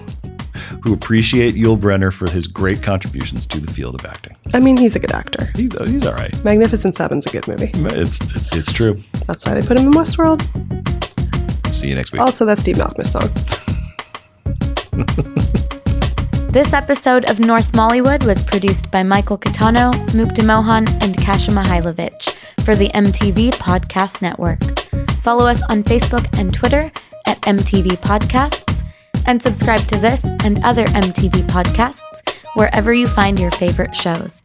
Who 0.84 0.94
appreciate 0.94 1.56
Yul 1.56 1.78
Brynner 1.78 2.14
for 2.14 2.30
his 2.30 2.48
great 2.48 2.82
contributions 2.82 3.46
to 3.48 3.60
the 3.60 3.72
field 3.72 3.96
of 4.00 4.06
acting. 4.06 4.36
I 4.54 4.60
mean, 4.60 4.78
he's 4.78 4.96
a 4.96 5.00
good 5.00 5.12
actor. 5.12 5.46
He's, 5.56 5.74
he's 5.88 6.06
all 6.06 6.14
right. 6.14 6.34
Magnificent 6.44 6.96
Seven's 6.96 7.26
a 7.26 7.30
good 7.30 7.48
movie. 7.48 7.72
It's 7.74 8.20
it's 8.56 8.72
true. 8.72 9.04
That's 9.28 9.46
why 9.46 9.54
they 9.56 9.66
put 9.66 9.78
him 9.78 9.88
in 9.88 9.94
Westworld. 9.94 10.42
See 11.74 11.90
you 11.90 11.96
next 11.96 12.12
week. 12.12 12.22
Also, 12.22 12.46
that's 12.46 12.62
Steve 12.62 12.78
Malkmus 12.78 13.08
song. 13.08 13.30
This 16.50 16.74
episode 16.74 17.30
of 17.30 17.40
North 17.40 17.74
Mollywood 17.74 18.26
was 18.26 18.42
produced 18.42 18.90
by 18.90 19.04
Michael 19.04 19.38
Catano, 19.38 19.94
Mukta 20.14 20.44
Mohan, 20.44 20.88
and 21.00 21.16
Kasia 21.16 21.52
Mihailovich 21.52 22.36
for 22.66 22.76
the 22.76 22.90
MTV 22.90 23.52
Podcast 23.52 24.24
Network. 24.24 24.60
Follow 25.22 25.46
us 25.46 25.62
on 25.70 25.84
Facebook 25.84 26.28
and 26.40 26.52
Twitter 26.52 26.92
at 27.28 27.40
MTV 27.42 28.00
Podcasts, 28.02 28.79
and 29.30 29.40
subscribe 29.40 29.82
to 29.82 29.96
this 30.00 30.24
and 30.44 30.60
other 30.66 30.86
MTV 30.86 31.44
podcasts 31.44 32.36
wherever 32.56 32.92
you 32.92 33.06
find 33.06 33.38
your 33.38 33.52
favorite 33.52 33.96
shows. 33.96 34.42